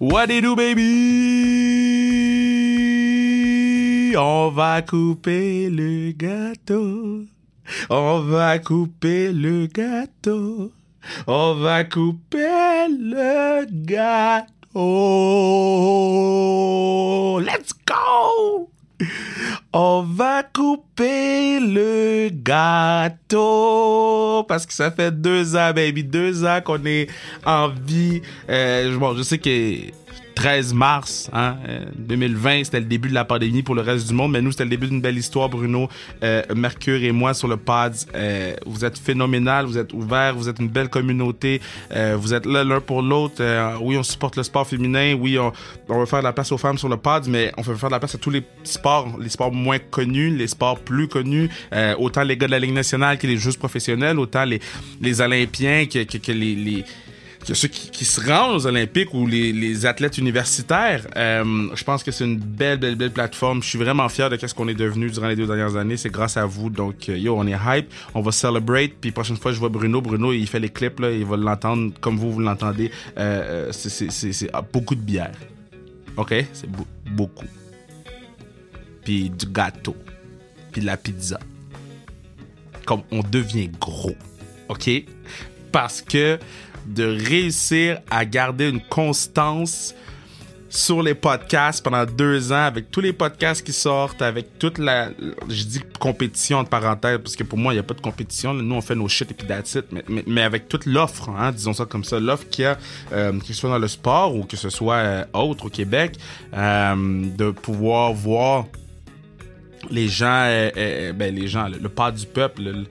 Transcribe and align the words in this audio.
What 0.00 0.30
you 0.30 0.40
do, 0.40 0.56
baby? 0.56 0.80
On 4.16 4.48
va 4.48 4.80
couper 4.80 5.68
le 5.68 6.12
gâteau. 6.12 7.26
On 7.90 8.20
va 8.20 8.58
couper 8.58 9.30
le 9.30 9.66
gâteau. 9.66 10.72
On 11.26 11.54
va 11.56 11.84
couper 11.84 12.88
le 12.88 13.66
gâteau. 13.84 14.48
Let's 17.40 17.74
go! 17.86 18.70
On 19.72 20.02
va 20.02 20.42
couper 20.42 21.60
le 21.60 22.28
gâteau 22.32 23.38
parce 24.48 24.66
que 24.66 24.72
ça 24.72 24.90
fait 24.90 25.12
deux 25.12 25.54
ans, 25.54 25.72
baby, 25.72 26.02
deux 26.02 26.44
ans 26.44 26.60
qu'on 26.64 26.84
est 26.86 27.06
en 27.46 27.68
vie. 27.68 28.20
Euh, 28.48 28.98
bon, 28.98 29.14
je 29.14 29.22
sais 29.22 29.38
que 29.38 29.92
13 30.40 30.72
mars 30.72 31.28
hein, 31.34 31.56
2020, 31.98 32.50
euh, 32.50 32.64
c'était 32.64 32.80
le 32.80 32.86
début 32.86 33.10
de 33.10 33.14
la 33.14 33.26
pandémie 33.26 33.62
pour 33.62 33.74
le 33.74 33.82
reste 33.82 34.08
du 34.08 34.14
monde, 34.14 34.32
mais 34.32 34.40
nous, 34.40 34.52
c'était 34.52 34.64
le 34.64 34.70
début 34.70 34.86
d'une 34.86 35.02
belle 35.02 35.18
histoire, 35.18 35.50
Bruno, 35.50 35.90
euh, 36.24 36.42
Mercure 36.56 37.04
et 37.04 37.12
moi 37.12 37.34
sur 37.34 37.46
le 37.46 37.58
pod. 37.58 37.92
Euh, 38.14 38.54
vous 38.64 38.86
êtes 38.86 38.96
phénoménal, 38.96 39.66
vous 39.66 39.76
êtes 39.76 39.92
ouvert, 39.92 40.34
vous 40.34 40.48
êtes 40.48 40.58
une 40.58 40.70
belle 40.70 40.88
communauté, 40.88 41.60
euh, 41.94 42.16
vous 42.18 42.32
êtes 42.32 42.46
là 42.46 42.64
l'un 42.64 42.80
pour 42.80 43.02
l'autre. 43.02 43.34
Euh, 43.40 43.74
oui, 43.82 43.98
on 43.98 44.02
supporte 44.02 44.38
le 44.38 44.42
sport 44.42 44.66
féminin, 44.66 45.12
oui, 45.12 45.38
on, 45.38 45.52
on 45.90 45.98
veut 46.00 46.06
faire 46.06 46.20
de 46.20 46.24
la 46.24 46.32
place 46.32 46.50
aux 46.52 46.58
femmes 46.58 46.78
sur 46.78 46.88
le 46.88 46.96
pod, 46.96 47.26
mais 47.28 47.52
on 47.58 47.60
veut 47.60 47.74
faire 47.74 47.90
de 47.90 47.94
la 47.96 48.00
place 48.00 48.14
à 48.14 48.18
tous 48.18 48.30
les 48.30 48.42
sports, 48.64 49.18
les 49.20 49.28
sports 49.28 49.52
moins 49.52 49.78
connus, 49.78 50.34
les 50.34 50.46
sports 50.46 50.78
plus 50.78 51.06
connus, 51.06 51.50
autant 51.98 52.22
les 52.22 52.38
gars 52.38 52.46
de 52.46 52.52
la 52.52 52.60
Ligue 52.60 52.72
nationale 52.72 53.18
que 53.18 53.26
les 53.26 53.36
joueurs 53.36 53.58
professionnels, 53.58 54.18
autant 54.18 54.46
les, 54.46 54.60
les 55.02 55.20
Olympiens 55.20 55.84
que, 55.84 56.04
que, 56.04 56.16
que 56.16 56.32
les, 56.32 56.54
les 56.54 56.84
ceux 57.54 57.68
qui, 57.68 58.04
se 58.04 58.20
rendent 58.20 58.56
aux 58.56 58.66
Olympiques 58.66 59.12
ou 59.14 59.26
les, 59.26 59.86
athlètes 59.86 60.18
universitaires. 60.18 61.06
Euh, 61.16 61.68
je 61.74 61.84
pense 61.84 62.02
que 62.02 62.10
c'est 62.10 62.24
une 62.24 62.38
belle, 62.38 62.78
belle, 62.78 62.94
belle 62.94 63.10
plateforme. 63.10 63.62
Je 63.62 63.68
suis 63.68 63.78
vraiment 63.78 64.08
fier 64.08 64.30
de 64.30 64.36
ce 64.36 64.54
qu'on 64.54 64.68
est 64.68 64.74
devenu 64.74 65.10
durant 65.10 65.28
les 65.28 65.36
deux 65.36 65.46
dernières 65.46 65.76
années. 65.76 65.96
C'est 65.96 66.10
grâce 66.10 66.36
à 66.36 66.46
vous. 66.46 66.70
Donc, 66.70 67.08
euh, 67.08 67.18
yo, 67.18 67.36
on 67.36 67.46
est 67.46 67.56
hype. 67.66 67.92
On 68.14 68.20
va 68.20 68.32
celebrate. 68.32 68.92
Puis, 69.00 69.10
prochaine 69.10 69.36
fois, 69.36 69.52
je 69.52 69.58
vois 69.58 69.68
Bruno. 69.68 70.00
Bruno, 70.00 70.32
il 70.32 70.46
fait 70.46 70.60
les 70.60 70.68
clips, 70.68 71.00
là. 71.00 71.10
Il 71.10 71.24
va 71.24 71.36
l'entendre 71.36 71.92
comme 72.00 72.16
vous, 72.18 72.32
vous 72.32 72.40
l'entendez. 72.40 72.90
Euh, 73.18 73.70
c'est 73.72 74.50
beaucoup 74.72 74.94
de 74.94 75.02
bière. 75.02 75.32
OK? 76.16 76.34
C'est 76.52 76.70
beaucoup. 77.10 77.46
Puis 79.04 79.30
du 79.30 79.46
gâteau. 79.46 79.96
Puis 80.72 80.82
de 80.82 80.86
la 80.86 80.96
pizza. 80.96 81.38
Comme 82.84 83.02
on 83.10 83.22
devient 83.22 83.70
gros. 83.80 84.16
OK? 84.68 84.90
Parce 85.72 86.02
que 86.02 86.38
de 86.94 87.04
réussir 87.04 88.00
à 88.10 88.24
garder 88.24 88.68
une 88.68 88.80
constance 88.80 89.94
sur 90.70 91.02
les 91.02 91.14
podcasts 91.14 91.82
pendant 91.82 92.06
deux 92.06 92.52
ans, 92.52 92.62
avec 92.62 92.92
tous 92.92 93.00
les 93.00 93.12
podcasts 93.12 93.66
qui 93.66 93.72
sortent, 93.72 94.22
avec 94.22 94.58
toute 94.58 94.78
la, 94.78 95.10
je 95.48 95.64
dis 95.64 95.80
compétition 95.98 96.58
entre 96.58 96.70
parenthèses, 96.70 97.18
parce 97.18 97.34
que 97.34 97.42
pour 97.42 97.58
moi, 97.58 97.72
il 97.72 97.76
n'y 97.76 97.80
a 97.80 97.82
pas 97.82 97.94
de 97.94 98.00
compétition. 98.00 98.54
Nous, 98.54 98.74
on 98.74 98.80
fait 98.80 98.94
nos 98.94 99.08
shit 99.08 99.28
et 99.32 99.34
puis 99.34 99.48
that's 99.48 99.74
it. 99.74 99.86
Mais, 99.90 100.04
mais, 100.26 100.42
avec 100.42 100.68
toute 100.68 100.86
l'offre, 100.86 101.28
hein, 101.30 101.50
disons 101.50 101.72
ça 101.72 101.86
comme 101.86 102.04
ça, 102.04 102.20
l'offre 102.20 102.48
qu'il 102.48 102.62
y 102.62 102.66
a, 102.66 102.78
euh, 103.12 103.38
que 103.40 103.46
ce 103.46 103.54
soit 103.54 103.70
dans 103.70 103.78
le 103.78 103.88
sport 103.88 104.34
ou 104.36 104.44
que 104.44 104.56
ce 104.56 104.70
soit 104.70 104.94
euh, 104.94 105.24
autre 105.32 105.66
au 105.66 105.70
Québec, 105.70 106.16
euh, 106.54 107.24
de 107.36 107.50
pouvoir 107.50 108.12
voir 108.12 108.66
les 109.90 110.08
gens, 110.08 110.70
ben, 111.16 111.34
les 111.34 111.48
gens, 111.48 111.66
le, 111.66 111.88
pas 111.88 112.12
du 112.12 112.26
peuple, 112.26 112.84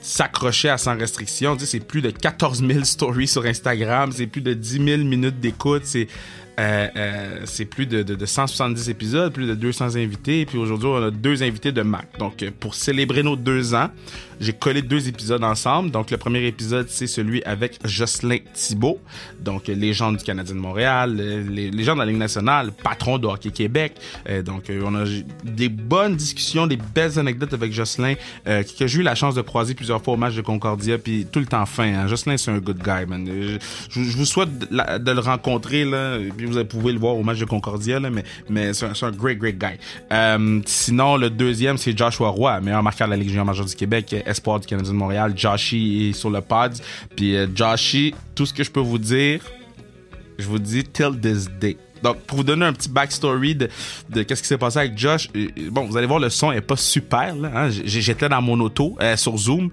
s'accrocher 0.00 0.68
à 0.68 0.78
sans 0.78 0.96
restriction. 0.96 1.56
C'est 1.58 1.80
plus 1.80 2.02
de 2.02 2.10
14 2.10 2.64
000 2.66 2.84
stories 2.84 3.28
sur 3.28 3.44
Instagram, 3.44 4.12
c'est 4.12 4.26
plus 4.26 4.40
de 4.40 4.54
10 4.54 4.84
000 4.84 5.04
minutes 5.04 5.40
d'écoute, 5.40 5.82
c'est 5.84 6.08
euh, 6.58 6.88
euh, 6.96 7.40
c'est 7.44 7.66
plus 7.66 7.86
de, 7.86 8.02
de, 8.02 8.16
de, 8.16 8.26
170 8.26 8.88
épisodes, 8.88 9.32
plus 9.32 9.46
de 9.46 9.54
200 9.54 9.94
invités. 9.94 10.44
Puis 10.44 10.58
aujourd'hui, 10.58 10.88
on 10.88 10.96
a 10.96 11.10
deux 11.12 11.44
invités 11.44 11.70
de 11.70 11.82
Mac. 11.82 12.08
Donc, 12.18 12.42
euh, 12.42 12.50
pour 12.58 12.74
célébrer 12.74 13.22
nos 13.22 13.36
deux 13.36 13.74
ans, 13.74 13.90
j'ai 14.40 14.52
collé 14.52 14.82
deux 14.82 15.08
épisodes 15.08 15.42
ensemble. 15.42 15.90
Donc, 15.90 16.10
le 16.10 16.16
premier 16.16 16.46
épisode, 16.46 16.88
c'est 16.88 17.06
celui 17.06 17.42
avec 17.44 17.78
Jocelyn 17.84 18.38
Thibault, 18.54 18.98
donc 19.40 19.68
légende 19.68 20.16
du 20.16 20.24
Canadien 20.24 20.54
de 20.54 20.60
Montréal, 20.60 21.16
les, 21.16 21.70
légende 21.70 21.96
de 21.96 22.00
la 22.00 22.06
Ligue 22.06 22.18
nationale, 22.18 22.72
patron 22.72 23.18
de 23.18 23.26
Hockey 23.26 23.50
Québec. 23.50 23.94
Euh, 24.28 24.42
donc, 24.42 24.64
on 24.70 24.94
a 24.94 25.04
des 25.44 25.68
bonnes 25.68 26.16
discussions, 26.16 26.66
des 26.66 26.76
belles 26.76 27.18
anecdotes 27.18 27.52
avec 27.54 27.72
Jocelyn, 27.72 28.14
euh, 28.46 28.62
que 28.62 28.86
j'ai 28.86 29.00
eu 29.00 29.02
la 29.02 29.14
chance 29.14 29.34
de 29.34 29.42
croiser 29.42 29.74
plusieurs 29.74 30.02
fois 30.02 30.14
au 30.14 30.16
match 30.16 30.34
de 30.34 30.42
Concordia, 30.42 30.98
puis 30.98 31.26
tout 31.30 31.40
le 31.40 31.46
temps 31.46 31.66
fin. 31.66 31.94
Hein. 31.94 32.06
Jocelyn, 32.06 32.36
c'est 32.36 32.50
un 32.50 32.58
good 32.58 32.78
guy, 32.78 33.06
man. 33.06 33.28
Je, 33.90 34.00
vous 34.00 34.24
souhaite 34.24 34.50
de, 34.58 35.12
le 35.12 35.20
rencontrer, 35.20 35.84
là, 35.84 36.18
puis 36.36 36.46
vous 36.46 36.64
pouvez 36.64 36.92
le 36.92 36.98
voir 36.98 37.16
au 37.16 37.22
match 37.22 37.38
de 37.38 37.44
Concordia, 37.44 38.00
là, 38.00 38.10
mais, 38.48 38.72
c'est 38.72 38.86
un, 38.86 39.08
un, 39.08 39.10
great, 39.10 39.38
great 39.38 39.58
guy. 39.58 39.78
Euh, 40.12 40.60
sinon, 40.66 41.16
le 41.16 41.30
deuxième, 41.30 41.78
c'est 41.78 41.96
Joshua 41.96 42.28
Roy, 42.28 42.60
meilleur 42.60 42.82
marqueur 42.82 43.08
de 43.08 43.12
la 43.12 43.16
Ligue 43.16 43.28
junior 43.28 43.44
majeure 43.44 43.66
du 43.66 43.74
Québec, 43.74 44.14
espoir 44.28 44.60
du 44.60 44.66
Canadien 44.66 44.92
de 44.92 44.96
Montréal. 44.96 45.32
Joshi 45.36 46.12
sur 46.14 46.30
le 46.30 46.40
pod. 46.40 46.74
Puis 47.16 47.36
euh, 47.36 47.46
Joshi, 47.54 48.14
tout 48.34 48.46
ce 48.46 48.52
que 48.52 48.62
je 48.62 48.70
peux 48.70 48.80
vous 48.80 48.98
dire, 48.98 49.40
je 50.38 50.46
vous 50.46 50.58
dis 50.58 50.84
till 50.84 51.18
this 51.20 51.48
day. 51.60 51.76
Donc, 52.00 52.20
pour 52.20 52.38
vous 52.38 52.44
donner 52.44 52.64
un 52.64 52.72
petit 52.72 52.88
backstory 52.88 53.56
de, 53.56 53.68
qu'est-ce 54.22 54.40
qui 54.40 54.46
s'est 54.46 54.56
passé 54.56 54.78
avec 54.78 54.96
Josh, 54.96 55.28
euh, 55.34 55.48
bon, 55.68 55.84
vous 55.84 55.96
allez 55.96 56.06
voir, 56.06 56.20
le 56.20 56.30
son 56.30 56.52
est 56.52 56.60
pas 56.60 56.76
super. 56.76 57.34
Là, 57.34 57.50
hein? 57.52 57.70
J'étais 57.70 58.28
dans 58.28 58.40
mon 58.40 58.60
auto 58.60 58.96
euh, 59.00 59.16
sur 59.16 59.36
Zoom. 59.36 59.68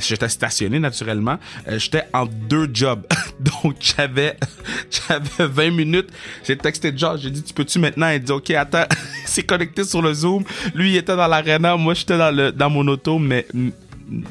j'étais 0.00 0.28
stationné 0.28 0.80
naturellement. 0.80 1.38
j'étais 1.76 2.02
en 2.12 2.26
deux 2.26 2.68
jobs. 2.72 3.06
Donc, 3.38 3.76
j'avais 3.78 4.36
j'avais 5.08 5.46
20 5.46 5.70
minutes. 5.70 6.08
J'ai 6.44 6.56
texté 6.56 6.92
Josh. 6.96 7.20
J'ai 7.20 7.30
dit, 7.30 7.44
tu 7.44 7.54
peux-tu 7.54 7.78
maintenant? 7.78 8.08
Il 8.10 8.24
dit, 8.24 8.32
OK, 8.32 8.50
attends. 8.50 8.86
c'est 9.24 9.44
connecté 9.44 9.84
sur 9.84 10.02
le 10.02 10.12
Zoom. 10.12 10.42
Lui, 10.74 10.94
il 10.94 10.96
était 10.96 11.14
dans 11.14 11.28
l'arena. 11.28 11.76
Moi, 11.76 11.94
j'étais 11.94 12.18
dans, 12.18 12.34
le, 12.34 12.50
dans 12.50 12.70
mon 12.70 12.88
auto. 12.88 13.20
Mais 13.20 13.46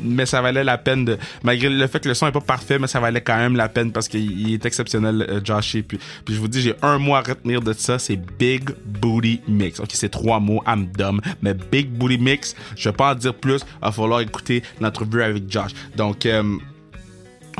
mais 0.01 0.25
ça 0.25 0.41
valait 0.41 0.63
la 0.63 0.77
peine 0.77 1.05
de 1.05 1.17
malgré 1.43 1.69
le 1.69 1.87
fait 1.87 1.99
que 1.99 2.07
le 2.07 2.13
son 2.13 2.27
est 2.27 2.31
pas 2.31 2.41
parfait 2.41 2.79
mais 2.79 2.87
ça 2.87 2.99
valait 2.99 3.21
quand 3.21 3.37
même 3.37 3.55
la 3.55 3.69
peine 3.69 3.91
parce 3.91 4.07
qu'il 4.07 4.53
est 4.53 4.65
exceptionnel 4.65 5.25
euh, 5.29 5.39
Josh 5.43 5.77
puis 5.87 5.99
puis 6.25 6.35
je 6.35 6.39
vous 6.39 6.47
dis 6.47 6.61
j'ai 6.61 6.75
un 6.81 6.97
mot 6.97 7.15
à 7.15 7.21
retenir 7.21 7.61
de 7.61 7.73
ça 7.73 7.99
c'est 7.99 8.19
big 8.37 8.71
booty 8.85 9.41
mix. 9.47 9.79
Ok 9.79 9.89
c'est 9.93 10.09
trois 10.09 10.39
mots 10.39 10.61
I'm 10.67 10.87
dumb 10.87 11.21
mais 11.41 11.53
big 11.53 11.89
booty 11.89 12.17
mix 12.17 12.55
je 12.75 12.89
vais 12.89 12.95
pas 12.95 13.11
en 13.11 13.15
dire 13.15 13.33
plus 13.33 13.61
il 13.81 13.85
va 13.85 13.91
falloir 13.91 14.21
écouter 14.21 14.63
l'entrevue 14.81 15.21
avec 15.21 15.51
Josh. 15.51 15.71
Donc 15.95 16.25
euh, 16.25 16.43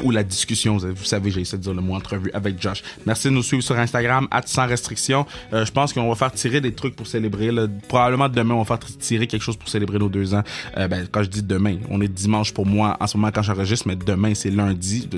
ou 0.04 0.12
la 0.12 0.24
discussion. 0.24 0.78
Vous 0.78 1.04
savez, 1.04 1.32
j'ai 1.32 1.42
essayé 1.42 1.58
de 1.58 1.64
dire 1.64 1.74
le 1.74 1.82
mot 1.82 1.96
entrevue 1.96 2.32
avec 2.34 2.62
Josh. 2.62 2.84
Merci 3.06 3.28
de 3.28 3.34
nous 3.34 3.44
suivre 3.44 3.64
sur 3.64 3.78
Instagram, 3.78 4.28
sans 4.46 4.68
restriction. 4.68 5.26
Euh, 5.54 5.66
je 5.66 5.72
pense 5.72 5.94
qu'on 5.94 6.08
va 6.08 6.16
faire 6.16 6.32
tirer 6.32 6.62
des 6.62 6.74
trucs 6.74 6.96
pour 6.96 7.08
célébrer. 7.08 7.52
Là. 7.52 7.68
Probablement 7.88 8.30
demain, 8.30 8.56
on 8.56 8.64
va 8.64 8.78
faire 8.78 8.80
tirer 9.00 9.28
quelque 9.28 9.42
chose 9.42 9.58
pour 9.58 9.70
célébrer 9.70 10.00
nos 10.00 10.10
deux 10.10 10.34
ans. 10.34 10.44
Euh, 10.78 10.88
ben, 10.88 11.08
quand 11.12 11.24
je 11.24 11.30
dis 11.30 11.44
demain, 11.44 11.78
on 11.90 12.02
est 12.02 12.08
dimanche 12.08 12.54
pour 12.54 12.66
moi 12.66 12.98
en 13.00 13.08
ce 13.08 13.18
moment 13.18 13.32
quand 13.34 13.44
j'enregistre, 13.44 13.88
mais 13.88 13.96
demain, 13.96 14.34
c'est 14.36 14.52
lundi. 14.52 15.10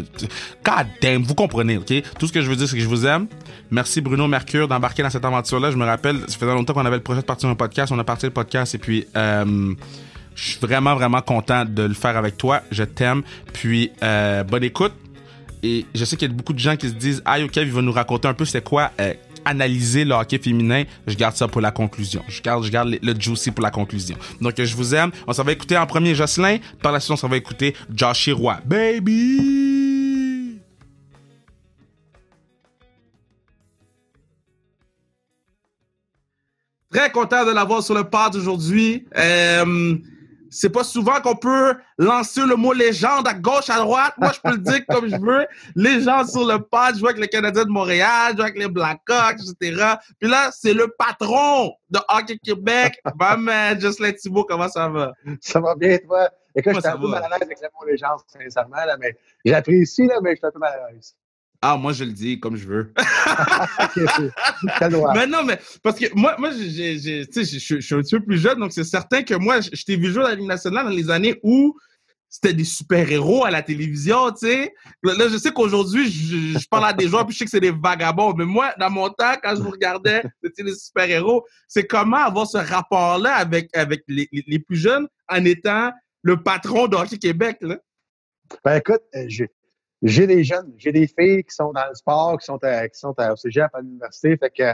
God 0.63 0.87
damn, 1.01 1.23
vous 1.23 1.35
comprenez, 1.35 1.77
OK? 1.77 1.93
Tout 2.17 2.27
ce 2.27 2.33
que 2.33 2.41
je 2.41 2.49
veux 2.49 2.55
dire, 2.55 2.67
c'est 2.67 2.77
que 2.77 2.83
je 2.83 2.87
vous 2.87 3.05
aime. 3.05 3.27
Merci 3.71 4.01
Bruno 4.01 4.27
Mercure 4.27 4.67
d'embarquer 4.67 5.03
dans 5.03 5.09
cette 5.09 5.25
aventure-là. 5.25 5.71
Je 5.71 5.77
me 5.77 5.85
rappelle, 5.85 6.19
ça 6.27 6.37
faisait 6.37 6.53
longtemps 6.53 6.73
qu'on 6.73 6.85
avait 6.85 6.97
le 6.97 7.03
projet 7.03 7.21
de 7.21 7.25
partir 7.25 7.49
un 7.49 7.55
podcast. 7.55 7.91
On 7.91 7.99
a 7.99 8.03
parti 8.03 8.25
le 8.25 8.31
podcast 8.31 8.75
et 8.75 8.77
puis... 8.77 9.05
Euh, 9.15 9.73
je 10.39 10.51
suis 10.51 10.59
vraiment, 10.59 10.95
vraiment 10.95 11.21
content 11.21 11.65
de 11.65 11.83
le 11.83 11.93
faire 11.93 12.15
avec 12.15 12.37
toi. 12.37 12.61
Je 12.71 12.83
t'aime. 12.83 13.23
Puis, 13.53 13.91
euh, 14.01 14.43
bonne 14.43 14.63
écoute. 14.63 14.93
Et 15.61 15.85
je 15.93 16.05
sais 16.05 16.15
qu'il 16.15 16.29
y 16.29 16.31
a 16.31 16.33
beaucoup 16.33 16.53
de 16.53 16.59
gens 16.59 16.77
qui 16.77 16.87
se 16.87 16.93
disent, 16.93 17.21
ah, 17.25 17.43
ok, 17.43 17.57
il 17.57 17.71
va 17.71 17.81
nous 17.81 17.91
raconter 17.91 18.29
un 18.29 18.33
peu 18.33 18.45
c'est 18.45 18.63
quoi 18.63 18.91
euh, 19.01 19.13
analyser 19.43 20.05
le 20.05 20.13
hockey 20.13 20.37
féminin. 20.37 20.83
Je 21.05 21.15
garde 21.15 21.35
ça 21.35 21.49
pour 21.49 21.59
la 21.59 21.71
conclusion. 21.71 22.23
Je 22.29 22.41
garde, 22.41 22.63
je 22.63 22.71
garde 22.71 22.97
le, 23.01 23.19
juicy 23.19 23.51
pour 23.51 23.63
la 23.63 23.71
conclusion. 23.71 24.15
Donc, 24.39 24.53
je 24.57 24.75
vous 24.75 24.95
aime. 24.95 25.11
On 25.27 25.33
s'en 25.33 25.43
va 25.43 25.51
écouter 25.51 25.77
en 25.77 25.85
premier 25.85 26.15
Jocelyn. 26.15 26.59
Par 26.81 26.93
la 26.93 27.01
suite, 27.01 27.11
on 27.11 27.17
s'en 27.17 27.27
va 27.27 27.35
écouter 27.35 27.75
Josh 27.93 28.29
Roy. 28.29 28.59
Baby! 28.65 30.59
Très 36.91 37.11
content 37.11 37.45
de 37.45 37.51
l'avoir 37.51 37.83
sur 37.83 37.93
le 37.93 38.05
pod 38.05 38.35
aujourd'hui. 38.35 39.05
Euh, 39.15 39.97
c'est 40.49 40.69
pas 40.69 40.83
souvent 40.83 41.21
qu'on 41.21 41.35
peut 41.35 41.75
lancer 41.97 42.41
le 42.45 42.55
mot 42.55 42.73
légende 42.73 43.27
à 43.27 43.33
gauche, 43.33 43.69
à 43.69 43.77
droite. 43.77 44.13
Moi, 44.17 44.31
je 44.33 44.39
peux 44.41 44.51
le 44.51 44.57
dire 44.59 44.85
comme 44.87 45.07
je 45.07 45.17
veux. 45.17 45.47
Légende 45.75 46.27
sur 46.27 46.45
le 46.45 46.59
pod, 46.59 46.95
je 46.95 46.99
vois 46.99 47.11
avec 47.11 47.21
le 47.21 47.27
Canadien 47.27 47.65
de 47.65 47.69
Montréal, 47.69 48.31
je 48.31 48.35
vois 48.37 48.45
avec 48.45 48.57
les 48.57 48.67
Blackhawks, 48.67 49.39
etc. 49.39 49.95
Puis 50.19 50.29
là, 50.29 50.49
c'est 50.51 50.73
le 50.73 50.87
patron 50.97 51.73
de 51.89 51.99
Hockey 52.09 52.37
Québec. 52.37 53.01
man, 53.37 53.79
Jocelyn 53.79 54.13
Thibault, 54.13 54.45
comment 54.45 54.69
ça 54.69 54.89
va? 54.89 55.13
Ça 55.41 55.59
va 55.59 55.75
bien, 55.75 55.97
toi? 55.97 56.29
Écoute, 56.55 56.73
je 56.75 56.79
suis 56.79 56.89
un 56.89 56.97
peu 56.97 57.07
mal 57.07 57.23
à 57.23 57.29
l'aise 57.29 57.43
avec 57.43 57.59
le 57.61 57.67
mot 57.79 57.85
légende, 57.85 58.19
sincèrement, 58.27 58.83
là, 58.85 58.97
mais 58.99 59.15
j'apprécie, 59.45 60.07
là, 60.07 60.19
mais 60.21 60.31
je 60.31 60.37
suis 60.37 60.47
un 60.47 60.51
peu 60.51 60.59
mal 60.59 60.73
à 60.73 60.91
l'aise. 60.91 61.15
Ah, 61.61 61.75
moi, 61.75 61.91
je 61.91 62.05
le 62.05 62.13
dis 62.13 62.39
comme 62.39 62.55
je 62.55 62.67
veux. 62.67 62.93
mais 65.13 65.27
non, 65.27 65.43
mais 65.43 65.59
parce 65.83 65.99
que 65.99 66.05
moi, 66.15 66.35
moi 66.39 66.51
je, 66.51 66.63
je 66.63 67.79
suis 67.79 67.95
un 67.95 68.01
petit 68.01 68.15
peu 68.15 68.23
plus 68.23 68.37
jeune, 68.37 68.59
donc 68.59 68.71
c'est 68.71 68.85
certain 68.85 69.23
que 69.23 69.33
moi, 69.33 69.59
je, 69.59 69.83
t'ai 69.83 69.97
vu 69.97 70.11
jouer 70.11 70.23
à 70.23 70.29
la 70.29 70.35
Ligue 70.35 70.47
nationale 70.47 70.85
dans 70.85 70.91
les 70.91 71.09
années 71.09 71.37
où 71.43 71.77
c'était 72.29 72.53
des 72.53 72.63
super-héros 72.63 73.43
à 73.43 73.51
la 73.51 73.61
télévision, 73.61 74.31
tu 74.31 74.47
sais. 74.47 74.73
Là, 75.03 75.27
je 75.27 75.37
sais 75.37 75.51
qu'aujourd'hui, 75.51 76.09
je, 76.09 76.65
parle 76.69 76.85
à 76.85 76.93
des 76.93 77.09
joueurs 77.09 77.25
puis 77.25 77.33
je 77.33 77.39
sais 77.39 77.45
que 77.45 77.51
c'est 77.51 77.59
des 77.59 77.71
vagabonds. 77.71 78.33
Mais 78.37 78.45
moi, 78.45 78.73
dans 78.79 78.89
mon 78.89 79.09
temps, 79.09 79.35
quand 79.43 79.55
je 79.55 79.61
vous 79.61 79.71
regardais, 79.71 80.23
c'était 80.41 80.63
des 80.63 80.75
super-héros. 80.75 81.45
C'est 81.67 81.87
comment 81.87 82.17
avoir 82.17 82.47
ce 82.47 82.59
rapport-là 82.59 83.35
avec, 83.35 83.75
avec 83.75 84.03
les, 84.07 84.29
les, 84.31 84.59
plus 84.59 84.77
jeunes 84.77 85.07
en 85.27 85.43
étant 85.43 85.91
le 86.21 86.41
patron 86.41 86.87
de 86.87 86.95
Hockey 86.95 87.17
Québec, 87.17 87.57
là? 87.61 87.77
Ben 88.63 88.77
écoute, 88.77 89.01
euh, 89.15 89.27
j'ai 90.01 90.27
des 90.27 90.43
jeunes, 90.43 90.73
j'ai 90.77 90.91
des 90.91 91.07
filles 91.07 91.43
qui 91.43 91.53
sont 91.53 91.71
dans 91.71 91.87
le 91.87 91.95
sport, 91.95 92.37
qui 92.39 92.45
sont, 92.45 92.57
qui 92.57 92.99
sont 92.99 93.15
au 93.17 93.35
cégep 93.35 93.69
à 93.73 93.81
l'université. 93.81 94.37
Fait 94.37 94.49
que, 94.49 94.73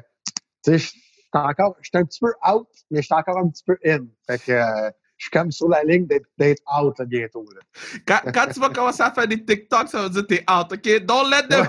tu 0.64 0.80
sais, 0.80 0.98
encore, 1.34 1.76
je 1.82 1.90
suis 1.90 1.98
un 1.98 2.06
petit 2.06 2.20
peu 2.20 2.34
out, 2.50 2.68
mais 2.92 3.02
je 3.02 3.06
suis 3.06 3.16
encore 3.16 3.38
un 3.38 3.50
petit 3.50 3.64
peu 3.66 3.78
in. 3.86 4.06
Fait 4.28 4.40
que, 4.40 4.52
euh, 4.52 4.90
je 5.18 5.26
suis 5.26 5.32
comme 5.32 5.52
sur 5.52 5.70
la 5.70 5.84
ligne 5.84 6.08
d'être 6.38 6.62
out 6.78 6.96
bientôt. 7.08 7.46
Quand, 8.06 8.20
quand, 8.34 8.48
tu 8.54 8.60
vas 8.60 8.70
commencer 8.70 9.02
à 9.02 9.12
faire 9.12 9.28
des 9.28 9.44
TikTok, 9.44 9.88
ça 9.88 10.04
veut 10.04 10.10
dire 10.10 10.22
que 10.24 10.36
t'es 10.36 10.44
out, 10.52 10.72
OK? 10.72 11.06
Don't 11.06 11.30
let 11.30 11.48
them... 11.48 11.68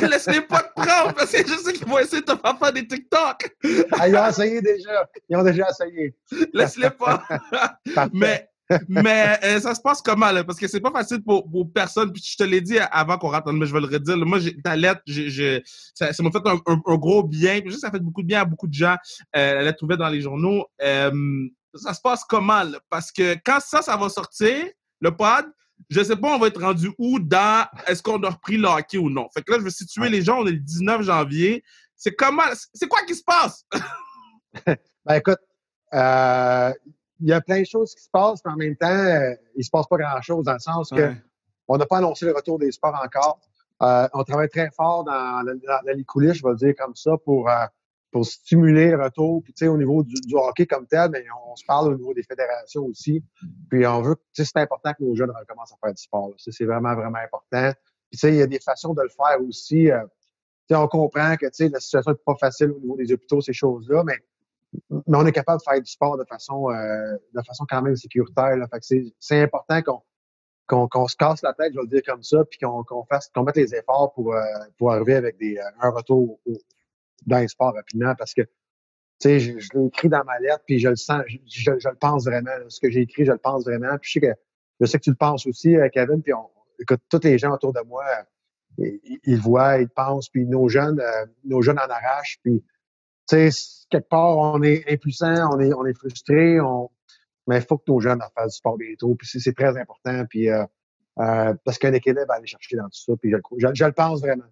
Laisse-les 0.10 0.40
pas 0.42 0.62
te 0.62 0.80
prendre, 0.80 1.14
parce 1.14 1.30
que 1.30 1.46
je 1.46 1.56
sais 1.56 1.72
qu'ils 1.74 1.86
vont 1.86 1.98
essayer 1.98 2.22
de 2.22 2.26
te 2.26 2.36
faire 2.36 2.58
faire 2.58 2.72
des 2.72 2.86
TikTok. 2.86 3.56
ah, 3.92 4.08
ils 4.08 4.16
ont 4.16 4.26
essayé 4.28 4.62
déjà. 4.62 5.08
Ils 5.28 5.36
ont 5.36 5.42
déjà 5.42 5.68
essayé. 5.68 6.14
Laisse-les 6.54 6.90
pas. 6.90 7.22
mais... 8.12 8.48
mais 8.88 9.38
euh, 9.44 9.60
ça 9.60 9.74
se 9.74 9.80
passe 9.80 10.02
comment, 10.02 10.30
là? 10.32 10.44
Parce 10.44 10.58
que 10.58 10.66
c'est 10.66 10.80
pas 10.80 10.90
facile 10.90 11.22
pour, 11.22 11.48
pour 11.50 11.72
personne. 11.72 12.12
Puis 12.12 12.22
je 12.32 12.36
te 12.36 12.42
l'ai 12.42 12.60
dit 12.60 12.78
avant 12.78 13.18
qu'on 13.18 13.30
rentre, 13.30 13.52
mais 13.52 13.66
je 13.66 13.72
vais 13.72 13.80
le 13.80 13.86
redire. 13.86 14.16
Moi, 14.18 14.38
ta 14.62 14.76
lettre, 14.76 15.02
ça 15.94 16.22
m'a 16.22 16.30
fait 16.30 16.42
un, 16.46 16.96
gros 16.96 17.22
bien. 17.22 17.60
Puis, 17.60 17.74
ça 17.74 17.90
fait 17.90 18.00
beaucoup 18.00 18.22
de 18.22 18.26
bien 18.26 18.40
à 18.40 18.44
beaucoup 18.44 18.66
de 18.66 18.74
gens. 18.74 18.96
Euh, 19.36 19.54
la 19.54 19.62
lettre 19.62 19.78
trouvée 19.78 19.96
dans 19.96 20.08
les 20.08 20.20
journaux. 20.20 20.66
Euh, 20.82 21.48
ça 21.74 21.94
se 21.94 22.00
passe 22.00 22.24
comment? 22.24 22.62
Parce 22.90 23.12
que 23.12 23.36
quand 23.44 23.60
ça, 23.60 23.82
ça 23.82 23.96
va 23.96 24.08
sortir, 24.08 24.66
le 25.00 25.10
pod, 25.14 25.44
je 25.90 26.02
sais 26.02 26.16
pas, 26.16 26.34
on 26.34 26.38
va 26.38 26.48
être 26.48 26.60
rendu 26.60 26.90
où 26.98 27.18
dans 27.18 27.66
est-ce 27.86 28.02
qu'on 28.02 28.22
a 28.22 28.30
repris 28.30 28.56
le 28.56 28.66
hockey 28.66 28.98
ou 28.98 29.10
non. 29.10 29.28
Fait 29.32 29.42
que 29.42 29.52
là, 29.52 29.58
je 29.58 29.64
vais 29.64 29.70
situer 29.70 30.08
les 30.08 30.22
gens, 30.22 30.40
on 30.40 30.46
est 30.46 30.52
le 30.52 30.58
19 30.58 31.02
janvier. 31.02 31.62
C'est 31.96 32.14
comment, 32.14 32.42
c'est 32.72 32.88
quoi 32.88 33.02
qui 33.06 33.14
se 33.14 33.22
passe? 33.22 33.64
ben 34.66 35.14
écoute, 35.14 35.38
euh, 35.94 36.72
il 37.20 37.28
y 37.28 37.32
a 37.32 37.40
plein 37.40 37.60
de 37.60 37.66
choses 37.66 37.94
qui 37.94 38.02
se 38.02 38.10
passent, 38.10 38.40
mais 38.44 38.52
en 38.52 38.56
même 38.56 38.76
temps, 38.76 38.88
euh, 38.88 39.34
il 39.54 39.64
se 39.64 39.70
passe 39.70 39.86
pas 39.86 39.96
grand-chose 39.96 40.44
dans 40.44 40.54
le 40.54 40.58
sens 40.58 40.90
que 40.90 41.12
on 41.68 41.76
n'a 41.76 41.86
pas 41.86 41.98
annoncé 41.98 42.26
le 42.26 42.32
retour 42.32 42.58
des 42.58 42.70
sports 42.70 42.94
encore. 43.02 43.40
Euh, 43.82 44.08
on 44.14 44.22
travaille 44.24 44.48
très 44.48 44.70
fort 44.70 45.04
dans, 45.04 45.42
la, 45.44 45.94
les 45.94 46.04
coulisses, 46.04 46.34
je 46.34 46.42
vais 46.42 46.50
le 46.50 46.56
dire 46.56 46.74
comme 46.76 46.94
ça, 46.94 47.12
pour 47.24 47.48
pour 48.16 48.24
stimuler 48.24 48.92
le 48.92 49.02
retour. 49.02 49.42
Puis, 49.42 49.68
au 49.68 49.76
niveau 49.76 50.02
du, 50.02 50.16
hockey 50.34 50.66
comme 50.66 50.86
tel, 50.86 51.10
mais 51.10 51.24
on, 51.46 51.54
se 51.54 51.64
parle 51.66 51.92
au 51.92 51.96
niveau 51.96 52.14
des 52.14 52.22
fédérations 52.22 52.84
aussi. 52.86 53.22
Puis, 53.68 53.86
on 53.86 54.00
veut, 54.00 54.16
c'est 54.32 54.56
important 54.56 54.92
que 54.94 55.04
nos 55.04 55.14
jeunes 55.14 55.30
recommencent 55.30 55.72
à 55.72 55.76
faire 55.82 55.94
du 55.94 56.02
sport. 56.02 56.32
C'est 56.38 56.64
vraiment, 56.64 56.94
vraiment 56.94 57.18
important. 57.18 57.72
Puis, 58.10 58.20
il 58.22 58.36
y 58.36 58.42
a 58.42 58.46
des 58.46 58.60
façons 58.60 58.94
de 58.94 59.02
le 59.02 59.10
faire 59.10 59.38
aussi. 59.46 59.90
Euh, 59.90 60.02
on 60.70 60.88
comprend 60.88 61.36
que 61.36 61.46
la 61.46 61.80
situation 61.80 62.12
n'est 62.12 62.18
pas 62.24 62.36
facile 62.36 62.70
au 62.70 62.80
niveau 62.80 62.96
des 62.96 63.12
hôpitaux, 63.12 63.42
ces 63.42 63.52
choses-là, 63.52 64.02
mais, 64.04 64.18
mais 64.90 65.16
on 65.16 65.26
est 65.26 65.32
capable 65.32 65.58
de 65.58 65.62
faire 65.62 65.80
du 65.80 65.90
sport 65.90 66.18
de 66.18 66.24
façon, 66.24 66.70
euh, 66.70 67.16
de 67.34 67.42
façon 67.46 67.64
quand 67.68 67.82
même 67.82 67.96
sécuritaire. 67.96 68.56
Là. 68.56 68.66
Fait 68.68 69.12
c'est 69.18 69.40
important 69.40 69.82
qu'on 69.82 70.02
qu'on 70.88 71.06
se 71.06 71.16
casse 71.16 71.42
la 71.42 71.52
tête, 71.52 71.72
je 71.72 71.78
vais 71.78 71.84
le 71.84 71.88
dire 71.88 72.02
comme 72.04 72.24
ça, 72.24 72.44
puis 72.44 72.58
qu'on 72.58 73.04
fasse 73.08 73.30
qu'on 73.32 73.44
mette 73.44 73.56
les 73.56 73.72
efforts 73.74 74.12
pour, 74.14 74.34
euh, 74.34 74.42
pour 74.78 74.92
arriver 74.92 75.14
avec 75.14 75.38
des, 75.38 75.58
un 75.80 75.90
retour 75.90 76.40
au, 76.44 76.58
dans 77.26 77.38
les 77.38 77.48
sports 77.48 77.74
rapidement 77.74 78.14
parce 78.16 78.34
que, 78.34 78.42
tu 78.42 78.48
sais, 79.20 79.38
je, 79.40 79.68
l'ai 79.74 79.86
écrit 79.86 80.08
dans 80.08 80.24
ma 80.24 80.38
lettre, 80.40 80.62
puis 80.66 80.78
je 80.78 80.88
le 80.88 80.96
sens, 80.96 81.22
je, 81.46 81.70
le 81.70 81.94
pense 81.96 82.24
vraiment. 82.24 82.50
Ce 82.68 82.80
que 82.80 82.90
j'ai 82.90 83.02
écrit, 83.02 83.24
je 83.24 83.32
le 83.32 83.38
pense 83.38 83.64
vraiment. 83.64 83.96
Puis 83.98 84.10
je 84.10 84.12
sais 84.14 84.20
que, 84.20 84.40
je 84.80 84.86
sais 84.86 84.98
que 84.98 85.04
tu 85.04 85.10
le 85.10 85.16
penses 85.16 85.46
aussi, 85.46 85.76
euh, 85.76 85.88
Kevin, 85.88 86.22
puis 86.22 86.34
on, 86.34 86.50
écoute, 86.80 87.00
tous 87.08 87.22
les 87.22 87.38
gens 87.38 87.52
autour 87.52 87.72
de 87.72 87.80
moi, 87.86 88.04
ils, 88.78 89.38
voient, 89.38 89.78
ils 89.78 89.88
pensent, 89.88 90.28
puis 90.28 90.46
nos 90.46 90.68
jeunes, 90.68 91.00
euh, 91.00 91.26
nos 91.44 91.62
jeunes 91.62 91.78
en 91.78 91.88
arrachent, 91.88 92.38
puis, 92.42 92.62
sais, 93.26 93.48
quelque 93.90 94.08
part, 94.08 94.36
on 94.36 94.62
est 94.62 94.84
impuissant, 94.90 95.50
on 95.52 95.60
est, 95.60 95.72
on 95.72 95.84
est 95.86 95.94
frustré, 95.94 96.60
on, 96.60 96.90
mais 97.46 97.58
il 97.58 97.64
faut 97.64 97.78
que 97.78 97.84
nos 97.88 98.00
jeunes 98.00 98.20
fassent 98.34 98.52
du 98.52 98.56
sport 98.56 98.76
bientôt, 98.76 99.14
puis 99.14 99.28
c'est 99.28 99.54
très 99.54 99.76
important, 99.78 100.24
puis 100.28 100.50
euh, 100.50 100.64
euh, 101.18 101.54
parce 101.64 101.78
qu'un 101.78 101.92
équilibre 101.92 102.30
à 102.30 102.36
aller 102.36 102.46
chercher 102.46 102.76
dans 102.76 102.84
tout 102.84 103.00
ça, 103.00 103.12
puis 103.20 103.30
je, 103.30 103.68
je 103.74 103.84
le 103.84 103.92
pense 103.92 104.20
vraiment. 104.20 104.44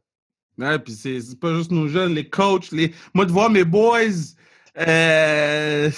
Ouais, 0.58 0.78
puis 0.78 0.92
c'est 0.92 1.38
pas 1.40 1.52
juste 1.54 1.72
nos 1.72 1.88
jeunes, 1.88 2.14
les 2.14 2.28
coachs, 2.28 2.70
les. 2.70 2.92
Moi, 3.12 3.26
de 3.26 3.32
voir 3.32 3.50
mes 3.50 3.64
boys, 3.64 3.98
euh, 4.78 5.90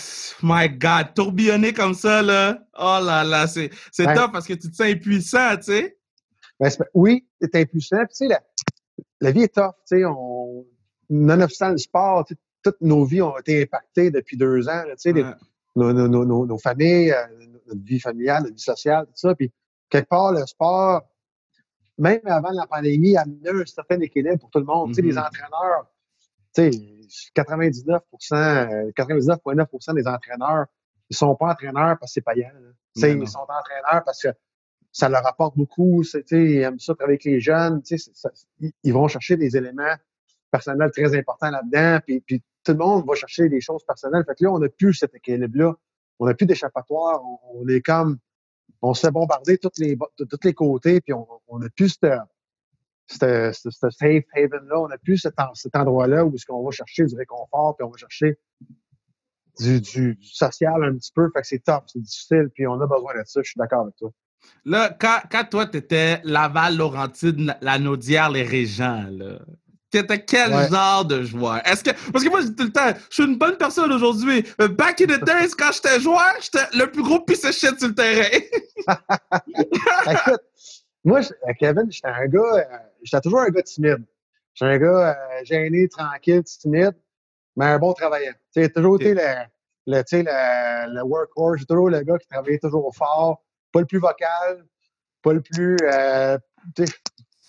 my 0.42 0.70
God, 0.70 1.12
tourbillonner 1.14 1.74
comme 1.74 1.92
ça, 1.92 2.22
là. 2.22 2.58
Oh 2.78 2.98
là 3.02 3.22
là, 3.22 3.46
c'est 3.46 3.70
c'est 3.92 4.12
top 4.14 4.32
parce 4.32 4.46
que 4.46 4.54
tu 4.54 4.70
te 4.70 4.74
sens 4.74 4.86
impuissant, 4.86 5.56
tu 5.58 5.64
sais. 5.64 5.98
Ben, 6.58 6.70
oui, 6.94 7.26
tu 7.40 7.50
es 7.52 7.60
impuissant. 7.60 8.00
tu 8.06 8.14
sais, 8.14 8.28
la, 8.28 8.40
la, 9.20 9.30
vie 9.30 9.42
est 9.42 9.54
tough, 9.54 9.74
tu 9.86 9.98
sais. 9.98 10.04
On, 10.06 10.64
nonobstant 11.10 11.70
le 11.70 11.78
sport, 11.78 12.24
toutes 12.66 12.80
nos 12.80 13.04
vies 13.04 13.22
ont 13.22 13.38
été 13.38 13.62
impactées 13.62 14.10
depuis 14.10 14.36
deux 14.36 14.68
ans, 14.68 14.82
tu 14.90 14.94
sais. 14.96 15.12
Nos, 15.76 15.92
nos, 15.92 16.08
nos, 16.08 16.46
nos, 16.46 16.58
familles, 16.58 17.12
euh, 17.12 17.26
notre 17.66 17.84
vie 17.84 18.00
familiale, 18.00 18.44
notre 18.44 18.54
vie 18.54 18.62
sociale, 18.62 19.04
tout 19.06 19.12
ça. 19.14 19.34
Puis, 19.34 19.52
quelque 19.90 20.08
part, 20.08 20.32
le 20.32 20.44
sport, 20.46 21.02
même 21.98 22.20
avant 22.24 22.50
la 22.50 22.66
pandémie, 22.66 23.16
amenait 23.16 23.50
un 23.50 23.66
certain 23.66 24.00
équilibre 24.00 24.38
pour 24.38 24.50
tout 24.50 24.58
le 24.58 24.64
monde. 24.64 24.88
Tu 24.88 24.94
sais, 24.94 25.02
les 25.02 25.12
mm-hmm. 25.12 25.26
entraîneurs, 25.26 25.86
tu 26.54 26.72
sais, 26.72 27.30
99 27.34 28.02
99,9% 28.98 29.94
des 29.94 30.08
entraîneurs, 30.08 30.66
ils 31.10 31.16
sont 31.16 31.36
pas 31.36 31.52
entraîneurs 31.52 31.98
parce 32.00 32.12
que 32.12 32.14
c'est 32.14 32.20
payant. 32.22 32.50
ils 32.96 33.28
sont 33.28 33.40
entraîneurs 33.40 34.02
parce 34.04 34.22
que 34.22 34.28
ça 34.90 35.08
leur 35.08 35.24
apporte 35.26 35.56
beaucoup. 35.56 36.02
Ils 36.02 36.62
aiment 36.62 36.80
ça 36.80 36.94
travailler 36.94 37.14
avec 37.16 37.24
les 37.24 37.38
jeunes. 37.38 37.82
Ça, 37.84 38.30
ils 38.82 38.92
vont 38.92 39.06
chercher 39.06 39.36
des 39.36 39.56
éléments 39.56 39.94
personnels 40.50 40.90
très 40.90 41.16
importants 41.16 41.50
là-dedans. 41.50 42.00
Puis, 42.06 42.20
puis, 42.20 42.42
tout 42.64 42.72
le 42.72 42.78
monde 42.78 43.06
va 43.06 43.14
chercher 43.14 43.48
des 43.48 43.60
choses 43.60 43.84
personnelles. 43.84 44.24
Fait 44.26 44.34
que 44.34 44.44
là, 44.44 44.50
on 44.50 44.58
n'a 44.58 44.68
plus 44.68 44.94
cet 44.94 45.14
équilibre-là. 45.14 45.74
On 46.18 46.26
n'a 46.26 46.34
plus 46.34 46.46
d'échappatoire. 46.46 47.22
on, 47.54 47.68
est 47.68 47.80
comme 47.80 48.18
on 48.82 48.94
se 48.94 49.06
fait 49.06 49.10
bombarder 49.10 49.54
de 49.56 49.60
tous 49.60 49.78
les, 49.78 49.96
tous 49.96 50.38
les 50.44 50.54
côtés, 50.54 51.00
puis 51.00 51.12
on 51.12 51.58
n'a 51.58 51.68
plus 51.70 51.98
ce 53.08 53.60
safe 53.90 54.24
haven-là, 54.34 54.80
on 54.80 54.88
n'a 54.88 54.98
plus 54.98 55.18
cet, 55.18 55.38
endroit-là 55.74 56.24
où 56.24 56.34
est-ce 56.34 56.46
qu'on 56.46 56.64
va 56.64 56.70
chercher 56.70 57.04
du 57.04 57.16
réconfort, 57.16 57.76
puis 57.76 57.86
on 57.86 57.90
va 57.90 57.96
chercher 57.96 58.38
du, 59.58 60.18
social 60.22 60.84
un 60.84 60.94
petit 60.96 61.12
peu. 61.12 61.30
Fait 61.32 61.40
que 61.40 61.46
c'est 61.46 61.64
top, 61.64 61.84
c'est 61.86 62.00
difficile, 62.00 62.50
puis 62.54 62.66
on 62.66 62.80
a 62.80 62.86
besoin 62.86 63.14
de 63.14 63.22
ça. 63.24 63.40
Je 63.42 63.50
suis 63.50 63.58
d'accord 63.58 63.82
avec 63.82 63.96
toi. 63.96 64.10
Là, 64.64 64.96
quand, 65.00 65.44
toi, 65.50 65.66
tu 65.66 65.78
étais 65.78 66.20
Laval, 66.22 66.76
Laurentide, 66.76 67.56
La 67.60 67.78
Naudière, 67.78 68.30
les 68.30 68.44
Régents, 68.44 69.06
là, 69.10 69.40
T'étais 69.96 70.24
quel 70.24 70.52
genre 70.70 71.04
de 71.04 71.22
joueur? 71.22 71.66
Est-ce 71.66 71.82
que. 71.82 71.90
Parce 72.12 72.22
que 72.22 72.28
moi, 72.28 72.40
je 72.42 72.48
dis 72.48 72.56
tout 72.56 72.64
le 72.64 72.72
temps, 72.72 72.92
je 73.08 73.14
suis 73.14 73.24
une 73.24 73.38
bonne 73.38 73.56
personne 73.56 73.90
aujourd'hui. 73.92 74.44
Back 74.58 75.00
in 75.00 75.06
the 75.06 75.24
days, 75.24 75.52
quand 75.56 75.72
j'étais 75.72 76.00
joueur, 76.00 76.34
j'étais 76.40 76.66
le 76.74 76.90
plus 76.90 77.02
gros 77.02 77.20
pisse 77.20 77.50
shit 77.50 77.78
sur 77.78 77.88
le 77.88 77.94
terrain. 77.94 78.28
Écoute, 80.12 80.42
moi, 81.02 81.20
euh, 81.20 81.52
Kevin, 81.58 81.90
j'étais 81.90 82.08
un 82.08 82.26
gars. 82.26 82.40
Euh, 82.40 82.78
j'étais 83.02 83.20
toujours 83.22 83.40
un 83.40 83.48
gars 83.48 83.62
timide. 83.62 84.04
J'étais 84.52 84.72
un 84.72 84.78
gars 84.78 85.16
euh, 85.16 85.44
gêné, 85.44 85.88
tranquille, 85.88 86.42
timide, 86.44 86.94
mais 87.56 87.64
un 87.64 87.78
bon 87.78 87.94
travaillant. 87.94 88.32
Tu 88.54 88.62
sais, 88.62 88.68
toujours 88.68 88.96
été 88.96 89.14
le, 89.14 89.22
le, 89.86 90.02
le, 90.12 90.94
le 90.94 91.02
workhorse. 91.04 91.60
J'ai 91.60 91.64
toujours 91.64 91.88
le 91.88 92.02
gars 92.02 92.18
qui 92.18 92.26
travaillait 92.26 92.58
toujours 92.58 92.94
fort, 92.94 93.42
pas 93.72 93.80
le 93.80 93.86
plus 93.86 93.98
vocal, 93.98 94.66
pas 95.22 95.32
le 95.32 95.40
plus. 95.40 95.76
Euh, 95.84 96.36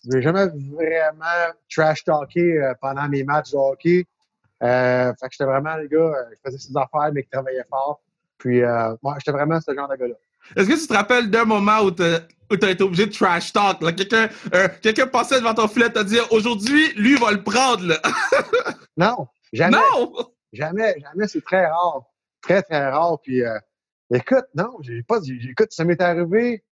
je 0.07 0.15
n'ai 0.15 0.21
jamais 0.21 0.45
vraiment 0.45 1.53
trash 1.69 2.03
talké 2.03 2.59
euh, 2.59 2.73
pendant 2.81 3.07
mes 3.09 3.23
matchs 3.23 3.51
de 3.51 3.57
hockey. 3.57 4.05
Euh, 4.63 5.13
fait 5.19 5.27
que 5.27 5.33
j'étais 5.33 5.45
vraiment 5.45 5.75
le 5.75 5.87
gars 5.87 6.13
qui 6.29 6.33
euh, 6.33 6.35
faisait 6.45 6.57
ses 6.57 6.77
affaires, 6.77 7.11
mais 7.13 7.23
qui 7.23 7.29
travaillait 7.29 7.65
fort. 7.69 8.01
Puis, 8.37 8.63
euh, 8.63 8.95
moi, 9.03 9.15
j'étais 9.19 9.31
vraiment 9.31 9.59
ce 9.59 9.73
genre 9.73 9.87
de 9.89 9.95
gars-là. 9.95 10.15
Est-ce 10.55 10.69
que 10.69 10.79
tu 10.79 10.87
te 10.87 10.93
rappelles 10.93 11.29
d'un 11.29 11.45
moment 11.45 11.81
où 11.81 11.91
tu 11.91 12.03
as 12.03 12.69
été 12.69 12.83
obligé 12.83 13.05
de 13.05 13.11
trash 13.11 13.51
talk? 13.51 13.79
Quelqu'un 13.95 14.29
euh, 14.53 15.05
passait 15.07 15.39
devant 15.39 15.53
ton 15.53 15.67
filet 15.67 15.87
et 15.87 15.93
t'a 15.93 16.03
dit 16.03 16.19
aujourd'hui, 16.31 16.93
lui, 16.93 17.13
il 17.13 17.19
va 17.19 17.31
le 17.31 17.43
prendre. 17.43 17.85
Là. 17.85 17.99
non, 18.97 19.27
jamais. 19.51 19.77
Non! 19.77 20.13
Jamais, 20.53 20.95
jamais. 20.99 21.27
C'est 21.27 21.43
très 21.43 21.65
rare. 21.65 22.03
Très, 22.41 22.61
très 22.61 22.89
rare. 22.89 23.19
Puis, 23.21 23.43
euh, 23.43 23.59
écoute, 24.13 24.45
non, 24.55 24.77
j'ai 24.81 25.03
pas. 25.03 25.19
Écoute, 25.49 25.71
ça 25.71 25.83
m'est 25.83 26.01
arrivé 26.01 26.63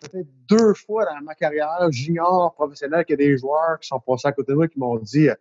peut-être 0.00 0.28
deux 0.48 0.74
fois 0.74 1.04
dans 1.04 1.20
ma 1.22 1.34
carrière 1.34 1.90
junior 1.90 2.54
professionnel 2.54 3.04
qu'il 3.04 3.20
y 3.20 3.24
a 3.24 3.26
des 3.28 3.38
joueurs 3.38 3.78
qui 3.80 3.88
sont 3.88 4.00
passés 4.00 4.28
à 4.28 4.32
côté 4.32 4.52
de 4.52 4.56
moi 4.56 4.68
qui 4.68 4.78
m'ont 4.78 4.96
dit, 4.96 5.28
euh, 5.28 5.34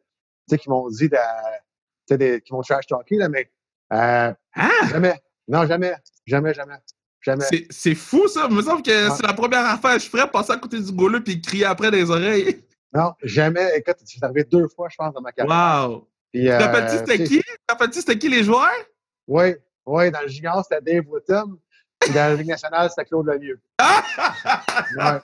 tu 0.48 0.56
sais, 0.56 0.58
qui 0.58 0.70
m'ont 0.70 0.90
dit 0.90 1.10
de, 1.10 2.38
qui 2.40 2.54
m'ont 2.54 2.62
trash 2.62 2.88
talké, 2.88 3.16
là, 3.16 3.30
mais 3.30 3.52
euh, 3.94 4.34
hein? 4.56 4.88
jamais. 4.90 5.22
Non, 5.48 5.66
jamais. 5.66 5.94
Jamais, 6.26 6.54
jamais. 6.54 6.76
Jamais. 7.22 7.46
C'est 7.70 7.96
fou, 7.96 8.28
ça. 8.28 8.48
Il 8.50 8.56
me 8.56 8.62
semble 8.62 8.84
que 8.84 9.10
c'est 9.10 9.26
la 9.26 9.34
première 9.34 9.66
affaire 9.66 9.96
que 9.96 10.00
je 10.02 10.10
ferais, 10.10 10.30
passer 10.30 10.54
à 10.54 10.58
côté 10.58 10.80
du 10.80 10.92
goulot 10.92 11.20
puis 11.22 11.42
crier 11.42 11.66
après 11.66 11.92
des 11.92 12.10
oreilles. 12.10 12.64
Non, 12.94 13.14
jamais. 13.22 13.78
Écoute, 13.78 13.98
c'est 14.06 14.24
arrivé 14.24 14.44
deux 14.46 14.68
fois, 14.70 14.88
je 14.90 14.96
pense, 14.96 15.14
dans 15.14 15.22
ma 15.22 15.32
carrière. 15.32 15.90
Wow! 15.90 16.08
Tu 16.34 16.50
euh, 16.50 16.58
T'appelles-tu 16.58 16.98
c'était 16.98 17.24
qui? 17.24 17.42
T'appelles-tu 17.66 18.00
c'était 18.00 18.18
qui 18.18 18.30
les 18.30 18.44
joueurs? 18.44 18.70
Oui, 19.28 19.56
oui, 19.86 20.12
dans 20.12 20.22
le 20.22 20.28
junior, 20.28 20.64
c'était 20.64 20.82
Dave 20.82 21.08
Wooten. 21.10 21.58
Dans 22.14 22.30
la 22.30 22.36
Ligue 22.36 22.48
nationale, 22.48 22.90
c'était 22.90 23.06
Claude 23.06 23.28
Lemieux. 23.28 23.60
ouais. 23.80 25.20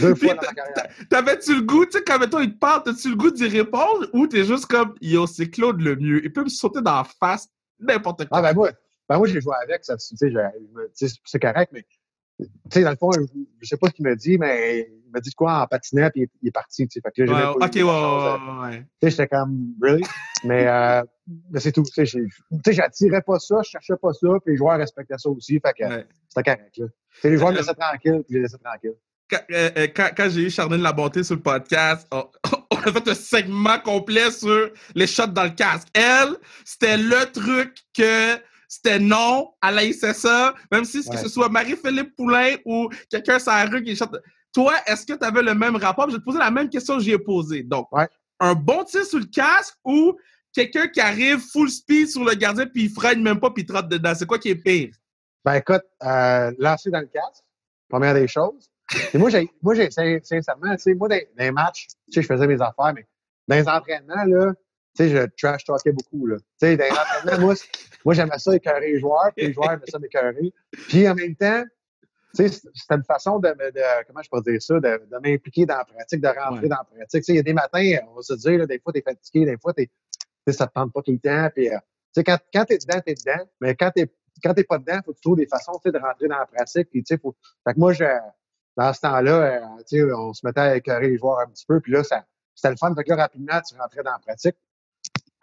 Deux 0.00 0.14
fois 0.14 0.34
dans 0.34 0.42
ma 0.42 0.54
carrière. 0.54 0.88
T'avais-tu 1.10 1.56
le 1.56 1.62
goût, 1.62 1.84
tu 1.84 1.98
sais, 1.98 2.04
quand 2.04 2.18
mettons, 2.18 2.40
il 2.40 2.54
te 2.54 2.58
parle, 2.58 2.82
t'as-tu 2.84 3.10
le 3.10 3.16
goût 3.16 3.30
d'y 3.30 3.46
répondre 3.46 4.08
ou 4.12 4.26
t'es 4.26 4.44
juste 4.44 4.66
comme, 4.66 4.94
yo, 5.00 5.26
c'est 5.26 5.50
Claude 5.50 5.80
Lemieux? 5.80 6.24
Il 6.24 6.32
peut 6.32 6.44
me 6.44 6.48
sauter 6.48 6.80
dans 6.80 6.96
la 6.96 7.04
face 7.04 7.48
n'importe 7.78 8.26
quoi. 8.28 8.38
Ah, 8.38 8.42
ben 8.42 8.54
moi, 8.54 8.70
ben 9.08 9.18
moi 9.18 9.26
j'ai 9.26 9.40
joué 9.40 9.54
avec, 9.62 9.84
ça, 9.84 9.96
tu 9.96 10.16
sais, 10.16 11.08
c'est 11.24 11.38
correct, 11.38 11.70
mais 11.72 11.84
tu 12.38 12.46
sais, 12.70 12.82
dans 12.82 12.90
le 12.90 12.96
fond, 12.96 13.10
je 13.12 13.66
sais 13.66 13.76
pas 13.76 13.88
ce 13.88 13.92
qu'il 13.92 14.04
m'a 14.04 14.14
dit, 14.14 14.38
mais 14.38 14.88
il 15.06 15.10
m'a 15.12 15.20
dit 15.20 15.30
quoi 15.32 15.62
en 15.62 15.66
patinant, 15.66 16.10
puis 16.10 16.28
il, 16.42 16.48
est 16.48 16.52
parti, 16.52 16.88
tu 16.88 16.94
sais. 16.94 17.00
Fait 17.00 17.12
que 17.14 17.30
là, 17.30 17.52
ouais, 17.52 17.64
ok, 17.64 17.74
ouais, 17.74 17.82
ouais, 17.82 18.68
ouais. 18.68 18.78
Tu 18.80 18.86
sais, 19.02 19.10
j'étais 19.10 19.28
comme, 19.28 19.74
really? 19.80 20.04
mais, 20.44 20.66
euh, 20.66 21.02
mais 21.50 21.60
c'est 21.60 21.72
tout. 21.72 21.84
Tu 21.84 22.06
sais, 22.06 22.72
j'attirais 22.72 23.22
pas 23.22 23.38
ça, 23.38 23.56
je 23.64 23.70
cherchais 23.70 23.94
pas 24.00 24.12
ça, 24.12 24.28
puis 24.44 24.52
les 24.52 24.56
joueurs 24.56 24.78
respectaient 24.78 25.18
ça 25.18 25.30
aussi, 25.30 25.60
fait 25.60 25.72
que 25.78 26.06
c'était 26.28 26.50
correct, 26.50 26.76
là. 26.78 26.86
sais, 27.20 27.30
les 27.30 27.36
joueurs 27.36 27.52
me 27.52 27.58
laissaient 27.58 27.74
tranquille, 27.74 28.22
puis 28.24 28.30
je 28.30 28.34
les 28.34 28.42
laissais 28.42 28.58
tranquille. 28.58 28.94
Quand, 29.30 29.40
euh, 29.52 29.70
euh, 29.78 29.86
quand, 29.94 30.10
quand 30.16 30.28
j'ai 30.28 30.42
eu 30.42 30.50
Charlene 30.50 30.82
Labonté 30.82 31.22
sur 31.22 31.36
le 31.36 31.42
podcast, 31.42 32.06
on, 32.10 32.24
on, 32.70 32.76
a 32.76 32.92
fait 32.92 33.08
un 33.08 33.14
segment 33.14 33.78
complet 33.78 34.30
sur 34.30 34.70
les 34.94 35.06
shots 35.06 35.28
dans 35.28 35.44
le 35.44 35.50
casque. 35.50 35.88
Elle, 35.94 36.36
c'était 36.64 36.98
le 36.98 37.24
truc 37.32 37.74
que 37.96 38.36
c'était 38.74 38.98
non, 38.98 39.52
elle 39.62 39.78
haïssait 39.78 40.14
ça, 40.14 40.54
même 40.72 40.84
si 40.84 41.08
que 41.08 41.16
ce 41.16 41.28
soit 41.28 41.48
Marie-Philippe 41.48 42.16
Poulain 42.16 42.56
ou 42.64 42.88
quelqu'un 43.08 43.38
sur 43.38 43.52
la 43.52 43.66
rue 43.66 43.82
qui 43.82 43.94
chante. 43.94 44.16
Toi, 44.52 44.74
est-ce 44.86 45.06
que 45.06 45.14
tu 45.14 45.24
avais 45.24 45.42
le 45.42 45.54
même 45.54 45.76
rapport? 45.76 46.08
Je 46.08 46.14
vais 46.14 46.20
te 46.20 46.24
poser 46.24 46.38
la 46.38 46.50
même 46.50 46.68
question 46.68 46.96
que 46.96 47.02
j'y 47.02 47.12
ai 47.12 47.18
posée. 47.18 47.62
Donc, 47.62 47.88
un 48.40 48.54
bon 48.54 48.84
tir 48.84 49.04
sur 49.04 49.18
le 49.18 49.26
casque 49.26 49.76
ou 49.84 50.16
quelqu'un 50.52 50.88
qui 50.88 51.00
arrive 51.00 51.38
full 51.38 51.70
speed 51.70 52.08
sur 52.08 52.24
le 52.24 52.34
gardien 52.34 52.66
puis 52.66 52.84
il 52.84 52.90
freine 52.90 53.22
même 53.22 53.40
pas 53.40 53.50
puis 53.50 53.62
il 53.62 53.66
trotte 53.66 53.88
dedans? 53.88 54.14
C'est 54.14 54.26
quoi 54.26 54.38
qui 54.38 54.50
est 54.50 54.56
pire? 54.56 54.94
Ben 55.44 55.54
écoute, 55.54 55.82
euh, 56.02 56.52
lancer 56.58 56.90
dans 56.90 57.00
le 57.00 57.06
casque, 57.06 57.44
première 57.88 58.14
des 58.14 58.28
choses. 58.28 58.70
Et 59.12 59.18
moi, 59.18 59.30
j'ai, 59.30 59.48
moi, 59.62 59.74
j'ai, 59.74 59.90
sincèrement, 59.90 60.74
tu 60.76 60.82
sais, 60.82 60.94
moi, 60.94 61.08
dans, 61.08 61.20
les 61.38 61.50
matchs, 61.50 61.86
tu 62.06 62.12
sais, 62.12 62.22
je 62.22 62.26
faisais 62.26 62.46
mes 62.46 62.60
affaires, 62.60 62.92
mais 62.94 63.06
dans 63.48 63.56
les 63.56 63.68
entraînements, 63.68 64.24
là, 64.24 64.52
sais, 64.94 65.08
je 65.08 65.26
trash 65.36 65.64
talkais 65.64 65.92
beaucoup, 65.92 66.26
là. 66.26 66.36
Tu 66.38 66.44
sais, 66.60 66.76
dans 66.76 66.84
les 67.30 67.38
moi, 67.38 67.54
moi, 68.04 68.14
j'aimais 68.14 68.38
ça 68.38 68.54
écœurer 68.54 68.92
les 68.92 69.00
joueurs, 69.00 69.32
puis 69.36 69.46
les 69.46 69.52
joueurs 69.52 69.72
aimaient 69.72 69.86
ça 69.88 69.98
m'écœurer. 69.98 70.52
Puis 70.88 71.08
en 71.08 71.14
même 71.14 71.34
temps, 71.34 71.64
tu 72.36 72.48
sais, 72.48 72.60
c'était 72.74 72.94
une 72.94 73.04
façon 73.04 73.38
de, 73.38 73.48
de, 73.48 74.06
comment 74.06 74.22
je 74.22 74.28
peux 74.30 74.40
dire 74.42 74.60
ça, 74.60 74.74
de, 74.74 74.80
de 74.80 75.18
m'impliquer 75.22 75.66
dans 75.66 75.78
la 75.78 75.84
pratique, 75.84 76.20
de 76.20 76.28
rentrer 76.28 76.68
dans 76.68 76.76
la 76.76 76.84
pratique. 76.84 77.22
Tu 77.22 77.22
sais, 77.22 77.32
il 77.32 77.36
y 77.36 77.38
a 77.38 77.42
des 77.42 77.52
matins, 77.52 77.98
on 78.10 78.16
va 78.16 78.22
se 78.22 78.34
dire, 78.34 78.58
là, 78.58 78.66
des 78.66 78.78
fois, 78.78 78.92
t'es 78.92 79.02
fatigué, 79.02 79.44
des 79.44 79.56
fois, 79.58 79.72
t'es, 79.72 79.90
ça 80.48 80.66
te 80.66 80.72
tente 80.72 80.92
pas 80.92 81.02
tout 81.02 81.12
le 81.12 81.18
temps, 81.18 81.48
puis, 81.54 81.68
euh, 81.68 81.78
tu 81.78 82.20
sais, 82.20 82.24
quand, 82.24 82.38
quand 82.52 82.64
t'es 82.64 82.78
dedans, 82.78 83.00
t'es 83.00 83.14
dedans, 83.14 83.44
mais 83.60 83.74
quand 83.74 83.90
t'es, 83.90 84.12
quand 84.42 84.52
t'es 84.52 84.64
pas 84.64 84.78
dedans, 84.78 85.00
faut 85.04 85.12
que 85.12 85.16
tu 85.16 85.22
trouves 85.22 85.36
des 85.36 85.46
façons, 85.46 85.72
tu 85.74 85.90
sais, 85.90 85.92
de 85.92 85.98
rentrer 85.98 86.28
dans 86.28 86.38
la 86.38 86.46
pratique, 86.46 86.90
puis, 86.90 87.02
tu 87.02 87.14
sais, 87.14 87.20
faut, 87.20 87.34
fait 87.66 87.74
que 87.74 87.78
moi, 87.78 87.92
je, 87.92 88.04
dans 88.76 88.92
ce 88.92 89.00
temps-là, 89.00 89.32
euh, 89.32 89.60
tu 89.88 89.98
sais, 89.98 90.12
on 90.12 90.32
se 90.32 90.44
mettait 90.44 90.60
à 90.60 90.76
écœurer 90.76 91.08
les 91.08 91.18
joueurs 91.18 91.38
un 91.38 91.46
petit 91.46 91.64
peu, 91.66 91.80
puis 91.80 91.92
là, 91.92 92.02
ça, 92.02 92.24
c'était 92.54 92.70
le 92.70 92.76
fun. 92.76 92.94
Fait 92.94 93.04
que 93.04 93.10
là, 93.10 93.16
rapidement, 93.16 93.60
tu 93.68 93.76
rentrais 93.76 94.02
dans 94.02 94.12
la 94.12 94.18
pratique. 94.18 94.56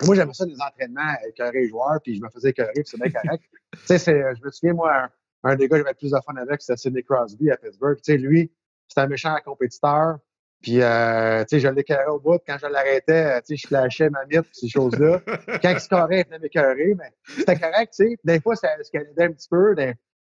Moi, 0.05 0.15
j'aimais 0.15 0.33
ça 0.33 0.45
des 0.45 0.59
entraînements 0.61 1.13
écœurer 1.27 1.61
les 1.61 1.69
joueurs, 1.69 1.99
puis 2.03 2.15
je 2.15 2.21
me 2.21 2.29
faisais 2.29 2.49
écœurer, 2.49 2.71
puis 2.73 2.83
c'est 2.85 3.01
bien 3.01 3.11
correct. 3.11 3.43
tu 3.87 3.97
sais, 3.97 4.23
je 4.35 4.43
me 4.43 4.51
souviens, 4.51 4.73
moi, 4.73 5.09
un, 5.43 5.55
des 5.55 5.67
gars 5.67 5.77
que 5.77 5.83
j'avais 5.83 5.95
plus 5.95 6.11
de 6.11 6.17
fun 6.25 6.35
avec, 6.35 6.61
c'était 6.61 6.77
Sidney 6.77 7.03
Crosby 7.03 7.51
à 7.51 7.57
Pittsburgh. 7.57 7.97
Tu 7.97 8.13
sais, 8.13 8.17
lui, 8.17 8.51
c'était 8.87 9.01
un 9.01 9.07
méchant 9.07 9.35
compétiteur. 9.43 10.17
Puis, 10.61 10.81
euh, 10.81 11.43
tu 11.45 11.55
sais, 11.55 11.59
je 11.59 11.67
l'écœurais 11.67 12.05
au 12.07 12.19
bout. 12.19 12.39
Quand 12.45 12.57
je 12.59 12.67
l'arrêtais, 12.67 13.41
tu 13.41 13.47
sais, 13.47 13.55
je 13.57 13.67
flashais 13.67 14.09
ma 14.11 14.25
mythe, 14.25 14.47
ces 14.51 14.69
choses-là. 14.69 15.21
Quand 15.61 15.71
il 15.71 15.79
scorait, 15.79 16.21
il 16.21 16.25
venait 16.25 16.39
m'écœurer, 16.39 16.93
mais 16.95 17.11
c'était 17.25 17.57
correct, 17.57 17.93
tu 17.97 18.09
sais. 18.09 18.19
Des 18.23 18.39
fois, 18.39 18.55
ça 18.55 18.77
escaladait 18.79 19.23
un 19.23 19.31
petit 19.31 19.49
peu, 19.49 19.73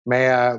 mais 0.05 0.31
euh, 0.31 0.57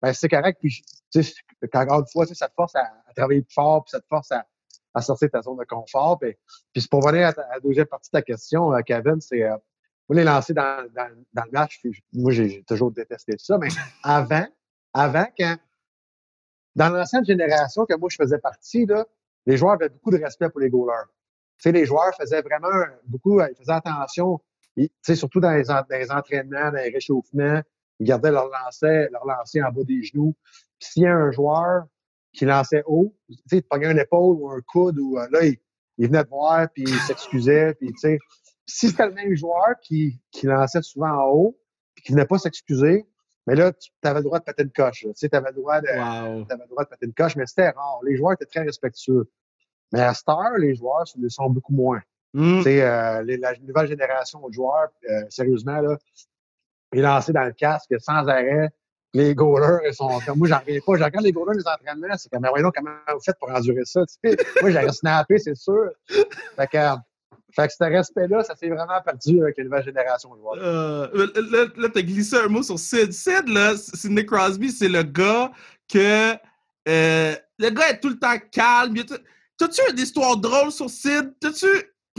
ben, 0.00 0.12
c'est 0.12 0.28
correct. 0.28 0.58
Puis, 0.60 0.82
tu 1.12 1.24
sais, 1.24 1.34
encore 1.74 2.00
une 2.00 2.06
fois, 2.06 2.26
ça 2.26 2.48
te 2.48 2.54
force 2.54 2.76
à, 2.76 2.88
travailler 3.16 3.42
plus 3.42 3.52
fort, 3.52 3.84
puis 3.84 3.90
ça 3.90 4.00
te 4.00 4.06
force 4.06 4.30
à, 4.30 4.46
à 4.94 5.02
sortir 5.02 5.28
de 5.28 5.32
ta 5.32 5.42
zone 5.42 5.58
de 5.58 5.64
confort. 5.64 6.18
Puis, 6.18 6.36
puis 6.72 6.86
pour 6.90 7.04
revenir 7.04 7.28
à, 7.28 7.34
la 7.36 7.60
deuxième 7.60 7.86
partie 7.86 8.10
de 8.10 8.18
ta 8.18 8.22
question, 8.22 8.72
euh, 8.74 8.80
Kevin, 8.84 9.20
c'est 9.20 9.42
euh, 9.42 9.56
moi 10.08 10.16
les 10.16 10.24
lancer 10.24 10.54
dans, 10.54 10.84
le 10.94 11.50
match, 11.52 11.80
moi 12.12 12.32
j'ai 12.32 12.62
toujours 12.64 12.90
détesté 12.90 13.34
ça, 13.38 13.58
mais 13.58 13.68
avant, 14.02 14.46
avant, 14.92 15.26
quand 15.38 15.56
dans 16.76 16.88
l'ancienne 16.88 17.24
génération 17.24 17.84
que 17.84 17.96
moi 17.96 18.08
je 18.10 18.16
faisais 18.16 18.38
partie, 18.38 18.86
là, 18.86 19.06
les 19.46 19.56
joueurs 19.56 19.72
avaient 19.72 19.88
beaucoup 19.88 20.10
de 20.10 20.22
respect 20.22 20.48
pour 20.50 20.60
les 20.60 20.70
goalers. 20.70 21.06
Tu 21.58 21.64
sais, 21.64 21.72
les 21.72 21.84
joueurs 21.84 22.14
faisaient 22.16 22.42
vraiment 22.42 22.68
beaucoup, 23.06 23.40
ils 23.40 23.56
faisaient 23.56 23.72
attention, 23.72 24.40
tu 24.76 24.88
sais, 25.02 25.14
surtout 25.14 25.40
dans 25.40 25.52
les, 25.52 25.64
dans 25.64 25.84
les 25.90 26.10
entraînements, 26.10 26.70
dans 26.70 26.78
les 26.78 26.90
réchauffements, 26.90 27.60
ils 27.98 28.06
gardaient 28.06 28.30
leur 28.30 28.48
lancer, 28.48 29.08
leur 29.12 29.26
lancer 29.26 29.62
en 29.62 29.70
bas 29.70 29.84
des 29.84 30.02
genoux. 30.02 30.34
Puis 30.78 30.88
s'il 30.92 31.02
y 31.02 31.06
a 31.06 31.14
un 31.14 31.30
joueur 31.30 31.84
qui 32.32 32.44
lançait 32.44 32.82
haut, 32.86 33.14
tu 33.28 33.36
sais, 33.46 33.56
il 33.58 33.62
prenait 33.62 33.90
une 33.90 33.98
épaule 33.98 34.36
ou 34.36 34.50
un 34.50 34.60
coude, 34.60 34.98
ou 34.98 35.18
euh, 35.18 35.26
là, 35.30 35.44
il, 35.44 35.58
venait 35.98 36.24
te 36.24 36.30
voir, 36.30 36.68
puis 36.72 36.84
il 36.86 37.00
s'excusait, 37.00 37.74
puis 37.74 37.88
tu 37.88 37.98
sais. 37.98 38.18
Si 38.66 38.88
c'était 38.88 39.06
le 39.06 39.14
même 39.14 39.34
joueur 39.34 39.74
qui, 39.82 40.20
qui 40.30 40.46
lançait 40.46 40.82
souvent 40.82 41.10
en 41.10 41.28
haut, 41.30 41.58
puis 41.94 42.04
qui 42.04 42.12
venait 42.12 42.26
pas 42.26 42.38
s'excuser, 42.38 43.04
mais 43.46 43.56
là, 43.56 43.72
tu 43.72 43.90
avais 44.04 44.20
le 44.20 44.24
droit 44.24 44.38
de 44.38 44.44
péter 44.44 44.62
une 44.62 44.70
coche. 44.70 45.00
Tu 45.00 45.10
sais, 45.14 45.34
avais, 45.34 45.48
le 45.48 45.56
droit 45.56 45.80
de, 45.80 45.88
avais 45.88 46.62
le 46.62 46.68
droit 46.68 46.84
de 46.84 46.88
péter 46.88 47.06
une 47.06 47.14
coche, 47.14 47.34
mais 47.34 47.46
c'était 47.46 47.70
rare. 47.70 47.98
Les 48.04 48.16
joueurs 48.16 48.34
étaient 48.34 48.46
très 48.46 48.62
respectueux. 48.62 49.28
Mais 49.92 50.00
à 50.00 50.14
Star, 50.14 50.56
les 50.58 50.76
joueurs 50.76 51.04
sont 51.06 51.50
beaucoup 51.50 51.72
moins. 51.72 52.00
Mm. 52.32 52.58
Tu 52.58 52.62
sais, 52.62 52.82
euh, 52.82 53.24
la 53.26 53.54
nouvelle 53.58 53.88
génération 53.88 54.46
de 54.46 54.52
joueurs, 54.52 54.90
euh, 55.08 55.24
sérieusement, 55.30 55.80
là, 55.80 55.96
ils 56.92 57.02
lançaient 57.02 57.32
dans 57.32 57.44
le 57.44 57.52
casque 57.52 57.94
sans 57.98 58.28
arrêt 58.28 58.70
les 59.12 59.34
goalers, 59.34 59.80
ils 59.86 59.94
sont 59.94 60.20
comme 60.24 60.38
moi, 60.38 60.48
j'en 60.48 60.58
reviens 60.58 60.80
pas. 60.86 60.96
Je 60.96 61.04
regarde 61.04 61.24
les 61.24 61.32
goalers 61.32 61.58
des 61.58 61.66
entraînements, 61.66 62.16
c'est 62.16 62.30
comme, 62.30 62.42
mais 62.42 62.48
voyons 62.48 62.70
comment 62.74 62.90
vous 63.12 63.20
faites 63.20 63.38
pour 63.38 63.50
endurer 63.50 63.84
ça. 63.84 64.02
Tu 64.06 64.30
sais. 64.30 64.36
moi, 64.62 64.70
j'aurais 64.70 64.92
snappé, 64.92 65.38
c'est 65.38 65.56
sûr. 65.56 65.90
Fait 66.56 66.66
que, 66.66 66.78
fait 67.52 67.66
que 67.66 67.72
ce 67.72 67.84
respect-là, 67.84 68.44
ça 68.44 68.54
s'est 68.54 68.68
vraiment 68.68 69.00
perdu 69.04 69.42
avec 69.42 69.56
les 69.56 69.64
de 69.64 69.70
joueurs. 69.70 70.58
Euh, 70.58 71.26
là, 71.50 71.66
là 71.76 71.88
t'as 71.92 72.02
glissé 72.02 72.36
un 72.36 72.48
mot 72.48 72.62
sur 72.62 72.78
Sid. 72.78 73.12
Sid, 73.12 73.48
là, 73.48 73.76
Sidney 73.76 74.24
Crosby, 74.24 74.70
c'est 74.70 74.88
le 74.88 75.02
gars 75.02 75.50
que. 75.92 76.34
Euh, 76.88 77.34
le 77.58 77.70
gars 77.70 77.90
est 77.90 78.00
tout 78.00 78.08
le 78.08 78.18
temps 78.18 78.38
calme. 78.50 78.94
T'as-tu 79.58 79.82
une 79.90 79.98
histoire 79.98 80.36
drôle 80.36 80.72
sur 80.72 80.88
Sid? 80.88 81.34
T'as-tu 81.40 81.66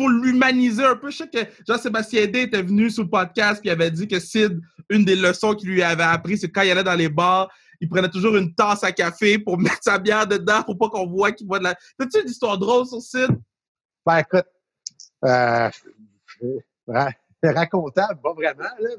pour 0.02 0.10
l'humaniser 0.10 0.84
un 0.84 0.96
peu. 0.96 1.12
Je 1.12 1.18
sais 1.18 1.28
que 1.28 1.38
Jean-Sébastien 1.68 2.26
D 2.26 2.42
était 2.42 2.64
venu 2.64 2.90
sur 2.90 3.04
le 3.04 3.10
podcast 3.10 3.62
et 3.64 3.70
avait 3.70 3.92
dit 3.92 4.08
que 4.08 4.20
Sid, 4.20 4.60
une 4.90 5.06
des 5.06 5.16
leçons 5.16 5.54
qu'il 5.54 5.70
lui 5.70 5.84
avait 5.84 6.02
appris, 6.02 6.40
c'est 6.40 6.50
quand 6.50 6.64
il 6.64 6.72
allait 6.72 6.84
dans 6.84 6.96
les 6.96 7.08
bars, 7.08 7.52
il 7.80 7.88
prenait 7.88 8.10
toujours 8.10 8.36
une 8.36 8.56
tasse 8.56 8.84
à 8.84 8.92
café 8.92 9.38
pour 9.38 9.58
mettre 9.60 9.78
sa 9.82 10.00
bière 10.00 10.26
dedans 10.26 10.64
pour 10.64 10.76
pas 10.76 10.90
qu'on 10.90 11.06
voit 11.06 11.32
qu'il 11.34 11.46
boit 11.46 11.60
de 11.60 11.66
la. 11.66 11.76
T'as-tu 12.00 12.20
une 12.20 12.30
histoire 12.30 12.58
drôle 12.58 12.88
sur 12.88 13.00
Sid? 13.00 13.30
Ben 14.04 14.18
écoute, 14.18 14.48
euh, 15.26 15.70
racontable, 17.44 18.22
pas 18.22 18.34
vraiment. 18.34 18.64
Là, 18.80 18.90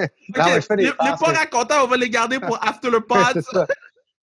mais... 0.00 0.08
il 0.78 0.86
n'est 0.86 0.92
pas 0.92 1.14
racontable, 1.14 1.82
on 1.84 1.88
va 1.88 1.96
les 1.98 2.08
garder 2.08 2.40
pour 2.40 2.56
After 2.66 2.88
the 2.90 3.00
Pod. 3.00 3.68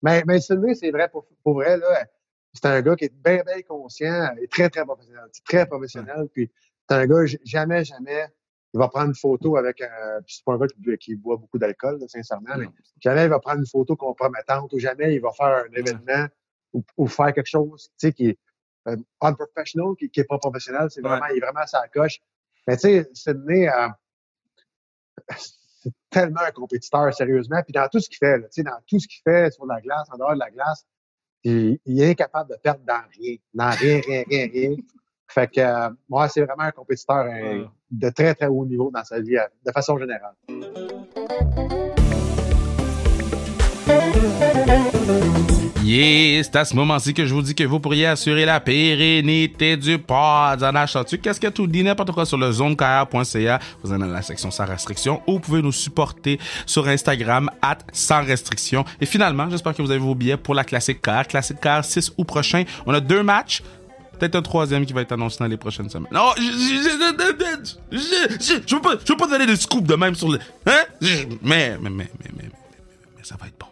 mais, 0.02 0.24
mais 0.26 0.42
celui 0.42 0.76
c'est 0.76 0.90
vrai 0.90 1.08
pour, 1.08 1.28
pour 1.44 1.54
vrai. 1.54 1.78
Là, 1.78 2.08
c'est 2.54 2.66
un 2.66 2.82
gars 2.82 2.96
qui 2.96 3.06
est 3.06 3.14
bien, 3.14 3.44
bien 3.44 3.62
conscient 3.62 4.36
et 4.42 4.48
très, 4.48 4.70
très 4.70 4.84
professionnel. 4.84 5.26
Très 5.46 5.66
professionnel. 5.66 6.28
Puis 6.34 6.52
c'est 6.88 6.96
un 6.96 7.06
gars, 7.06 7.26
jamais, 7.46 7.84
jamais, 7.84 8.26
il 8.74 8.80
va 8.80 8.88
prendre 8.88 9.08
une 9.08 9.16
photo 9.16 9.58
avec 9.58 9.82
un. 9.82 10.20
c'est 10.28 10.44
pas 10.44 10.54
un 10.54 10.58
gars 10.58 10.98
qui, 11.00 11.16
boit 11.16 11.38
beaucoup 11.38 11.58
d'alcool, 11.58 12.00
sincèrement, 12.08 12.56
mais 12.58 12.68
jamais 13.00 13.24
il 13.24 13.30
va 13.30 13.40
prendre 13.40 13.60
une 13.60 13.68
photo 13.68 13.96
compromettante 13.96 14.74
ou 14.74 14.80
jamais 14.80 15.16
il 15.16 15.22
va 15.22 15.32
faire 15.32 15.66
un 15.66 15.74
événement 15.76 16.28
ou, 16.98 17.08
faire 17.08 17.34
quelque 17.34 17.50
chose, 17.50 17.90
tu 18.00 18.08
sais, 18.08 18.14
qui 18.14 18.28
est 18.28 18.40
euh, 18.88 18.96
unprofessional, 19.22 19.96
qui, 19.98 20.10
qui 20.10 20.20
est 20.20 20.26
pas 20.26 20.38
professionnel. 20.38 20.88
C'est 20.90 21.02
vraiment, 21.02 21.26
il 21.28 21.38
est 21.38 21.40
vraiment 21.40 21.62
à 21.62 21.68
sa 21.68 21.88
coche. 21.88 22.20
Mais 22.68 22.78
tu 22.78 22.82
sais, 22.82 23.10
Sydney, 23.14 23.68
euh, 23.68 23.88
c'est 25.82 25.94
tellement 26.12 26.42
un 26.42 26.52
compétiteur, 26.52 27.12
sérieusement. 27.14 27.62
Puis 27.64 27.74
dans 27.74 27.88
tout 27.88 28.00
ce 28.00 28.08
qu'il 28.08 28.18
fait, 28.18 28.40
tu 28.42 28.48
sais, 28.52 28.64
dans 28.64 28.80
tout 28.86 29.00
ce 29.00 29.08
qu'il 29.08 29.22
fait 29.24 29.52
sur 29.52 29.66
la 29.66 29.82
glace, 29.82 30.08
en 30.12 30.18
dehors 30.18 30.34
de 30.34 30.40
la 30.40 30.52
glace, 30.52 30.86
il, 31.44 31.80
est 31.86 32.12
incapable 32.12 32.52
de 32.52 32.56
perdre 32.62 32.82
dans 32.86 33.02
rien. 33.18 33.36
Dans 33.54 33.70
rien, 33.70 34.02
rien, 34.06 34.24
rien, 34.28 34.48
rien. 34.52 34.76
Fait 35.28 35.48
que, 35.48 35.62
euh, 35.62 35.90
moi, 36.10 36.28
c'est 36.28 36.42
vraiment 36.42 36.64
un 36.64 36.72
compétiteur 36.72 37.26
euh, 37.26 37.66
de 37.92 38.10
très, 38.10 38.34
très 38.34 38.48
haut 38.48 38.66
niveau 38.66 38.90
dans 38.92 39.04
sa 39.04 39.20
vie, 39.20 39.38
euh, 39.38 39.46
de 39.66 39.72
façon 39.72 39.98
générale. 40.00 40.34
Yeah, 45.84 46.44
c'est 46.44 46.58
à 46.58 46.66
ce 46.66 46.76
moment-ci 46.76 47.14
que 47.14 47.26
je 47.26 47.34
vous 47.34 47.42
dis 47.42 47.56
que 47.56 47.64
vous 47.64 47.80
pourriez 47.80 48.06
assurer 48.06 48.44
la 48.44 48.60
pérennité 48.60 49.78
du 49.78 49.98
pod 49.98 50.62
en 50.62 50.76
achetant-tu 50.76 51.20
qu'est-ce 51.20 51.40
que 51.40 51.48
tout 51.48 51.68
dit? 51.68 51.84
N'importe 51.84 52.12
quoi 52.12 52.26
sur 52.26 52.38
le 52.38 52.52
zonekr.ca. 52.52 53.60
Vous 53.82 53.94
allez 53.94 54.02
dans 54.02 54.08
la 54.08 54.22
section 54.22 54.52
sans 54.52 54.66
restriction 54.66 55.22
ou 55.26 55.34
vous 55.34 55.40
pouvez 55.40 55.62
nous 55.62 55.72
supporter 55.72 56.38
sur 56.66 56.86
Instagram 56.88 57.50
at 57.62 57.78
sans 57.94 58.24
restriction. 58.26 58.84
Et 59.00 59.06
finalement, 59.06 59.50
j'espère 59.50 59.74
que 59.74 59.82
vous 59.82 59.90
avez 59.90 60.02
vos 60.02 60.16
billets 60.16 60.36
pour 60.36 60.54
la 60.54 60.66
classique 60.66 61.02
car, 61.02 61.26
classique 61.26 61.62
car 61.62 61.86
6 61.86 62.12
août 62.18 62.26
prochain. 62.26 62.66
On 62.86 62.94
a 62.94 63.00
deux 63.00 63.24
matchs 63.24 63.64
Peut-être 64.20 64.36
un 64.36 64.42
troisième 64.42 64.86
qui 64.86 64.92
va 64.92 65.00
être 65.02 65.14
annoncé 65.14 65.38
dans 65.40 65.48
les 65.48 65.56
prochaines 65.56 65.90
semaines. 65.90 66.12
Non, 66.12 66.32
je, 66.36 66.42
je, 66.42 66.50
je, 67.98 68.54
je, 68.68 68.76
veux 68.76 68.82
pas, 68.82 68.96
je 69.02 69.14
veux 69.14 69.18
pas 69.18 69.28
donner 69.28 69.46
de 69.46 69.56
scoop 69.56 69.88
de 69.88 69.96
même 69.96 70.14
sur 70.14 70.30
le, 70.30 70.40
hein? 70.66 70.84
Mais, 71.02 71.26
mais, 71.42 71.78
mais, 71.80 71.90
mais, 71.90 72.10
mais, 72.20 72.32
mais, 72.36 72.44
bon. 72.50 72.58
Ça 73.24 73.38
va 73.40 73.48
être 73.48 73.58
bon. 73.58 73.68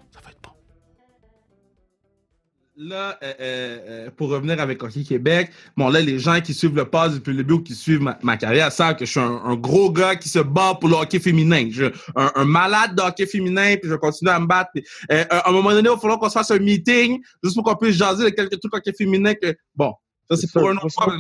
Là, 2.80 3.18
euh, 3.24 3.34
euh, 3.40 3.80
euh, 3.88 4.10
pour 4.16 4.30
revenir 4.30 4.62
avec 4.62 4.84
Hockey 4.84 5.04
Québec, 5.04 5.50
bon, 5.76 5.90
là, 5.90 6.00
les 6.00 6.20
gens 6.20 6.40
qui 6.42 6.54
suivent 6.54 6.76
le 6.76 6.86
pass 6.86 7.16
depuis 7.16 7.32
le 7.32 7.38
début 7.38 7.56
ou 7.56 7.64
qui 7.64 7.74
suivent 7.74 8.08
ma, 8.22 8.38
carrière 8.38 8.72
savent 8.72 8.96
que 8.96 9.04
je 9.04 9.10
suis 9.10 9.20
un, 9.20 9.56
gros 9.56 9.92
gars 9.92 10.16
qui 10.16 10.30
se 10.30 10.38
bat 10.38 10.78
pour 10.80 10.88
le 10.88 10.96
hockey 10.96 11.20
féminin. 11.20 11.70
Je 11.72 11.86
un, 12.16 12.32
un 12.36 12.46
malade 12.46 12.96
de 12.96 13.02
hockey 13.02 13.26
féminin, 13.26 13.78
puis 13.78 13.90
je 13.90 13.94
vais 13.94 13.98
continuer 13.98 14.32
à 14.32 14.40
me 14.40 14.46
battre. 14.46 14.70
à 15.10 15.50
un 15.50 15.52
moment 15.52 15.72
donné, 15.72 15.90
il 15.90 15.92
va 15.92 15.98
falloir 15.98 16.20
qu'on 16.20 16.30
se 16.30 16.34
fasse 16.34 16.52
un 16.52 16.60
meeting, 16.60 17.20
juste 17.44 17.56
pour 17.56 17.64
qu'on 17.64 17.76
puisse 17.76 17.96
jaser 17.96 18.26
de 18.26 18.30
quelques 18.30 18.60
trucs 18.60 18.76
hockey 18.76 18.94
féminin 18.96 19.34
que, 19.34 19.56
bon, 19.74 19.96
ça, 20.30 20.38
c'est 20.38 20.52
pour 20.52 20.70
un 20.70 20.78
autre. 20.78 21.18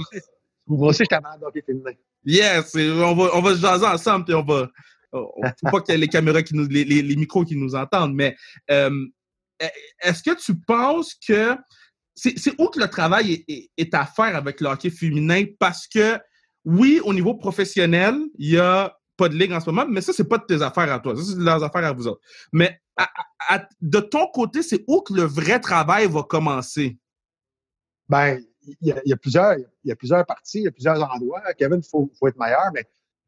Moi 0.67 0.89
aussi, 0.89 1.05
je 1.05 1.09
t'amène 1.09 1.41
hockey 1.41 1.63
féminin? 1.65 1.93
Yes, 2.23 2.75
on 2.75 3.15
va, 3.15 3.31
on 3.33 3.41
va 3.41 3.55
se 3.55 3.61
jaser 3.61 3.85
ensemble, 3.87 4.25
puis 4.25 4.35
on 4.35 4.43
va. 4.43 4.69
Faut 5.11 5.71
pas 5.71 5.81
qu'il 5.81 5.95
y 5.95 5.97
ait 5.97 6.01
les 6.01 6.07
caméras 6.07 6.43
qui 6.43 6.55
nous, 6.55 6.67
les, 6.67 6.83
les, 6.83 7.15
micros 7.15 7.45
qui 7.45 7.55
nous 7.55 7.73
entendent, 7.73 8.13
mais 8.13 8.35
euh, 8.69 8.91
est-ce 9.59 10.23
que 10.23 10.35
tu 10.35 10.55
penses 10.55 11.15
que 11.15 11.55
c'est 12.15 12.59
où 12.59 12.67
que 12.69 12.79
le 12.79 12.87
travail 12.87 13.45
est, 13.47 13.93
à 13.93 14.05
faire 14.05 14.35
avec 14.35 14.59
le 14.61 14.67
hockey 14.67 14.89
féminin? 14.89 15.45
Parce 15.59 15.87
que 15.87 16.19
oui, 16.65 16.99
au 17.03 17.13
niveau 17.13 17.35
professionnel, 17.35 18.15
il 18.37 18.51
n'y 18.51 18.57
a 18.57 18.97
pas 19.15 19.29
de 19.29 19.35
ligue 19.35 19.51
en 19.51 19.59
ce 19.59 19.69
moment, 19.69 19.85
mais 19.87 20.01
ça, 20.01 20.13
c'est 20.13 20.27
pas 20.27 20.37
de 20.37 20.45
tes 20.45 20.61
affaires 20.61 20.91
à 20.91 20.99
toi. 20.99 21.15
Ça, 21.15 21.23
c'est 21.23 21.37
de 21.37 21.43
leurs 21.43 21.63
affaires 21.63 21.85
à 21.85 21.93
vous 21.93 22.07
autres. 22.07 22.21
Mais 22.51 22.79
de 23.81 23.99
ton 23.99 24.27
côté, 24.27 24.61
c'est 24.63 24.83
où 24.87 25.01
que 25.01 25.13
le 25.13 25.23
vrai 25.23 25.59
travail 25.59 26.07
va 26.07 26.23
commencer? 26.23 26.97
Ben, 28.09 28.39
il 28.81 29.01
y, 29.05 29.13
a, 29.13 29.17
plusieurs, 29.17 29.57
il 29.57 29.65
y 29.85 29.91
a 29.91 29.95
plusieurs 29.95 30.25
parties, 30.25 30.59
il 30.59 30.63
y 30.63 30.67
a 30.67 30.71
plusieurs 30.71 31.01
endroits. 31.01 31.41
Kevin, 31.57 31.79
il 31.79 31.89
faut, 31.89 32.11
faut, 32.19 32.27
être 32.27 32.37
meilleur, 32.37 32.69
mais 32.73 32.85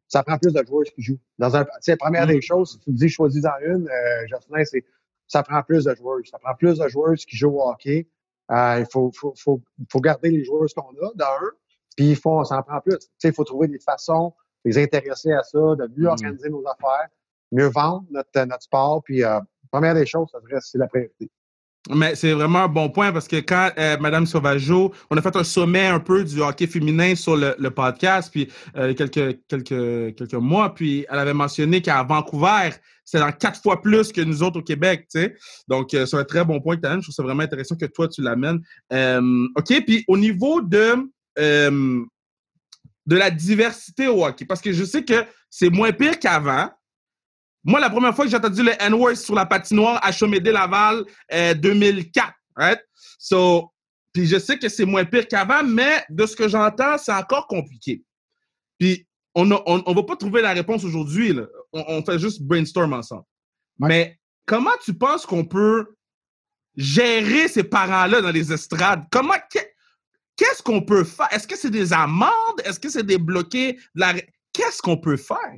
ça 0.08 0.24
prend 0.24 0.38
plus 0.38 0.52
de 0.52 0.64
joueurs 0.66 0.84
qui 0.96 1.02
jouent. 1.02 1.20
Dans 1.38 1.56
un, 1.56 1.66
la 1.88 1.98
première 1.98 2.26
mm. 2.26 2.32
des 2.32 2.42
choses, 2.42 2.72
si 2.72 2.80
tu 2.80 2.92
me 2.92 2.98
dis 2.98 3.10
choisis 3.10 3.42
dans 3.42 3.58
une, 3.62 3.88
euh, 3.88 4.28
Jocelyn, 4.28 4.66
c'est 4.66 4.84
ça 5.30 5.44
prend 5.44 5.64
plus 5.64 5.86
de 5.86 5.96
joueurs. 5.96 6.20
Ça 6.30 6.38
prend 6.40 6.54
plus 6.56 6.80
de 6.80 6.88
joueurs 6.90 7.16
qui 7.16 7.38
jouent 7.38 7.58
au 7.58 7.70
hockey. 7.70 8.08
Euh, 8.52 8.80
il 8.80 8.86
faut, 8.92 9.12
faut, 9.16 9.34
faut, 9.38 9.62
faut, 9.90 10.00
garder 10.02 10.32
les 10.32 10.44
joueurs 10.44 10.68
qu'on 10.76 10.90
a, 11.06 11.14
d'un, 11.14 11.26
puis 11.96 12.10
il 12.10 12.16
faut, 12.16 12.44
ça 12.44 12.58
en 12.58 12.64
prend 12.64 12.82
plus. 12.82 12.98
Il 13.24 13.32
faut 13.32 13.44
trouver 13.44 13.68
des 13.68 13.80
façons 13.80 14.34
de 14.66 14.72
les 14.72 14.78
intéresser 14.80 15.32
à 15.32 15.44
ça, 15.44 15.60
de 15.60 15.88
mieux 15.96 16.06
mm. 16.06 16.08
organiser 16.08 16.50
nos 16.50 16.68
affaires, 16.68 17.10
mieux 17.52 17.68
vendre 17.68 18.06
notre, 18.10 18.46
notre 18.46 18.64
sport. 18.64 19.04
Puis, 19.04 19.24
euh, 19.24 19.40
première 19.72 19.94
des 19.94 20.08
choses, 20.08 20.30
ça 20.32 20.40
c'est 20.62 20.80
la 20.80 20.88
priorité. 20.88 21.30
Mais 21.90 22.14
c'est 22.16 22.34
vraiment 22.34 22.64
un 22.64 22.68
bon 22.68 22.90
point 22.90 23.12
parce 23.14 23.28
que 23.28 23.38
quand 23.38 23.72
euh, 23.78 23.98
Madame 24.00 24.26
Sauvageau, 24.26 24.94
on 25.10 25.18
a 25.18 25.22
fait 25.22 25.36
un 25.36 25.46
sommet 25.46 25.88
un 25.88 26.00
peu 26.00 26.26
du 26.26 26.42
hockey 26.42 26.68
féminin 26.68 27.16
sur 27.16 27.38
le, 27.38 27.70
podcast, 27.70 28.30
puis 28.32 28.50
euh, 28.76 28.94
quelques, 28.94 29.40
quelques, 29.48 30.16
quelques 30.16 30.34
mois, 30.34 30.76
puis 30.76 31.06
elle 31.10 31.20
avait 31.20 31.34
mentionné 31.34 31.82
qu'à 31.82 32.04
Vancouver, 32.04 32.72
c'est 33.06 33.20
dans 33.20 33.32
quatre 33.32 33.62
fois 33.62 33.82
plus 33.82 34.12
que 34.12 34.20
nous 34.22 34.44
autres 34.44 34.60
au 34.60 34.64
Québec, 34.64 35.08
tu 35.10 35.22
sais. 35.22 35.36
Donc, 35.68 35.94
euh, 35.94 36.06
c'est 36.06 36.18
un 36.18 36.26
très 36.26 36.44
bon 36.44 36.60
point 36.60 36.76
que 36.76 36.86
tu 36.86 36.94
Je 36.94 37.00
trouve 37.00 37.16
ça 37.16 37.24
vraiment 37.24 37.44
intéressant 37.44 37.76
que 37.76 37.86
toi, 37.86 38.10
tu 38.10 38.22
l'amènes. 38.22 38.60
Euh, 38.92 39.48
OK, 39.56 39.86
puis 39.86 40.04
au 40.10 40.18
niveau 40.18 40.62
de, 40.62 40.96
de 41.38 42.06
la 43.16 43.32
diversité 43.32 44.08
au 44.08 44.26
hockey, 44.26 44.46
parce 44.46 44.62
que 44.62 44.74
je 44.74 44.84
sais 44.84 45.06
que 45.06 45.26
c'est 45.50 45.70
moins 45.70 45.94
pire 45.94 46.20
qu'avant, 46.20 46.70
moi, 47.64 47.80
la 47.80 47.90
première 47.90 48.16
fois 48.16 48.26
que 48.26 48.32
j'ai 48.32 48.38
entendu 48.38 48.64
le 48.64 48.72
N-word 48.80 49.16
sur 49.16 49.36
la 49.36 49.46
patinoire 49.46 50.00
à 50.04 50.12
Chomédé-Laval, 50.12 51.04
2004, 51.58 52.28
euh, 52.28 52.32
right? 52.56 52.80
So, 53.18 53.72
puis 54.14 54.26
je 54.26 54.40
sais 54.40 54.58
que 54.58 54.70
c'est 54.70 54.86
moins 54.86 55.06
pire 55.06 55.28
qu'avant, 55.28 55.64
mais 55.64 56.04
de 56.10 56.26
ce 56.26 56.36
que 56.36 56.48
j'entends, 56.48 56.98
c'est 56.98 57.14
encore 57.14 57.48
compliqué. 57.48 58.04
Puis 58.80 59.06
on 59.36 59.46
ne 59.46 59.56
on, 59.66 59.94
va 59.94 60.04
pas 60.04 60.16
trouver 60.16 60.42
la 60.42 60.54
réponse 60.54 60.84
aujourd'hui. 60.84 61.38
On, 61.74 61.84
on, 61.88 62.04
fait 62.04 62.18
juste 62.18 62.42
brainstorm 62.42 62.94
ensemble. 62.94 63.26
Mais 63.78 64.18
comment 64.46 64.76
tu 64.84 64.94
penses 64.94 65.26
qu'on 65.26 65.46
peut 65.46 65.96
gérer 66.76 67.48
ces 67.48 67.64
parents-là 67.64 68.22
dans 68.22 68.32
les 68.32 68.52
estrades? 68.52 69.04
Comment, 69.12 69.36
qu'est-ce 70.36 70.64
qu'on 70.64 70.82
peut 70.82 71.04
faire? 71.04 71.28
Est-ce 71.32 71.48
que 71.48 71.58
c'est 71.58 71.70
des 71.70 71.94
amendes? 71.94 72.62
Est-ce 72.64 72.80
que 72.80 72.90
c'est 72.90 73.06
des 73.06 73.18
bloqués? 73.18 73.78
la... 73.96 74.14
Qu'est-ce 74.54 74.82
qu'on 74.82 74.98
peut 74.98 75.18
faire? 75.18 75.56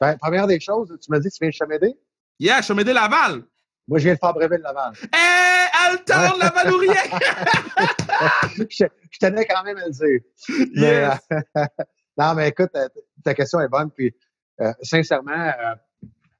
Ben, 0.00 0.16
première 0.18 0.46
des 0.46 0.60
choses, 0.60 0.96
tu 1.00 1.10
m'as 1.10 1.18
dit 1.18 1.28
que 1.28 1.34
tu 1.34 1.38
viens 1.40 1.50
de 1.50 1.54
Chamédé? 1.54 1.94
Yeah, 2.38 2.62
Chamédé-Laval. 2.62 3.44
Moi, 3.86 3.98
je 3.98 4.04
viens 4.04 4.14
de. 4.14 4.18
Eh, 5.12 5.86
Alton, 5.86 6.38
Laval 6.38 6.72
ou 6.72 6.78
rien? 6.78 6.94
je, 8.58 8.86
je, 9.10 9.18
tenais 9.18 9.44
quand 9.44 9.62
même 9.62 9.76
à 9.76 9.86
le 9.86 9.92
dire. 9.92 10.20
Yes. 10.74 11.18
Euh, 11.32 11.64
non, 12.16 12.34
mais 12.34 12.48
écoute, 12.48 12.70
euh, 12.74 12.88
ta 13.22 13.34
question 13.34 13.60
est 13.60 13.68
bonne. 13.68 13.90
Puis, 13.90 14.14
euh, 14.60 14.72
sincèrement, 14.82 15.52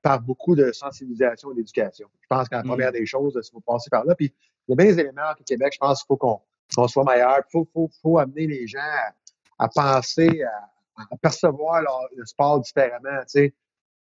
par 0.02 0.20
beaucoup 0.20 0.56
de 0.56 0.72
sensibilisation 0.72 1.52
et 1.52 1.56
d'éducation. 1.56 2.08
Je 2.20 2.26
pense 2.28 2.48
que 2.48 2.54
la 2.54 2.62
première 2.62 2.90
mm. 2.90 2.94
des 2.94 3.06
choses, 3.06 3.38
c'est 3.42 3.52
faut 3.52 3.60
passer 3.60 3.90
par 3.90 4.04
là. 4.04 4.14
Puis, 4.14 4.34
il 4.66 4.70
y 4.70 4.72
a 4.72 4.76
bien 4.76 4.86
des 4.92 5.00
éléments 5.00 5.30
au 5.38 5.42
Québec, 5.44 5.72
je 5.74 5.78
pense 5.78 6.02
qu'il 6.02 6.06
faut 6.06 6.16
qu'on 6.16 6.88
soit 6.88 7.04
meilleur. 7.04 7.38
Il 7.38 7.52
faut, 7.52 7.68
faut, 7.72 7.90
faut, 8.02 8.18
amener 8.18 8.46
les 8.46 8.66
gens 8.66 8.78
à, 8.78 9.64
à 9.64 9.68
penser, 9.68 10.42
à, 10.42 10.70
à 10.96 11.16
percevoir 11.16 11.82
le 12.14 12.24
sport 12.24 12.60
différemment, 12.60 13.20
tu 13.22 13.28
sais. 13.28 13.54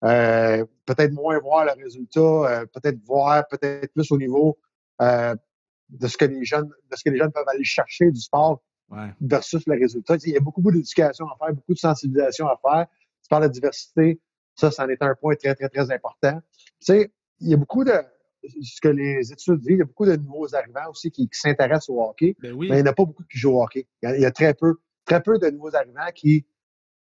Euh, 0.05 0.65
peut-être 0.85 1.11
moins 1.11 1.37
voir 1.39 1.65
le 1.65 1.83
résultat, 1.83 2.19
euh, 2.19 2.65
peut-être 2.67 2.99
voir 3.03 3.45
peut-être 3.49 3.91
plus 3.91 4.09
au 4.11 4.17
niveau 4.17 4.57
euh, 5.01 5.35
de 5.89 6.07
ce 6.07 6.15
que 6.15 6.23
les 6.23 6.45
jeunes, 6.45 6.69
de 6.89 6.95
ce 6.95 7.03
que 7.03 7.09
les 7.09 7.17
jeunes 7.17 7.33
peuvent 7.33 7.47
aller 7.47 7.65
chercher 7.65 8.09
du 8.09 8.19
sport 8.19 8.61
versus 9.21 9.61
le 9.67 9.77
résultat. 9.77 10.15
il 10.25 10.33
y 10.33 10.37
a 10.37 10.39
beaucoup, 10.39 10.71
d'éducation 10.71 11.25
à 11.27 11.35
faire, 11.37 11.53
beaucoup 11.53 11.73
de 11.73 11.79
sensibilisation 11.79 12.47
à 12.47 12.57
faire. 12.61 12.87
Tu 13.21 13.27
parles 13.29 13.43
de 13.43 13.49
diversité, 13.49 14.19
ça, 14.55 14.71
ça 14.71 14.85
en 14.85 14.89
est 14.89 15.01
un 15.01 15.13
point 15.15 15.35
très, 15.35 15.53
très, 15.53 15.69
très 15.69 15.91
important. 15.91 16.39
Tu 16.79 16.85
sais, 16.93 17.11
il 17.39 17.49
y 17.49 17.53
a 17.53 17.57
beaucoup 17.57 17.83
de, 17.83 17.91
ce 18.61 18.81
que 18.81 18.87
les 18.87 19.31
études 19.31 19.59
disent, 19.59 19.71
il 19.71 19.77
y 19.77 19.81
a 19.81 19.85
beaucoup 19.85 20.05
de 20.05 20.15
nouveaux 20.15 20.55
arrivants 20.55 20.89
aussi 20.89 21.11
qui, 21.11 21.29
s'intéressent 21.31 21.89
au 21.89 22.01
hockey, 22.01 22.35
ben 22.39 22.55
mais 22.57 22.67
il 22.67 22.73
n'y 22.75 22.81
en 22.81 22.85
a 22.85 22.93
pas 22.93 23.05
beaucoup 23.05 23.23
qui 23.29 23.37
jouent 23.37 23.57
au 23.57 23.63
hockey. 23.63 23.87
Il 24.01 24.21
y 24.21 24.25
a, 24.25 24.31
très 24.31 24.53
peu, 24.53 24.77
très 25.05 25.21
peu 25.21 25.37
de 25.37 25.49
nouveaux 25.49 25.75
arrivants 25.75 26.11
qui 26.15 26.45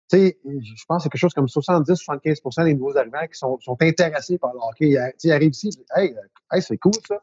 tu 0.09 0.17
sais, 0.17 0.39
je 0.45 0.85
pense 0.87 0.99
que 0.99 1.03
c'est 1.03 1.09
quelque 1.09 1.19
chose 1.19 1.33
comme 1.33 1.45
70-75% 1.45 2.65
des 2.65 2.73
nouveaux 2.73 2.97
arrivants 2.97 3.25
qui 3.31 3.37
sont, 3.37 3.59
sont 3.59 3.77
intéressés 3.81 4.37
par 4.37 4.53
le 4.53 4.59
hockey. 4.59 4.95
Ils 5.23 5.31
arrivent 5.31 5.51
ici, 5.51 5.69
hey, 5.95 6.15
hey 6.51 6.61
c'est 6.61 6.77
cool 6.77 6.93
ça. 7.07 7.21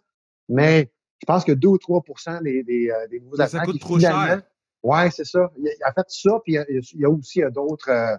Mais 0.48 0.90
je 1.20 1.26
pense 1.26 1.44
que 1.44 1.52
2 1.52 1.68
ou 1.68 1.78
3 1.78 2.02
des, 2.42 2.62
des, 2.62 2.90
euh, 2.90 3.06
des 3.08 3.20
nouveaux 3.20 3.40
arrivants. 3.40 3.58
Ça 3.58 3.64
coûte 3.64 3.80
trop 3.80 3.98
cher. 3.98 4.42
Ouais, 4.82 5.10
c'est 5.10 5.24
ça. 5.24 5.50
Il 5.58 5.68
a, 5.82 5.92
fait 5.92 6.06
ça, 6.08 6.40
puis 6.42 6.54
il 6.54 7.00
y 7.00 7.04
a, 7.04 7.10
aussi 7.10 7.42
euh, 7.42 7.50
d'autres, 7.50 7.90
euh, 7.90 8.16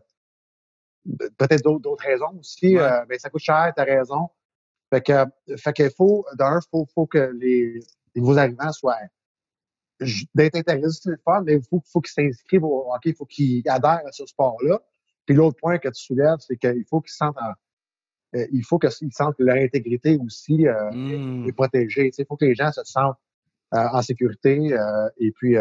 peut-être 1.37 1.63
d'autres 1.63 2.05
raisons 2.05 2.37
aussi. 2.39 2.77
mais 3.09 3.17
ça 3.17 3.29
coûte 3.29 3.41
cher, 3.41 3.73
tu 3.75 3.81
as 3.81 3.85
raison. 3.85 4.29
Fait 4.93 5.01
que, 5.01 5.25
fait 5.57 5.73
qu'il 5.73 5.89
faut, 5.89 6.25
d'un, 6.35 6.59
il 6.59 6.67
faut, 6.69 6.85
faut 6.93 7.07
que 7.07 7.31
les, 7.39 7.79
les 8.13 8.21
nouveaux 8.21 8.37
arrivants 8.37 8.71
soient 8.71 8.97
d'être 10.33 10.55
intéressé, 10.55 10.99
c'est 11.03 11.09
le 11.09 11.19
fun, 11.23 11.41
mais 11.43 11.55
il 11.55 11.63
faut, 11.69 11.81
faut 11.85 12.01
qu'ils 12.01 12.11
s'inscrivent 12.11 12.63
au 12.63 12.91
hockey, 12.93 13.09
il 13.09 13.15
faut 13.15 13.25
qu'ils 13.25 13.67
adhèrent 13.67 14.05
à 14.05 14.11
ce 14.11 14.25
sport-là. 14.25 14.79
Puis 15.25 15.35
l'autre 15.35 15.57
point 15.59 15.77
que 15.77 15.89
tu 15.89 16.01
soulèves, 16.01 16.37
c'est 16.39 16.57
qu'il 16.57 16.85
faut 16.89 17.01
qu'ils 17.01 17.13
sentent 17.13 17.37
euh, 18.35 18.47
il 18.51 18.63
faut 18.63 18.79
qu'ils 18.79 19.11
sentent 19.11 19.35
que 19.37 19.43
leur 19.43 19.57
intégrité 19.57 20.17
aussi 20.17 20.67
euh, 20.67 20.91
mmh. 20.91 21.47
est, 21.47 21.51
protégée. 21.51 22.11
Il 22.17 22.25
faut 22.25 22.37
que 22.37 22.45
les 22.45 22.55
gens 22.55 22.71
se 22.71 22.83
sentent 22.83 23.17
euh, 23.73 23.87
en 23.91 24.01
sécurité. 24.01 24.75
et 25.17 25.31
puis 25.31 25.55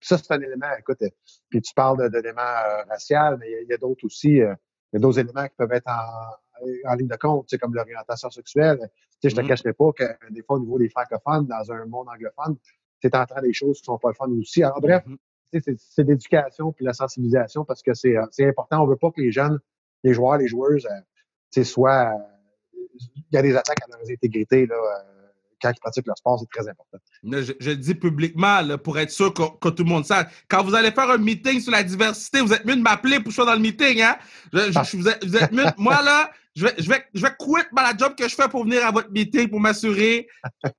ça, 0.00 0.18
c'est 0.18 0.32
un 0.32 0.40
élément, 0.40 0.66
écoute, 0.78 1.02
puis 1.48 1.62
tu 1.62 1.72
parles 1.74 2.10
d'éléments 2.10 2.42
raciaux, 2.88 3.36
mais 3.38 3.62
il 3.62 3.68
y 3.68 3.72
a, 3.72 3.78
d'autres 3.78 4.04
aussi, 4.04 4.32
il 4.32 4.36
y 4.92 4.96
a 4.96 4.98
d'autres 4.98 5.18
éléments 5.18 5.46
qui 5.46 5.54
peuvent 5.56 5.72
être 5.72 5.88
en, 5.88 6.90
en 6.90 6.94
ligne 6.94 7.08
de 7.08 7.16
compte, 7.16 7.48
comme 7.58 7.74
l'orientation 7.74 8.30
sexuelle. 8.30 8.78
Je 9.22 9.28
ne 9.28 9.34
te 9.34 9.40
mmh. 9.40 9.48
cacherai 9.48 9.72
pas 9.72 9.92
que 9.92 10.04
des 10.30 10.42
fois, 10.42 10.56
au 10.56 10.60
niveau 10.60 10.78
des 10.78 10.90
francophones, 10.90 11.46
dans 11.46 11.72
un 11.72 11.86
monde 11.86 12.08
anglophone, 12.08 12.56
c'est 13.04 13.14
en 13.14 13.26
train 13.26 13.42
des 13.42 13.52
choses 13.52 13.80
qui 13.80 13.84
sont 13.84 13.98
pas 13.98 14.08
le 14.08 14.14
fun 14.14 14.30
aussi. 14.30 14.62
Alors, 14.62 14.80
bref, 14.80 15.04
mm-hmm. 15.06 15.76
c'est 15.78 16.04
l'éducation 16.04 16.72
puis 16.72 16.86
la 16.86 16.94
sensibilisation 16.94 17.64
parce 17.64 17.82
que 17.82 17.92
c'est 17.92 18.16
euh, 18.16 18.48
important. 18.48 18.82
On 18.82 18.86
veut 18.86 18.96
pas 18.96 19.10
que 19.10 19.20
les 19.20 19.30
jeunes, 19.30 19.60
les 20.02 20.14
joueurs, 20.14 20.38
les 20.38 20.48
joueuses, 20.48 20.86
euh, 20.86 21.64
soient. 21.64 22.14
Euh, 22.14 22.96
il 23.16 23.24
y 23.32 23.36
a 23.36 23.42
des 23.42 23.56
attaques 23.56 23.82
à 23.82 23.86
leur 23.90 24.00
intégrité 24.08 24.66
là, 24.66 24.76
quand 25.64 25.72
ils 25.74 25.80
pratiquent 25.80 26.06
leur 26.06 26.18
sport, 26.18 26.38
c'est 26.38 26.60
très 26.60 26.70
important. 26.70 26.98
Je, 27.24 27.52
je, 27.58 27.70
dis 27.70 27.94
publiquement 27.94 28.60
pour 28.78 28.98
être 28.98 29.10
sûr 29.10 29.32
que, 29.32 29.68
tout 29.70 29.82
le 29.82 29.88
monde 29.88 30.04
sache. 30.04 30.26
Quand 30.48 30.62
vous 30.62 30.74
allez 30.74 30.90
faire 30.90 31.08
un 31.08 31.18
meeting 31.18 31.58
sur 31.60 31.72
la 31.72 31.82
diversité, 31.82 32.40
vous 32.42 32.52
êtes 32.52 32.66
mieux 32.66 32.76
de 32.76 32.82
m'appeler 32.82 33.16
pour 33.16 33.24
que 33.24 33.30
je 33.30 33.36
sois 33.36 33.46
dans 33.46 33.54
le 33.54 33.60
meeting. 33.60 34.02
Hein? 34.02 34.16
Vous, 34.52 35.08
êtes, 35.08 35.24
vous 35.24 35.36
êtes 35.36 35.52
mieux. 35.52 35.64
Moi, 35.78 36.02
là, 36.02 36.30
je 36.54 36.66
vais, 36.66 36.74
je 36.78 36.88
vais, 36.88 37.02
je 37.14 37.22
vais 37.22 37.32
quitter 37.38 37.68
la 37.74 37.96
job 37.96 38.14
que 38.16 38.28
je 38.28 38.34
fais 38.34 38.48
pour 38.48 38.64
venir 38.64 38.84
à 38.86 38.90
votre 38.90 39.10
meeting 39.10 39.48
pour 39.48 39.58
m'assurer 39.58 40.28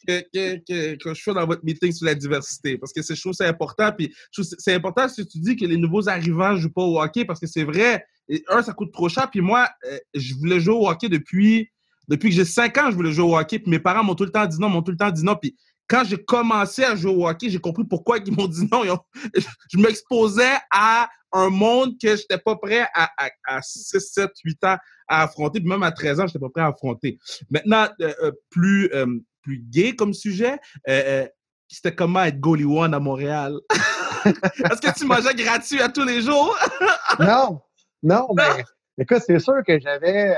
que, 0.08 0.22
que, 0.34 0.96
que, 0.96 1.14
je 1.14 1.22
sois 1.22 1.34
dans 1.34 1.46
votre 1.46 1.66
meeting 1.66 1.92
sur 1.92 2.06
la 2.06 2.16
diversité. 2.16 2.78
Parce 2.78 2.94
que 2.94 3.02
c'est, 3.02 3.16
je 3.16 3.22
trouve 3.22 3.34
c'est 3.34 3.48
important. 3.48 3.92
Puis 3.92 4.14
c'est 4.32 4.74
important 4.74 5.10
si 5.10 5.26
tu 5.28 5.40
dis 5.40 5.56
que 5.56 5.66
les 5.66 5.78
nouveaux 5.78 6.08
arrivants 6.08 6.54
ne 6.54 6.60
jouent 6.60 6.72
pas 6.72 6.84
au 6.84 7.02
hockey 7.02 7.26
parce 7.26 7.40
que 7.40 7.48
c'est 7.48 7.64
vrai. 7.64 8.06
un, 8.50 8.62
ça 8.62 8.74
coûte 8.74 8.94
trop 8.94 9.10
cher. 9.10 9.30
Puis 9.30 9.42
moi, 9.42 9.68
euh, 9.92 9.98
je 10.14 10.36
voulais 10.36 10.60
jouer 10.60 10.76
au 10.76 10.88
hockey 10.88 11.10
depuis, 11.10 11.70
depuis 12.08 12.30
que 12.30 12.36
j'ai 12.36 12.46
5 12.46 12.78
ans, 12.78 12.92
je 12.92 12.96
voulais 12.96 13.12
jouer 13.12 13.26
au 13.26 13.38
hockey. 13.38 13.60
Puis 13.60 13.70
mes 13.70 13.80
parents 13.80 14.04
m'ont 14.04 14.16
tout 14.16 14.26
le 14.26 14.32
temps 14.32 14.46
dit 14.46 14.60
non, 14.60 14.70
m'ont 14.70 14.82
tout 14.82 14.92
le 14.92 14.98
temps 14.98 15.12
dit 15.12 15.24
non. 15.24 15.36
Puis 15.36 15.56
quand 15.88 16.04
j'ai 16.04 16.18
commencé 16.18 16.84
à 16.84 16.96
jouer 16.96 17.14
au 17.14 17.28
hockey, 17.28 17.50
j'ai 17.50 17.60
compris 17.60 17.84
pourquoi 17.84 18.18
ils 18.18 18.34
m'ont 18.34 18.48
dit 18.48 18.68
non. 18.72 18.84
Je 19.72 19.78
m'exposais 19.78 20.56
à 20.72 21.10
un 21.32 21.50
monde 21.50 21.96
que 22.02 22.16
j'étais 22.16 22.38
pas 22.38 22.56
prêt 22.56 22.88
à, 22.94 23.10
à, 23.46 23.62
6, 23.62 24.00
7, 24.00 24.32
8 24.44 24.64
ans 24.64 24.78
à 25.08 25.24
affronter, 25.24 25.60
puis 25.60 25.70
même 25.70 25.84
à 25.84 25.92
13 25.92 26.20
ans, 26.20 26.28
j'étais 26.28 26.40
pas 26.40 26.50
prêt 26.50 26.64
à 26.64 26.68
affronter. 26.68 27.20
Maintenant, 27.50 27.88
euh, 28.02 28.14
euh, 28.24 28.32
plus, 28.50 28.90
euh, 28.94 29.06
plus 29.42 29.60
gay 29.60 29.96
comme 29.96 30.14
sujet, 30.14 30.58
c'était 31.68 31.94
comment 31.94 32.24
être 32.24 32.40
goalie 32.40 32.66
one 32.66 32.94
à 32.94 33.00
Montréal. 33.00 33.60
Est-ce 34.26 34.82
que 34.82 34.98
tu 34.98 35.06
mangeais 35.06 35.36
gratuit 35.36 35.82
à 35.82 35.90
tous 35.90 36.06
les 36.06 36.22
jours? 36.22 36.58
non, 37.20 37.62
non, 38.02 38.28
mais 38.34 38.64
écoute, 38.98 39.22
c'est 39.26 39.40
sûr 39.40 39.62
que 39.68 39.80
j'avais 39.80 40.36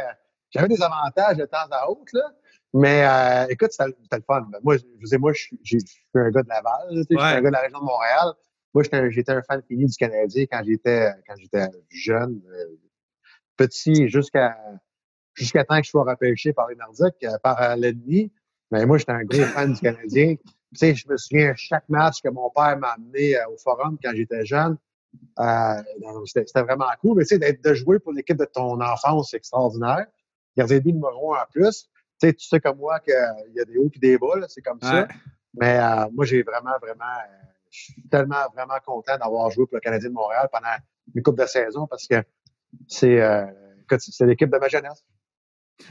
j'avais 0.51 0.67
des 0.67 0.81
avantages 0.81 1.38
de 1.38 1.45
temps 1.45 1.67
à 1.71 1.89
autre, 1.89 2.12
là. 2.13 2.31
Mais 2.73 3.05
euh, 3.05 3.47
écoute, 3.49 3.71
c'était 3.71 4.17
le 4.17 4.21
fun. 4.21 4.47
Moi, 4.63 4.77
je, 4.77 5.05
sais, 5.05 5.17
moi, 5.17 5.31
je, 5.33 5.47
suis 5.63 5.79
un 6.13 6.29
gars 6.29 6.43
de 6.43 6.49
Laval, 6.49 6.88
je 6.91 7.01
suis 7.03 7.17
un 7.19 7.41
gars 7.41 7.49
de 7.49 7.53
la 7.53 7.62
région 7.62 7.79
de 7.79 7.86
Montréal. 7.86 8.33
Moi, 8.73 8.83
j'étais 9.10 9.31
un, 9.31 9.41
fan 9.41 9.62
fini 9.67 9.86
du 9.86 9.95
Canadien 9.95 10.45
quand 10.51 10.62
j'étais 10.63 11.12
quand 11.25 11.36
j'étais 11.38 11.67
jeune, 11.89 12.41
euh, 12.51 12.75
petit, 13.55 14.10
jusqu'à 14.10 14.57
jusqu'à 15.33 15.63
temps 15.63 15.77
que 15.77 15.86
je 15.86 15.89
sois 15.89 16.03
repêché 16.03 16.53
par 16.53 16.67
les 16.67 16.75
Nordiques, 16.75 17.23
euh, 17.23 17.38
par 17.41 17.75
l'ennemi. 17.77 18.31
Mais 18.71 18.86
moi, 18.86 18.97
j'étais 18.97 19.13
un 19.13 19.23
gros 19.23 19.43
fan 19.55 19.73
du 19.73 19.79
Canadien. 19.79 20.36
Tu 20.36 20.77
sais, 20.77 20.93
je 20.93 21.07
me 21.07 21.15
souviens 21.15 21.53
chaque 21.55 21.88
match 21.88 22.21
que 22.21 22.29
mon 22.29 22.49
père 22.49 22.77
m'a 22.77 22.89
amené 22.89 23.36
au 23.49 23.57
Forum 23.57 23.97
quand 24.03 24.12
j'étais 24.13 24.45
jeune. 24.45 24.77
c'était 26.25 26.62
vraiment 26.62 26.86
cool. 27.01 27.17
Mais 27.17 27.25
tu 27.25 27.39
sais, 27.39 27.53
de 27.53 27.73
jouer 27.73 27.99
pour 27.99 28.12
l'équipe 28.12 28.38
de 28.38 28.45
ton 28.45 28.81
enfance, 28.81 29.29
c'est 29.31 29.38
extraordinaire. 29.38 30.05
De 30.58 30.91
numéro 30.91 31.36
un 31.36 31.41
en 31.41 31.46
plus 31.52 31.89
tu 32.20 32.28
sais, 32.28 32.34
tu 32.34 32.48
sais 32.48 32.60
comme 32.60 32.78
moi 32.78 33.00
qu'il 33.00 33.13
y 33.56 33.60
a 33.60 33.65
des 33.65 33.78
hauts 33.78 33.91
et 33.93 34.00
des 34.00 34.17
bas, 34.17 34.28
c'est 34.48 34.62
comme 34.62 34.80
ça. 34.82 35.08
Mais 35.60 35.80
euh, 35.80 36.08
moi, 36.13 36.26
j'ai 36.26 36.43
vraiment, 36.43 36.78
vraiment, 36.82 37.04
euh, 37.04 37.48
je 37.70 37.80
suis 37.91 38.04
tellement, 38.10 38.48
vraiment 38.54 38.78
content 38.86 39.17
d'avoir 39.17 39.50
joué 39.52 39.65
pour 39.65 39.76
le 39.76 39.82
Canadien 39.82 40.10
de 40.10 40.13
Montréal 40.13 40.50
pendant 40.52 40.67
une 41.13 41.22
coupe 41.22 41.38
de 41.38 41.46
saison 41.46 41.88
parce 41.88 42.08
que 42.08 42.24
c'est 42.88 43.22
euh, 43.22 43.46
c'est 43.98 44.26
l'équipe 44.26 44.50
de 44.50 44.58
ma 44.58 44.67
jeunesse. 44.67 45.06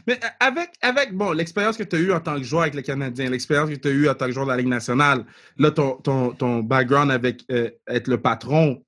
Mais 0.07 0.19
avec, 0.41 0.73
avec 0.83 1.15
bon, 1.15 1.31
l'expérience 1.31 1.77
que 1.77 1.85
tu 1.85 1.97
as 1.97 1.99
eue 2.01 2.13
en 2.13 2.21
tant 2.21 2.37
que 2.37 2.43
joueur 2.43 2.63
avec 2.63 2.75
le 2.75 2.83
Canadien, 2.83 3.31
l'expérience 3.31 3.71
que 3.71 3.77
tu 3.77 3.89
as 3.89 3.93
eue 3.93 4.09
en 4.09 4.15
tant 4.15 4.27
que 4.27 4.33
joueur 4.33 4.47
de 4.47 4.51
la 4.51 4.57
Ligue 4.57 4.67
nationale, 4.67 5.25
là, 5.59 5.71
ton, 5.71 5.97
ton, 5.97 6.33
ton 6.33 6.59
background 6.59 7.13
avec 7.13 7.45
être 7.49 8.09
le 8.09 8.21
patron, 8.21 8.85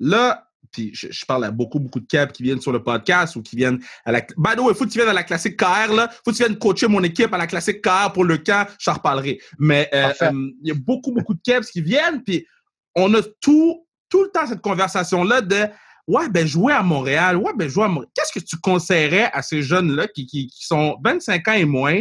là, 0.00 0.48
puis 0.70 0.90
je, 0.94 1.24
parle 1.26 1.44
à 1.44 1.50
beaucoup, 1.50 1.78
beaucoup 1.78 2.00
de 2.00 2.06
caps 2.06 2.32
qui 2.32 2.42
viennent 2.42 2.60
sur 2.60 2.72
le 2.72 2.82
podcast 2.82 3.36
ou 3.36 3.42
qui 3.42 3.56
viennent 3.56 3.78
à 4.04 4.12
la. 4.12 4.20
By 4.36 4.56
the 4.56 4.60
way, 4.60 4.74
faut 4.74 4.84
que 4.84 4.90
tu 4.90 4.98
viennes 4.98 5.08
à 5.08 5.14
la 5.14 5.24
classique 5.24 5.56
KR, 5.56 5.92
là. 5.92 6.08
Faut 6.24 6.30
que 6.30 6.36
tu 6.36 6.42
viennes 6.42 6.58
coacher 6.58 6.88
mon 6.88 7.02
équipe 7.02 7.32
à 7.32 7.38
la 7.38 7.46
classique 7.46 7.82
KR 7.82 8.12
pour 8.12 8.24
le 8.24 8.38
camp, 8.38 8.66
je 8.78 8.90
reparlerai. 8.90 9.40
Mais 9.58 9.88
euh, 9.94 10.12
euh, 10.22 10.50
il 10.62 10.68
y 10.68 10.70
a 10.70 10.74
beaucoup, 10.74 11.12
beaucoup 11.12 11.34
de 11.34 11.40
caps 11.44 11.70
qui 11.70 11.80
viennent, 11.80 12.22
puis 12.22 12.46
on 12.94 13.12
a 13.14 13.22
tout, 13.40 13.86
tout 14.08 14.24
le 14.24 14.30
temps 14.30 14.46
cette 14.46 14.62
conversation-là 14.62 15.40
de 15.40 15.66
Ouais, 16.08 16.28
ben 16.28 16.46
jouer 16.46 16.72
à 16.72 16.84
Montréal, 16.84 17.36
ouais, 17.36 17.52
ben 17.56 17.68
jouer 17.68 17.84
à 17.84 17.88
Montréal. 17.88 18.10
Qu'est-ce 18.14 18.38
que 18.38 18.44
tu 18.44 18.56
conseillerais 18.58 19.28
à 19.32 19.42
ces 19.42 19.60
jeunes-là 19.62 20.06
qui, 20.06 20.24
qui, 20.26 20.46
qui 20.46 20.64
sont 20.64 20.96
25 21.02 21.48
ans 21.48 21.52
et 21.54 21.64
moins, 21.64 22.00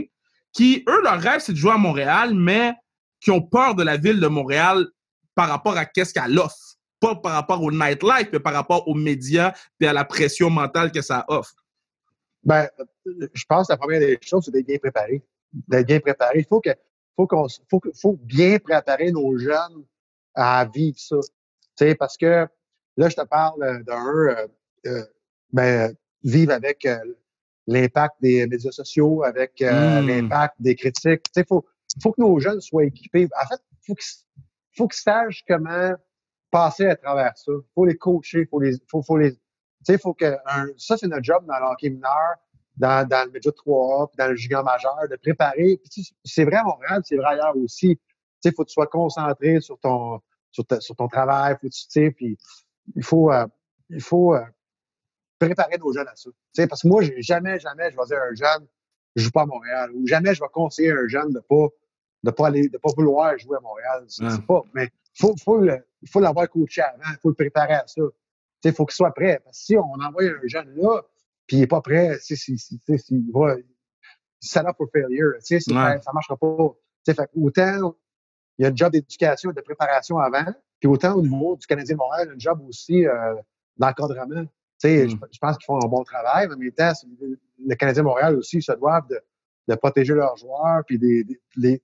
qui, 0.54 0.84
eux, 0.88 1.01
leur 1.04 1.19
rêve, 1.19 1.39
c'est 1.39 1.54
de 1.54 1.58
jouer 1.58 1.71
à 1.71 1.78
Montréal, 1.78 2.36
mais 2.36 2.73
qui 3.19 3.32
ont 3.32 3.41
peur 3.41 3.73
de 3.73 3.84
la 3.84 3.97
ville 3.97 4.19
de 4.19 4.28
Montréal 4.28 4.86
par 5.34 5.49
rapport 5.49 5.75
à 5.75 5.86
qu'est-ce 5.86 6.13
qu'elle 6.13 6.38
offre? 6.38 6.56
Pas 6.99 7.15
par 7.15 7.34
rapport 7.34 7.62
au 7.62 7.71
nightlife, 7.71 8.29
mais 8.31 8.39
par 8.39 8.53
rapport 8.53 8.88
aux 8.88 8.93
médias 8.93 9.53
et 9.79 9.88
à 9.88 9.93
la 9.93 10.05
pression 10.05 10.49
mentale 10.49 10.91
que 10.91 11.01
ça 11.01 11.25
offre? 11.27 11.55
Ben, 12.43 12.69
je 13.05 13.43
pense 13.47 13.67
que 13.67 13.73
la 13.73 13.77
première 13.77 13.99
des 13.99 14.17
choses, 14.21 14.45
c'est 14.45 14.51
d'être 14.51 14.67
bien 14.67 14.77
préparé. 14.77 15.23
D'être 15.67 15.88
bien 15.88 15.99
préparé. 15.99 16.39
Il 16.39 16.45
faut 16.45 16.62
que, 16.62 16.69
faut 17.15 17.27
qu'on, 17.27 17.47
faut, 17.69 17.81
faut 17.99 18.17
bien 18.21 18.60
préparer 18.60 19.12
nos 19.12 19.38
jeunes 19.38 19.84
à 20.36 20.65
vivre 20.65 20.97
ça. 20.99 21.17
Tu 21.21 21.88
sais, 21.88 21.95
parce 21.95 22.17
que 22.17 22.47
là, 22.97 23.10
je 23.10 23.15
te 23.15 23.25
parle 23.25 23.84
d'un, 23.84 24.15
euh, 24.15 24.47
euh, 24.86 25.03
ben, 25.51 25.95
vivre 26.23 26.53
avec 26.53 26.86
euh, 26.86 26.97
l'impact 27.67 28.15
des 28.21 28.45
médias 28.47 28.71
sociaux, 28.71 29.23
avec 29.23 29.60
hmm. 29.62 30.08
l'impact 30.08 30.55
des 30.60 30.75
critiques. 30.75 31.23
Tu 31.23 31.31
sais, 31.34 31.45
faut, 31.47 31.65
faut 32.01 32.12
que 32.12 32.21
nos 32.21 32.39
jeunes 32.39 32.62
soient 32.62 32.86
équipés. 32.86 33.27
En 33.41 33.47
fait, 33.47 33.62
faut 33.86 33.95
qu'ils, 33.95 34.43
faut 34.77 34.88
qu'ils 34.88 35.01
sachent 35.01 35.43
comment 35.47 35.93
passer 36.56 36.88
à 36.88 36.96
travers 36.96 37.38
ça. 37.38 37.52
Il 37.52 37.74
faut 37.74 37.84
les 37.84 37.98
coacher, 37.98 38.46
faut 38.46 38.62
les, 38.62 38.78
faut, 38.88 39.02
faut 39.02 39.18
les, 39.18 39.34
tu 39.86 39.98
faut 39.98 40.13
que, 40.13 40.38
ça 40.78 40.96
c'est 40.96 41.08
notre 41.08 41.24
job 41.24 41.46
dans 41.46 41.60
l'hockey 41.60 41.89
mineur, 41.89 42.36
dans, 42.78 43.06
dans 43.06 43.26
le 43.26 43.32
média 43.32 43.52
3A, 43.52 44.08
puis 44.08 44.15
dans 44.18 44.28
le 44.30 44.36
gigant 44.36 44.63
majeur, 44.63 44.98
de 45.10 45.18
préparer. 45.18 45.82
C'est 46.24 46.46
vrai 46.46 46.56
à 46.56 46.63
Montréal, 46.63 47.02
c'est 47.04 47.18
vrai 47.18 47.34
ailleurs 47.34 47.58
aussi. 47.58 48.00
Sais, 48.39 48.54
faut 48.54 48.63
que 48.63 48.70
tu 48.70 48.74
sois 48.74 48.88
concentré 48.88 49.60
sur 49.60 49.78
ton, 49.80 50.22
sur, 50.52 50.63
sur 50.80 50.96
ton 50.96 51.10
travail, 51.10 51.56
faut 51.56 51.68
que 51.68 51.74
tu 51.74 51.86
sais, 51.89 52.12
puis 52.12 52.38
il 52.96 53.04
faut, 53.04 53.32
euh, 53.34 53.48
il 53.89 54.02
faut 54.02 54.34
euh, 54.34 54.46
préparer 55.38 55.78
nos 55.78 55.91
jeunes 55.91 56.08
à 56.08 56.15
ça. 56.15 56.30
Tu 56.30 56.38
sais, 56.54 56.68
parce 56.68 56.84
que 56.84 56.88
moi, 56.88 57.02
jamais, 57.18 57.60
jamais, 57.60 57.91
je 57.91 57.98
vais 57.98 58.06
dire 58.08 58.18
à 58.18 58.28
un 58.32 58.36
jeune, 58.36 58.68
je 59.18 59.24
joue 59.24 59.32
pas 59.32 59.41
à 59.41 59.46
Montréal, 59.46 59.91
ou 59.94 60.08
jamais 60.08 60.34
je 60.34 60.39
vais 60.39 60.50
conseiller 60.54 60.91
à 60.91 60.96
un 60.96 61.08
jeune 61.10 61.34
de 61.34 61.39
pas, 61.39 61.68
de 62.24 62.32
pas 62.32 62.48
aller, 62.48 62.70
de 62.70 62.78
pas 62.78 62.91
vouloir 62.96 63.38
jouer 63.38 63.58
à 63.58 63.62
Montréal. 63.62 64.06
C'est 64.08 64.46
pas, 64.46 64.62
mais 64.74 64.89
faut, 65.17 65.36
faut 65.43 65.65
faut 66.08 66.19
l'avoir 66.19 66.49
coaché 66.49 66.82
avant, 66.82 67.12
il 67.12 67.17
faut 67.21 67.30
le 67.30 67.36
préparer 67.36 67.73
à 67.73 67.88
ça. 67.88 68.01
Il 68.63 68.73
faut 68.73 68.86
qu'il 68.86 68.95
soit 68.95 69.13
prêt. 69.13 69.39
Parce 69.43 69.60
que 69.60 69.65
si 69.65 69.78
on 69.78 69.93
envoie 69.93 70.23
un 70.23 70.47
jeune 70.47 70.73
là, 70.75 71.01
puis 71.47 71.58
il 71.58 71.60
n'est 71.62 71.67
pas 71.67 71.82
prêt, 71.82 72.17
c'est, 72.21 72.36
c'est, 72.36 72.56
il 73.12 73.32
va 73.32 73.56
set 74.39 74.65
up 74.65 74.75
for 74.78 74.88
failure. 74.91 75.34
Ça 75.39 75.56
ne 75.56 76.13
marchera 76.13 76.38
pas. 76.38 76.58
fait, 77.06 77.30
autant 77.36 77.95
il 78.58 78.63
y 78.63 78.65
a 78.65 78.69
un 78.69 78.75
job 78.75 78.91
d'éducation 78.91 79.51
et 79.51 79.54
de 79.54 79.62
préparation 79.62 80.17
avant, 80.17 80.45
puis 80.80 80.88
autant 80.88 81.15
au 81.15 81.21
niveau 81.21 81.56
du 81.58 81.67
Canadien 81.67 81.95
de 81.95 81.99
Montréal, 81.99 82.25
il 82.25 82.30
y 82.30 82.32
a 82.32 82.36
un 82.36 82.39
job 82.39 82.62
aussi 82.67 83.06
euh, 83.06 83.36
d'encadrement. 83.78 84.43
Mm. 84.43 84.47
Je, 84.84 85.39
pense 85.39 85.58
qu'ils 85.58 85.65
font 85.65 85.84
un 85.84 85.88
bon 85.88 86.04
travail, 86.04 86.47
mais 86.47 86.56
en 86.56 86.58
même 86.58 86.71
temps, 86.71 86.91
le 87.65 87.75
Canadien 87.75 88.04
de 88.04 88.08
Montréal 88.08 88.36
aussi 88.38 88.62
se 88.62 88.71
doivent 88.73 89.08
de, 89.10 89.19
de 89.67 89.75
protéger 89.75 90.13
leurs 90.13 90.38
joueurs, 90.38 90.84
puis 90.86 90.97
des, 90.97 91.25
les, 91.56 91.82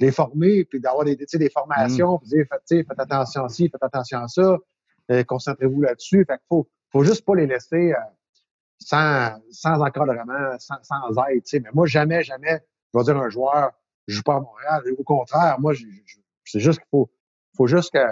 les 0.00 0.10
former, 0.10 0.64
puis 0.64 0.80
d'avoir 0.80 1.04
des, 1.04 1.16
des 1.16 1.50
formations, 1.50 2.16
mm. 2.16 2.18
puis 2.20 2.28
dire, 2.28 2.46
faites, 2.50 2.86
faites 2.86 2.98
attention 2.98 3.44
à 3.44 3.48
ci, 3.48 3.68
faites 3.68 3.82
attention 3.82 4.18
à 4.18 4.28
ça, 4.28 4.58
euh, 5.10 5.24
concentrez-vous 5.24 5.82
là-dessus. 5.82 6.24
Fait 6.26 6.38
qu'il 6.38 6.46
faut, 6.48 6.68
faut 6.90 7.04
juste 7.04 7.24
pas 7.24 7.34
les 7.34 7.46
laisser 7.46 7.92
euh, 7.92 7.96
sans, 8.78 9.38
sans 9.50 9.80
encadrement, 9.80 10.58
sans, 10.58 10.82
sans 10.82 11.10
aide. 11.28 11.42
Mais 11.54 11.70
moi, 11.72 11.86
jamais, 11.86 12.22
jamais, 12.22 12.60
je 12.92 12.98
vais 12.98 13.04
dire 13.04 13.16
un 13.16 13.28
joueur, 13.28 13.72
je 14.06 14.16
joue 14.16 14.22
pas 14.22 14.36
à 14.36 14.40
Montréal. 14.40 14.82
Au 14.98 15.04
contraire, 15.04 15.58
moi, 15.60 15.72
c'est 16.44 16.60
juste 16.60 16.80
qu'il 16.80 16.88
faut, 16.90 17.10
faut 17.56 17.66
juste 17.66 17.92
que, 17.92 18.04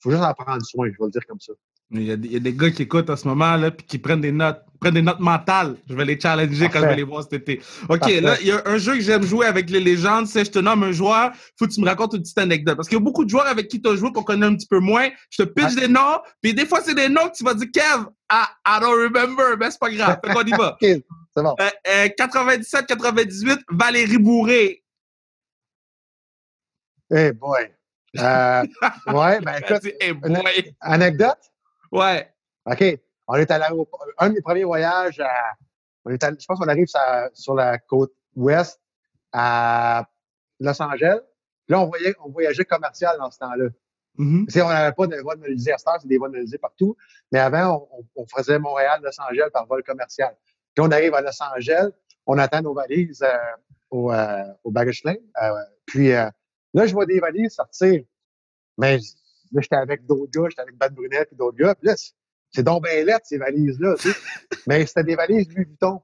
faut 0.00 0.10
juste 0.10 0.22
en 0.22 0.34
prendre 0.34 0.62
soin, 0.64 0.86
je 0.86 0.98
vais 0.98 1.06
le 1.06 1.10
dire 1.10 1.26
comme 1.26 1.40
ça. 1.40 1.52
Il 1.92 2.02
y, 2.02 2.12
a, 2.12 2.14
il 2.14 2.32
y, 2.32 2.36
a, 2.36 2.38
des 2.38 2.52
gars 2.52 2.70
qui 2.70 2.82
écoutent 2.82 3.10
en 3.10 3.16
ce 3.16 3.26
moment, 3.26 3.56
là, 3.56 3.72
puis 3.72 3.84
qui 3.84 3.98
prennent 3.98 4.20
des 4.20 4.30
notes, 4.30 4.62
prennent 4.80 4.94
des 4.94 5.02
notes 5.02 5.18
mentales. 5.18 5.74
Je 5.88 5.94
vais 5.96 6.04
les 6.04 6.20
challenger 6.20 6.68
quand 6.68 6.80
je 6.80 6.86
vais 6.86 6.96
les 6.96 7.02
voir 7.02 7.24
cet 7.24 7.32
été. 7.32 7.60
OK, 7.88 8.06
là, 8.20 8.36
il 8.40 8.46
y 8.46 8.52
a 8.52 8.62
un 8.64 8.78
jeu 8.78 8.94
que 8.94 9.00
j'aime 9.00 9.24
jouer 9.24 9.46
avec 9.46 9.68
les 9.70 9.80
légendes, 9.80 10.28
c'est 10.28 10.44
je 10.44 10.52
te 10.52 10.60
nomme 10.60 10.84
un 10.84 10.92
joueur, 10.92 11.32
faut 11.58 11.66
que 11.66 11.72
tu 11.72 11.80
me 11.80 11.86
racontes 11.86 12.14
une 12.14 12.22
petite 12.22 12.38
anecdote. 12.38 12.76
Parce 12.76 12.88
qu'il 12.88 12.96
y 12.96 13.00
a 13.00 13.04
beaucoup 13.04 13.24
de 13.24 13.30
joueurs 13.30 13.48
avec 13.48 13.66
qui 13.66 13.82
tu 13.82 13.90
as 13.90 13.96
joué 13.96 14.12
qu'on 14.12 14.22
connaît 14.22 14.46
un 14.46 14.54
petit 14.54 14.68
peu 14.68 14.78
moins. 14.78 15.08
Je 15.30 15.42
te 15.42 15.48
pitch 15.48 15.74
des 15.74 15.88
noms, 15.88 16.20
puis 16.40 16.54
des 16.54 16.64
fois, 16.64 16.80
c'est 16.80 16.94
des 16.94 17.08
noms 17.08 17.28
que 17.28 17.36
tu 17.36 17.42
vas 17.42 17.54
dire, 17.54 17.66
Kev, 17.72 18.04
I, 18.30 18.44
I 18.68 18.78
don't 18.80 18.94
remember, 18.94 19.56
mais 19.58 19.72
c'est 19.72 19.80
pas 19.80 19.90
grave. 19.90 20.20
Fait 20.24 20.32
qu'on 20.32 20.44
y 20.44 20.50
va. 20.50 20.74
OK, 20.80 21.02
c'est 21.36 21.42
bon. 21.42 21.56
Euh, 21.60 22.08
97-98, 22.16 23.50
euh, 23.50 23.56
Valérie 23.70 24.18
Bourré. 24.18 24.84
Hey 27.10 27.32
boy. 27.32 27.68
Euh, 28.18 28.62
ouais, 29.08 29.40
ben 29.40 29.54
écoute, 29.68 29.92
hey 30.00 30.12
boy. 30.12 30.74
anecdote? 30.80 31.38
Ouais. 31.92 32.32
OK. 32.66 32.84
On 33.26 33.34
est 33.34 33.50
allé 33.50 33.64
un 34.18 34.28
de 34.28 34.34
mes 34.34 34.40
premiers 34.40 34.64
voyages 34.64 35.20
à, 35.20 35.54
on 36.04 36.10
est 36.10 36.22
je 36.22 36.46
pense 36.46 36.58
qu'on 36.58 36.68
arrive 36.68 36.88
sur, 37.34 37.54
la 37.54 37.78
côte 37.78 38.12
ouest 38.34 38.80
à 39.32 40.04
Los 40.58 40.80
Angeles. 40.82 41.20
Là, 41.68 41.80
on, 41.80 41.86
voyait, 41.86 42.14
on 42.24 42.30
voyageait 42.30 42.64
commercial 42.64 43.16
dans 43.18 43.30
ce 43.30 43.38
temps-là. 43.38 43.68
Mm-hmm. 44.18 44.62
On 44.62 44.68
n'avait 44.68 44.92
pas 44.92 45.06
de 45.06 45.16
vol 45.16 45.38
monétisé 45.38 45.72
à 45.72 45.76
c'est 45.78 46.08
des 46.08 46.18
vols 46.18 46.32
monétisés 46.32 46.58
partout. 46.58 46.96
Mais 47.30 47.38
avant, 47.38 47.88
on, 48.16 48.26
faisait 48.26 48.58
Montréal-Los 48.58 49.20
Angeles 49.20 49.50
par 49.52 49.66
vol 49.66 49.82
commercial. 49.84 50.36
Puis 50.74 50.84
on 50.84 50.90
arrive 50.90 51.14
à 51.14 51.20
Los 51.20 51.40
Angeles, 51.40 51.90
on 52.26 52.38
attend 52.38 52.62
nos 52.62 52.74
valises 52.74 53.22
euh, 53.22 53.36
au, 53.90 54.12
euh, 54.12 54.44
au 54.64 54.70
baggage 54.70 55.02
lane. 55.04 55.16
Euh, 55.42 55.50
puis 55.86 56.12
euh, 56.12 56.28
là, 56.74 56.86
je 56.86 56.92
vois 56.92 57.06
des 57.06 57.20
valises 57.20 57.54
sortir. 57.54 58.02
Mais 58.78 58.98
Là, 59.52 59.60
j'étais 59.60 59.76
avec 59.76 60.06
d'autres 60.06 60.30
gars, 60.30 60.48
j'étais 60.48 60.62
avec 60.62 60.76
Bad 60.76 60.94
Brunette 60.94 61.28
et 61.32 61.36
d'autres 61.36 61.56
gars. 61.56 61.74
Puis 61.74 61.88
là, 61.88 61.94
c'est 62.50 62.62
donc 62.62 62.84
bien 62.84 63.04
lettre, 63.04 63.24
ces 63.24 63.38
valises-là. 63.38 63.94
Tu 63.98 64.10
sais. 64.10 64.18
Mais 64.66 64.86
c'était 64.86 65.04
des 65.04 65.16
valises 65.16 65.48
Louis 65.48 65.64
Vuitton. 65.64 66.00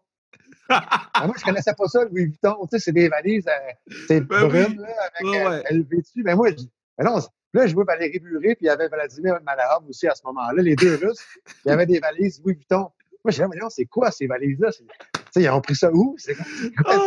Ah, 0.68 1.11
moi, 1.26 1.35
je 1.38 1.44
connaissais 1.44 1.74
pas 1.74 1.87
ça, 1.88 2.04
Louis 2.04 2.26
Vuitton. 2.26 2.54
Tu 2.62 2.68
sais, 2.70 2.85
c'est 2.85 2.92
des 2.92 3.09
valises 3.09 3.46
euh, 3.48 3.94
c'est 4.09 4.20
ben 4.20 4.48
brunes, 4.48 4.80
là, 4.80 4.88
avec 5.14 5.35
ouais, 5.35 5.72
euh, 5.72 5.85
dessus. 5.90 6.22
Mais 6.24 6.35
moi, 6.35 6.50
je 6.50 6.54
dis, 6.54 6.70
mais 6.98 7.04
non, 7.04 7.18
là, 7.52 7.66
je 7.66 7.74
vois 7.74 7.85
Valérie 7.85 8.18
Buré, 8.18 8.54
puis 8.54 8.64
il 8.64 8.66
y 8.66 8.70
avait 8.70 8.88
Vladimir 8.88 9.38
Malahov 9.44 9.88
aussi 9.88 10.06
à 10.09 10.14
ce 10.14 10.22
moment-là, 10.26 10.62
les 10.62 10.76
deux 10.76 10.96
Russes. 10.96 11.24
Il 11.64 11.68
y 11.68 11.70
avait 11.70 11.87
des 11.87 12.00
valises 12.00 12.40
Louis 12.42 12.54
Vuitton. 12.54 12.90
Moi, 13.24 13.32
je 13.32 13.42
dis, 13.42 13.48
mais 13.50 13.61
non, 13.61 13.68
c'est 13.68 13.87
quoi 13.87 14.11
ces 14.11 14.26
valises-là? 14.26 14.70
Tu 14.72 14.85
sais, 15.32 15.42
ils 15.42 15.50
ont 15.50 15.61
pris 15.61 15.74
ça 15.74 15.92
où? 15.92 16.14
C'est 16.18 16.35
quoi? 16.35 16.44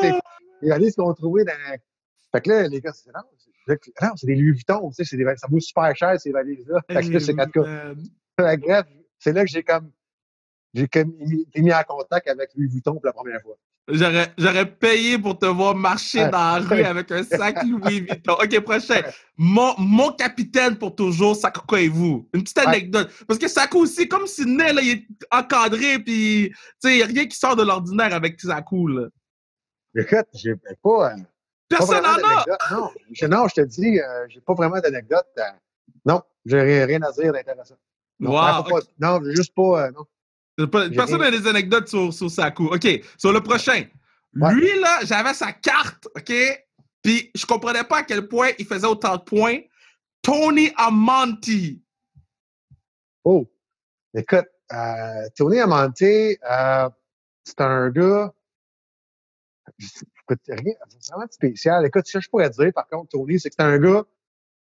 C'est 0.01 0.11
ah! 0.11 0.19
les 0.61 0.69
valises 0.69 0.95
qu'on 0.95 1.13
trouvait 1.13 1.45
dans. 1.45 1.53
Fait 2.31 2.41
que 2.41 2.49
là, 2.49 2.67
les 2.67 2.81
gars, 2.81 2.93
c'est 2.93 3.11
non, 3.13 3.21
non, 4.01 4.09
c'est 4.15 4.27
des 4.27 4.35
Louis 4.35 4.51
Vuitton, 4.51 4.89
tu 4.91 5.03
sais, 5.03 5.17
des, 5.17 5.25
ça 5.37 5.47
vaut 5.49 5.59
super 5.59 5.95
cher, 5.95 6.19
ces 6.19 6.31
valises-là. 6.31 6.81
C'est 6.89 7.33
Bref, 8.37 8.85
c'est 9.19 9.33
là 9.33 9.43
que 9.43 9.49
j'ai 9.49 9.63
comme, 9.63 9.91
j'ai 10.73 10.87
comme 10.87 11.13
été 11.21 11.61
mis 11.61 11.73
en 11.73 11.83
contact 11.83 12.27
avec 12.27 12.49
Louis 12.55 12.67
Vuitton 12.67 12.93
pour 12.93 13.05
la 13.05 13.13
première 13.13 13.41
fois. 13.41 13.57
J'aurais, 13.91 14.31
j'aurais 14.37 14.71
payé 14.71 15.17
pour 15.17 15.39
te 15.39 15.47
voir 15.47 15.73
marcher 15.73 16.29
dans 16.29 16.31
la 16.31 16.59
rue 16.59 16.83
avec 16.83 17.11
un 17.11 17.23
sac 17.23 17.63
Louis 17.63 18.01
Vuitton. 18.01 18.33
OK, 18.33 18.59
prochain. 18.59 19.01
Mon, 19.35 19.73
mon 19.79 20.11
capitaine 20.11 20.77
pour 20.77 20.95
toujours, 20.95 21.35
Sakou 21.35 21.75
et 21.75 21.87
vous. 21.87 22.29
Une 22.33 22.43
petite 22.43 22.59
anecdote. 22.59 23.09
Parce 23.27 23.39
que 23.39 23.47
Sakou 23.47 23.79
aussi, 23.79 24.07
comme 24.07 24.27
Sidney, 24.27 24.73
là, 24.73 24.81
il 24.81 24.89
est 24.89 25.07
encadré, 25.31 25.97
puis 25.99 26.53
il 26.83 26.95
n'y 26.95 27.01
a 27.01 27.07
rien 27.07 27.25
qui 27.25 27.37
sort 27.37 27.55
de 27.55 27.63
l'ordinaire 27.63 28.13
avec 28.13 28.39
Sakou. 28.39 28.87
Là. 28.87 29.07
Écoute, 29.95 30.27
j'ai 30.33 30.53
pas. 30.83 31.13
Euh, 31.13 31.15
Personne 31.69 32.03
n'en 32.03 32.17
a! 32.27 32.45
Non, 32.71 32.89
je, 33.11 33.25
non, 33.27 33.47
je 33.47 33.61
te 33.61 33.61
dis, 33.61 33.99
euh, 33.99 34.25
j'ai 34.27 34.41
pas 34.41 34.55
vraiment 34.55 34.79
d'anecdote. 34.79 35.27
Euh, 35.37 35.43
non, 36.05 36.21
j'ai 36.45 36.83
rien 36.85 37.01
à 37.03 37.11
dire 37.11 37.31
d'intéressant. 37.31 37.77
Non, 38.19 38.31
wow. 38.31 38.63
pas, 38.63 38.79
non, 38.99 39.21
juste 39.31 39.53
pas. 39.53 39.91
non. 39.91 40.05
Personne 40.67 41.21
n'a 41.21 41.31
des 41.31 41.47
anecdotes 41.47 41.87
sur, 41.87 42.13
sur 42.13 42.29
Saku. 42.29 42.67
OK, 42.67 42.87
sur 43.17 43.31
le 43.31 43.41
prochain. 43.41 43.85
Lui, 44.33 44.79
là, 44.79 44.99
j'avais 45.03 45.33
sa 45.33 45.53
carte, 45.53 46.07
OK? 46.15 46.33
Puis 47.01 47.31
je 47.33 47.45
comprenais 47.45 47.83
pas 47.83 47.99
à 47.99 48.03
quel 48.03 48.27
point 48.27 48.49
il 48.59 48.65
faisait 48.65 48.87
autant 48.87 49.15
de 49.15 49.21
points. 49.21 49.59
Tony 50.21 50.71
Amonti. 50.75 51.81
Oh, 53.23 53.49
écoute, 54.13 54.47
euh, 54.73 55.27
Tony 55.35 55.59
Amonti, 55.59 56.37
euh, 56.49 56.89
c'est 57.43 57.61
un 57.61 57.89
gars. 57.89 58.33
Écoute, 60.29 60.41
rien, 60.47 60.73
vraiment 61.09 61.27
spécial. 61.31 61.85
Écoute, 61.85 62.05
ce 62.07 62.17
que 62.17 62.23
je 62.23 62.29
pourrais 62.29 62.49
dire, 62.49 62.71
par 62.73 62.87
contre, 62.87 63.09
Tony, 63.09 63.39
c'est 63.39 63.49
que 63.49 63.55
c'est 63.57 63.65
un 63.65 63.79
gars, 63.79 64.03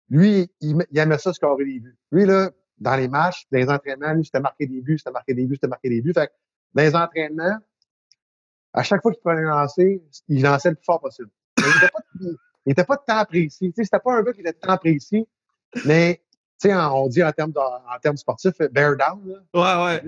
lui, 0.09 0.51
il, 0.61 0.77
il 0.91 0.99
aimait 0.99 1.19
ça 1.19 1.33
scorer 1.33 1.65
des 1.65 1.81
buts. 1.81 1.99
Lui, 2.13 2.25
là, 2.25 2.51
dans 2.79 2.97
les 2.97 3.09
matchs, 3.09 3.47
dans 3.51 3.59
les 3.59 3.69
entraînements, 3.69 4.13
lui, 4.13 4.25
c'était 4.25 4.41
marqué 4.41 4.67
des 4.67 4.81
buts, 4.81 4.99
c'était 4.99 5.11
marqué 5.11 5.35
des 5.35 5.47
buts, 5.47 5.57
c'était 5.57 5.69
marqué 5.69 5.89
des 5.89 6.03
buts. 6.03 6.13
Fait 6.13 6.29
que 6.29 6.33
dans 6.75 6.83
les 6.83 6.95
entraînements, 6.95 7.59
à 8.73 8.83
chaque 8.83 9.03
fois 9.03 9.13
qu'il 9.13 9.23
prenait 9.23 9.43
lancer, 9.43 10.03
il 10.29 10.43
lançait 10.43 10.71
le 10.71 10.77
plus 10.77 10.85
fort 10.85 11.01
possible. 11.01 11.31
il 11.59 11.65
n'était 12.67 12.85
pas, 12.85 12.97
de 12.97 13.03
temps 13.07 13.25
précis. 13.25 13.73
C'était 13.75 13.99
pas 13.99 14.15
un 14.15 14.23
gars 14.23 14.33
qui 14.33 14.41
était 14.41 14.53
de 14.53 14.59
temps 14.59 14.77
précis, 14.77 15.27
mais 15.85 16.23
tu 16.61 16.69
sais, 16.69 16.75
on 16.75 17.09
dit 17.09 17.25
en 17.25 17.33
termes, 17.33 17.53
en 17.57 17.99
termes 18.01 18.17
sportifs, 18.17 18.59
bear 18.71 18.97
down. 18.97 19.21
Là. 19.27 19.85
Ouais, 19.85 20.03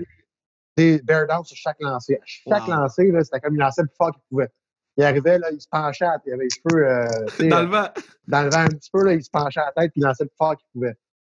ouais. 0.77 0.99
Bear 1.03 1.27
down 1.27 1.43
sur 1.43 1.57
chaque 1.57 1.81
lancer. 1.81 2.15
À 2.15 2.25
chaque 2.25 2.67
lancer, 2.67 3.11
c'était 3.23 3.39
comme 3.41 3.55
il 3.55 3.59
lançait 3.59 3.81
le 3.81 3.87
plus 3.87 3.97
fort 3.97 4.11
qu'il 4.11 4.21
pouvait. 4.29 4.51
Il 4.99 5.05
arrivait, 5.05 5.39
là, 5.39 5.49
il 5.49 5.61
se 5.61 5.67
penchait, 5.69 6.03
il 6.25 6.33
avait 6.33 6.43
les 6.43 6.49
cheveux. 6.49 6.85
Euh, 6.85 7.47
dans 7.49 7.61
le 7.61 7.69
vent. 7.69 7.87
Dans 8.27 8.43
le 8.43 8.49
vent 8.49 8.59
un 8.59 8.67
petit 8.67 8.89
peu, 8.91 9.05
là, 9.05 9.13
il 9.13 9.23
se 9.23 9.29
penchait 9.29 9.61
à 9.61 9.67
la 9.67 9.71
tête, 9.71 9.93
puis 9.93 10.01
il 10.01 10.03
lançait 10.03 10.25
le 10.25 10.27
plus 10.27 10.35
fort 10.35 10.57
qu'il 10.57 10.67
pouvait. 10.73 10.97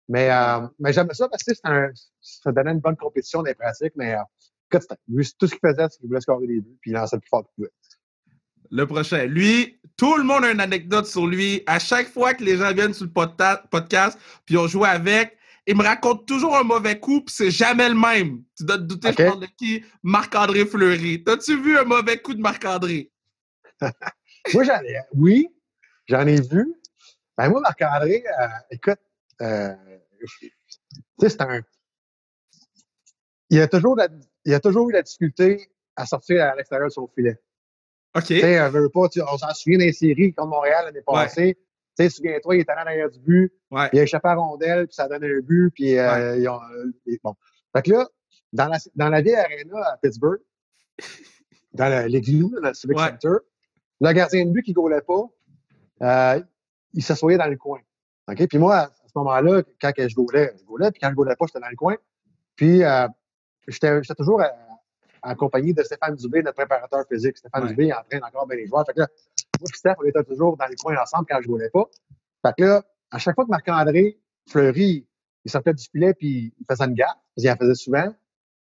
Mais, 0.07 0.31
euh, 0.31 0.65
mais 0.79 0.93
j'aime 0.93 1.09
ça 1.11 1.27
parce 1.27 1.43
que 1.43 1.51
un, 1.65 1.89
ça 2.21 2.53
donnait 2.53 2.71
une 2.71 2.79
bonne 2.79 2.95
compétition 2.95 3.43
des 3.43 3.53
pratiques, 3.53 3.91
mais 3.97 4.15
euh, 4.15 4.79
tout 5.37 5.47
ce 5.47 5.51
qu'il 5.51 5.59
faisait, 5.59 5.87
c'est 5.89 5.97
qu'il 5.97 6.07
voulait 6.07 6.21
scorer 6.21 6.47
des 6.47 6.61
buts, 6.61 6.77
puis 6.79 6.91
il 6.91 6.93
lançait 6.93 7.17
le 7.17 7.19
plus 7.19 7.27
fort 7.27 7.43
qu'il 7.43 7.51
pouvait. 7.57 7.71
Le 8.71 8.87
prochain. 8.87 9.25
Lui, 9.25 9.77
tout 9.97 10.15
le 10.15 10.23
monde 10.23 10.45
a 10.45 10.51
une 10.51 10.61
anecdote 10.61 11.07
sur 11.07 11.27
lui. 11.27 11.61
À 11.67 11.79
chaque 11.79 12.07
fois 12.07 12.33
que 12.35 12.43
les 12.45 12.55
gens 12.55 12.73
viennent 12.73 12.93
sur 12.93 13.07
le 13.07 13.11
podcast, 13.11 14.17
puis 14.45 14.55
on 14.55 14.67
joue 14.67 14.85
avec, 14.85 15.37
il 15.67 15.75
me 15.75 15.83
raconte 15.83 16.25
toujours 16.25 16.55
un 16.55 16.63
mauvais 16.63 16.97
coup, 16.97 17.19
puis 17.25 17.35
c'est 17.35 17.51
jamais 17.51 17.89
le 17.89 17.95
même. 17.95 18.41
Tu 18.57 18.63
dois 18.63 18.77
te 18.77 18.83
douter, 18.83 19.11
je 19.11 19.17
parle 19.17 19.41
de 19.41 19.47
qui? 19.57 19.83
Marc-André 20.01 20.65
Fleury. 20.65 21.25
T'as-tu 21.25 21.61
vu 21.61 21.77
un 21.77 21.83
mauvais 21.83 22.19
coup 22.19 22.33
de 22.33 22.41
Marc-André? 22.41 23.11
moi, 24.53 24.63
j'en 24.63 24.81
ai, 24.81 24.99
oui, 25.13 25.47
j'en 26.07 26.25
ai 26.27 26.41
vu. 26.41 26.73
Ben, 27.37 27.49
moi, 27.49 27.61
Marc-André, 27.61 28.23
euh, 28.27 28.47
écoute, 28.71 28.99
euh, 29.41 29.75
c'est 31.19 31.41
un. 31.41 31.61
Il 33.49 33.57
y 33.57 33.61
a 33.61 33.67
toujours 33.67 33.97
il 34.45 34.53
a 34.53 34.59
toujours 34.59 34.89
eu 34.89 34.93
la 34.93 35.01
difficulté 35.01 35.69
à 35.95 36.05
sortir 36.05 36.43
à 36.43 36.55
l'extérieur 36.55 36.87
de 36.87 36.93
son 36.93 37.07
filet. 37.07 37.39
OK. 38.15 38.25
Tu 38.25 38.39
sais, 38.39 38.59
on 38.61 39.37
s'en 39.37 39.53
souvient 39.53 39.77
des 39.77 39.93
séries 39.93 40.33
contre 40.33 40.49
Montréal 40.49 40.85
l'année 40.85 41.03
passée. 41.05 41.55
Tu 41.97 42.03
sais, 42.03 42.09
souviens-toi, 42.09 42.55
il 42.55 42.61
était 42.61 42.71
allé 42.71 42.81
en 42.81 42.85
arrière 42.85 43.09
du 43.09 43.19
but. 43.19 43.53
Ouais. 43.71 43.89
Il 43.93 43.99
a 43.99 44.03
échappé 44.03 44.29
à 44.29 44.35
rondelle, 44.35 44.87
puis 44.87 44.95
ça 44.95 45.03
a 45.03 45.07
donné 45.09 45.27
un 45.27 45.39
but, 45.41 45.71
puis 45.71 45.97
euh, 45.97 46.37
ils 46.37 46.47
ont, 46.47 46.59
euh, 46.61 47.17
bon. 47.23 47.35
Fait 47.75 47.83
que 47.83 47.91
là, 47.91 48.07
dans 48.53 48.67
la, 48.67 48.77
dans 48.95 49.09
la 49.09 49.21
vieille 49.21 49.35
arena 49.35 49.77
à 49.85 49.97
Pittsburgh, 49.97 50.39
dans 51.73 52.07
l'église, 52.07 52.49
dans 52.49 52.69
le 52.69 52.73
Civic 52.73 52.97
Center, 52.97 53.37
le 54.01 54.12
gardien 54.12 54.45
de 54.45 54.51
but 54.51 54.63
qui 54.63 54.71
ne 54.71 54.75
gaulait 54.75 55.01
pas, 55.01 55.23
euh, 56.01 56.41
il 56.93 57.03
s'assoyait 57.03 57.38
dans 57.38 57.47
le 57.47 57.57
coin. 57.57 57.79
OK? 58.29 58.47
Puis 58.47 58.57
moi, 58.57 58.89
ce 59.09 59.17
moment-là, 59.19 59.63
quand 59.81 59.91
je 59.97 60.15
gaulais, 60.15 60.53
je 60.59 60.65
gaulais, 60.65 60.91
puis 60.91 60.99
quand 61.01 61.09
je 61.09 61.15
gaulais 61.15 61.35
pas, 61.35 61.45
j'étais 61.47 61.59
dans 61.59 61.69
le 61.69 61.75
coin. 61.75 61.95
Puis, 62.55 62.83
euh, 62.83 63.07
j'étais 63.67 64.01
toujours 64.15 64.41
accompagné 65.21 65.73
de 65.73 65.83
Stéphane 65.83 66.15
Dubé, 66.15 66.41
notre 66.43 66.55
préparateur 66.55 67.05
physique. 67.12 67.38
Stéphane 67.38 67.67
Dubé, 67.67 67.85
il 67.88 67.93
entraîne 67.93 68.23
encore 68.23 68.47
bien 68.47 68.57
les 68.57 68.67
joueurs. 68.67 68.85
Fait 68.85 68.93
que 68.93 68.99
là, 68.99 69.07
moi 69.59 69.69
et 69.71 69.77
Steph, 69.77 69.95
on 69.99 70.03
était 70.03 70.23
toujours 70.23 70.55
dans 70.57 70.65
les 70.67 70.75
coins 70.75 70.95
ensemble 71.01 71.25
quand 71.29 71.41
je 71.41 71.47
gaulais 71.47 71.69
pas. 71.69 71.85
Fait 72.45 72.53
que 72.57 72.63
là, 72.63 72.83
à 73.12 73.17
chaque 73.17 73.35
fois 73.35 73.45
que 73.45 73.49
Marc-André 73.49 74.19
Fleury, 74.47 75.07
il 75.45 75.51
sortait 75.51 75.73
du 75.73 75.83
filet, 75.91 76.13
puis 76.13 76.53
il 76.59 76.65
faisait 76.69 76.85
une 76.85 76.93
gaffe, 76.93 77.07
parce 77.07 77.41
qu'il 77.41 77.51
en 77.51 77.55
faisait 77.55 77.75
souvent, 77.75 78.13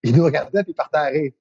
il 0.03 0.17
nous 0.17 0.25
regardait, 0.25 0.63
puis 0.63 0.73
il 0.73 0.75
partait 0.75 0.97
à 0.97 1.05
rire. 1.05 1.33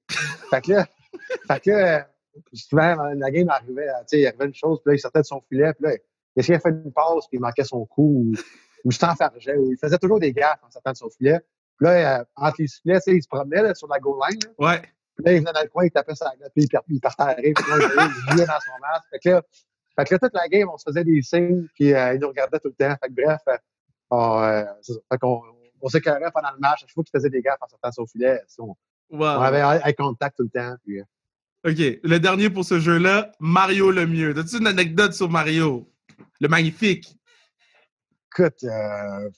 fait 0.50 0.60
que 0.60 0.72
là, 0.72 0.86
fait 1.48 1.60
que 1.60 1.70
là, 1.70 2.08
souvent, 2.52 2.94
la 3.14 3.30
game 3.30 3.48
arrivait, 3.48 3.86
tu 3.86 4.04
sais, 4.06 4.20
il 4.20 4.26
arrivait 4.26 4.46
une 4.46 4.54
chose, 4.54 4.80
puis 4.82 4.92
là, 4.92 4.96
il 4.96 4.98
sortait 4.98 5.20
de 5.20 5.26
son 5.26 5.40
filet, 5.48 5.72
puis 5.74 5.84
là, 5.86 5.94
il 6.36 6.40
essayait 6.40 6.58
de 6.58 6.62
faire 6.62 6.72
une 6.72 6.92
passe, 6.92 7.26
puis 7.28 7.38
il 7.38 7.40
manquait 7.40 7.64
son 7.64 7.84
coup 7.86 8.32
ou 8.84 8.92
s'enfargeait, 8.92 9.56
ou 9.56 9.72
il 9.72 9.78
faisait 9.78 9.98
toujours 9.98 10.20
des 10.20 10.32
gaffes 10.32 10.60
en 10.62 10.70
sortant 10.70 10.92
de 10.92 10.96
son 10.96 11.10
filet. 11.10 11.40
Puis 11.76 11.86
là, 11.86 12.20
euh, 12.20 12.24
entre 12.36 12.56
les 12.60 12.68
filets, 12.68 12.98
il 13.06 13.22
se 13.22 13.28
promenait 13.28 13.62
là, 13.62 13.74
sur 13.74 13.88
la 13.88 13.98
goal 13.98 14.18
line. 14.28 14.40
Là. 14.44 14.66
Ouais. 14.66 14.82
Puis 15.14 15.24
là, 15.24 15.32
il 15.32 15.38
venait 15.40 15.52
dans 15.52 15.62
le 15.62 15.68
coin, 15.68 15.84
il 15.84 15.90
tapait 15.90 16.14
sa 16.14 16.30
glace, 16.36 16.50
puis 16.54 16.68
il, 16.88 17.00
partait 17.00 17.22
à 17.22 17.32
rire, 17.34 17.52
puis 17.54 17.64
là, 17.70 17.76
il 17.78 18.36
jouait 18.36 18.46
dans 18.46 18.60
son 18.60 18.80
masque. 18.80 19.08
Fait 19.10 19.18
que, 19.18 19.28
là, 19.30 19.42
fait 19.98 20.04
que 20.04 20.14
là, 20.14 20.18
toute 20.20 20.34
la 20.34 20.48
game, 20.48 20.68
on 20.72 20.78
se 20.78 20.84
faisait 20.88 21.02
des 21.02 21.20
signes, 21.22 21.66
puis 21.74 21.92
euh, 21.92 22.14
il 22.14 22.20
nous 22.20 22.28
regardait 22.28 22.60
tout 22.60 22.68
le 22.68 22.74
temps. 22.74 22.94
Fait 23.02 23.08
que 23.08 23.14
bref, 23.14 23.40
euh, 23.48 23.56
on, 24.10 24.42
euh, 24.42 24.64
fait 25.10 25.18
qu'on 25.18 25.42
on 25.80 25.88
s'éclairait 25.88 26.30
pendant 26.32 26.52
le 26.52 26.58
match. 26.58 26.84
À 26.84 26.86
chaque 26.86 26.90
fois 26.90 27.02
qu'il 27.02 27.18
faisait 27.18 27.30
des 27.30 27.42
gaffes 27.42 27.58
en 27.60 27.66
sortant 27.66 27.88
de 27.88 27.94
son 27.94 28.06
filet, 28.06 28.40
on, 28.58 28.76
on 29.10 29.22
avait 29.22 29.80
eye 29.84 29.94
contact 29.94 30.36
tout 30.36 30.44
le 30.44 30.50
temps. 30.50 30.76
Puis, 30.84 31.00
OK. 31.68 32.00
Le 32.02 32.18
dernier 32.18 32.50
pour 32.50 32.64
ce 32.64 32.80
jeu-là, 32.80 33.32
Mario 33.40 33.90
le 33.90 34.06
mieux. 34.06 34.36
As-tu 34.38 34.58
une 34.58 34.66
anecdote 34.66 35.12
sur 35.12 35.28
Mario? 35.28 35.90
Le 36.40 36.48
magnifique 36.48 37.18
écoute, 38.38 38.64
euh, 38.64 39.30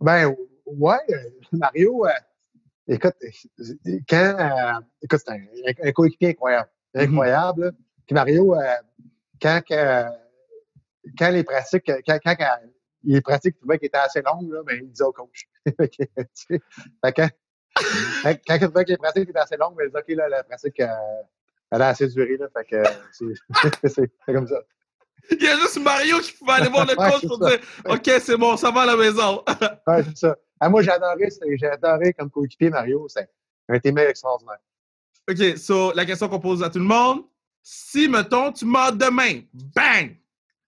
ben, 0.00 0.34
ouais, 0.66 0.96
euh, 1.10 1.30
Mario, 1.52 2.06
euh, 2.06 2.10
écoute, 2.88 3.14
quand, 4.08 4.82
écoute, 5.02 5.20
c'est 5.24 5.32
un, 5.32 5.88
un, 5.88 5.92
coéquipier 5.92 6.30
incroyable, 6.30 6.68
mm-hmm. 6.94 7.02
incroyable. 7.04 7.72
Puis 8.06 8.14
Mario, 8.14 8.54
quand, 9.40 9.60
quand 9.68 11.30
les 11.30 11.44
pratiques, 11.44 11.90
quand, 12.06 12.18
quand, 12.22 12.36
quand 12.36 12.58
les 13.04 13.20
pratiques 13.20 13.56
trouvaient 13.58 13.78
qu'elles 13.78 13.88
étaient 13.88 13.98
assez 13.98 14.22
longues, 14.22 14.52
là, 14.52 14.62
ben, 14.64 14.78
il 14.82 14.90
disait 14.90 15.04
au 15.04 15.12
coach. 15.12 15.48
fait 15.66 17.12
que, 17.12 17.22
quand, 18.22 18.34
quand 18.46 18.58
trouvait 18.58 18.84
que 18.84 18.90
les 18.90 18.96
pratiques 18.96 19.28
étaient 19.28 19.38
assez 19.38 19.56
longues, 19.56 19.76
ben, 19.76 19.86
disait, 19.86 19.98
OK, 19.98 20.16
là, 20.16 20.28
la 20.28 20.44
pratique, 20.44 20.78
elle 20.78 21.82
a 21.82 21.88
assez 21.88 22.08
duré, 22.08 22.36
là. 22.36 22.46
Fait 22.52 22.64
que, 22.64 22.82
c'est 23.88 24.10
comme 24.26 24.46
ça. 24.46 24.60
Il 25.30 25.42
y 25.42 25.48
a 25.48 25.56
juste 25.56 25.80
Mario 25.80 26.18
qui 26.20 26.32
pouvait 26.32 26.52
aller 26.52 26.68
voir 26.68 26.86
le 26.86 26.94
coach 27.10 27.26
pour 27.26 27.38
dire 27.38 27.58
OK, 27.86 28.10
c'est 28.20 28.36
bon, 28.36 28.56
ça 28.56 28.70
va 28.70 28.82
à 28.82 28.86
la 28.86 28.96
maison. 28.96 29.42
ouais, 29.86 30.04
c'est 30.04 30.16
ça. 30.16 30.36
Ah, 30.60 30.68
moi, 30.68 30.82
j'ai 30.82 30.92
adoré, 30.92 31.28
j'ai 31.58 31.66
adoré 31.66 32.12
comme 32.12 32.30
coéquipier 32.30 32.70
Mario. 32.70 33.06
C'est 33.08 33.28
un 33.68 33.78
teammate 33.78 34.08
extraordinaire. 34.10 34.58
OK, 35.28 35.58
so, 35.58 35.92
la 35.94 36.04
question 36.04 36.28
qu'on 36.28 36.38
pose 36.38 36.62
à 36.62 36.70
tout 36.70 36.78
le 36.78 36.84
monde 36.84 37.24
si, 37.68 38.08
mettons, 38.08 38.52
tu 38.52 38.64
meurs 38.64 38.92
demain, 38.92 39.40
bang! 39.74 40.16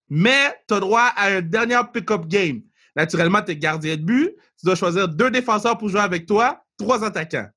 Mais 0.09 0.61
tu 0.67 0.75
as 0.75 0.81
droit 0.81 1.13
à 1.15 1.29
un 1.29 1.41
dernier 1.41 1.79
pick-up 1.93 2.27
game. 2.27 2.63
Naturellement, 2.97 3.41
tu 3.41 3.53
es 3.53 3.57
gardien 3.57 3.97
de 3.97 4.03
but. 4.03 4.35
Tu 4.59 4.67
dois 4.67 4.75
choisir 4.75 5.07
deux 5.07 5.31
défenseurs 5.31 5.79
pour 5.79 5.89
jouer 5.91 6.01
avec 6.01 6.27
toi, 6.27 6.65
trois 6.79 7.05
attaquants. 7.05 7.51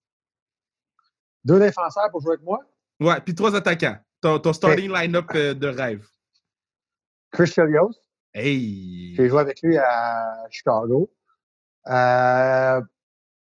Deux 1.44 1.60
défenseurs 1.60 2.10
pour 2.12 2.22
jouer 2.22 2.34
avec 2.34 2.44
moi? 2.44 2.60
Ouais, 3.00 3.20
puis 3.22 3.34
trois 3.34 3.56
attaquants. 3.56 3.98
Ton, 4.22 4.40
ton 4.40 4.54
starting 4.54 4.92
line-up 4.92 5.26
euh, 5.34 5.54
de 5.54 5.68
rêve. 5.68 6.06
Chris 7.32 7.48
Chelios. 7.48 7.92
Hey! 8.34 9.16
J'ai 9.16 9.30
joué 9.30 9.40
avec 9.40 9.62
lui 9.62 9.78
à 9.78 10.46
Chicago. 10.50 11.12
Euh, 11.88 12.82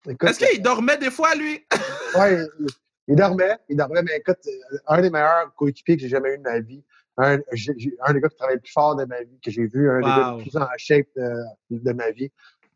Est-ce 0.07 0.39
qu'il 0.39 0.61
dormait 0.61 0.97
des 0.97 1.11
fois, 1.11 1.35
lui? 1.35 1.65
oui, 2.19 2.69
il, 3.07 3.15
dormait. 3.15 3.57
Il 3.69 3.77
dormait, 3.77 4.01
mais 4.01 4.17
écoute, 4.17 4.39
un 4.87 5.01
des 5.01 5.09
meilleurs 5.09 5.53
coéquipiers 5.55 5.97
que 5.97 6.01
j'ai 6.01 6.09
jamais 6.09 6.33
eu 6.33 6.37
de 6.37 6.43
ma 6.43 6.59
vie. 6.59 6.83
Un, 7.17 7.37
un 7.37 8.13
des 8.13 8.19
gars 8.19 8.29
qui 8.29 8.35
travaille 8.35 8.55
le 8.55 8.61
plus 8.61 8.73
fort 8.73 8.95
de 8.95 9.05
ma 9.05 9.21
vie, 9.21 9.39
que 9.43 9.51
j'ai 9.51 9.67
vu, 9.67 9.89
un 9.89 9.99
des 9.99 10.05
gars 10.05 10.35
le 10.37 10.41
plus 10.41 10.57
en 10.57 10.67
shape 10.77 11.07
de, 11.15 11.91
ma 11.93 12.11
vie. 12.11 12.31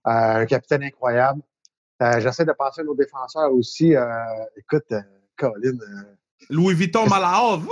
Euh, 0.08 0.12
un 0.12 0.46
capitaine 0.46 0.84
incroyable. 0.84 1.42
Euh, 2.02 2.20
j'essaie 2.20 2.46
de 2.46 2.54
penser 2.54 2.82
à 2.82 2.84
nos 2.84 2.96
défenseurs 2.96 3.52
aussi. 3.54 3.96
Euh, 3.96 4.08
écoute, 4.58 4.94
Colin. 5.38 5.78
Louis 6.50 6.74
Vuitton 6.74 7.06
Malahov. 7.08 7.68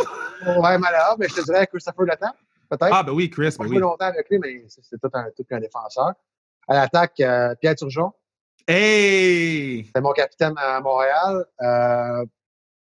ouais, 0.45 0.77
Malahov, 0.77 1.15
mais 1.19 1.27
je 1.29 1.35
te 1.35 1.41
dirais 1.45 1.65
Christopher 1.67 2.05
Letang. 2.05 2.31
peut-être. 2.69 2.89
Ah, 2.93 3.03
ben 3.03 3.13
oui, 3.13 3.29
Chris. 3.29 3.55
Pas 3.57 3.63
Ben 3.63 3.69
oui. 3.69 3.77
longtemps 3.79 4.05
avec 4.05 4.29
lui, 4.29 4.39
mais 4.39 4.65
c'est 4.67 4.99
tout 4.99 5.09
un, 5.13 5.27
tout 5.35 5.45
un 5.51 5.59
défenseur. 5.59 6.13
À 6.67 6.73
l'attaque, 6.75 7.19
euh, 7.21 7.55
Pierre 7.61 7.75
Turgeon, 7.75 8.11
Hey! 8.67 9.89
c'est 9.95 10.01
mon 10.01 10.11
capitaine 10.11 10.53
à 10.57 10.81
Montréal. 10.81 11.45
Euh, 11.61 12.25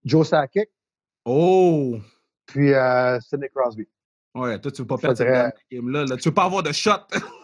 Joe 0.04 0.26
Sakic, 0.28 0.68
Oh! 1.24 1.96
puis 2.46 2.74
euh, 2.74 3.20
Sidney 3.20 3.48
Crosby. 3.54 3.86
Ouais, 4.34 4.58
toi, 4.58 4.72
tu 4.72 4.82
veux 4.82 4.86
pas 4.88 4.96
Je 4.96 5.00
perdre 5.02 5.16
cette 5.18 5.54
game-là. 5.70 6.04
Là. 6.06 6.16
Tu 6.16 6.28
veux 6.28 6.34
pas 6.34 6.44
avoir 6.44 6.64
de 6.64 6.72
shot. 6.72 6.90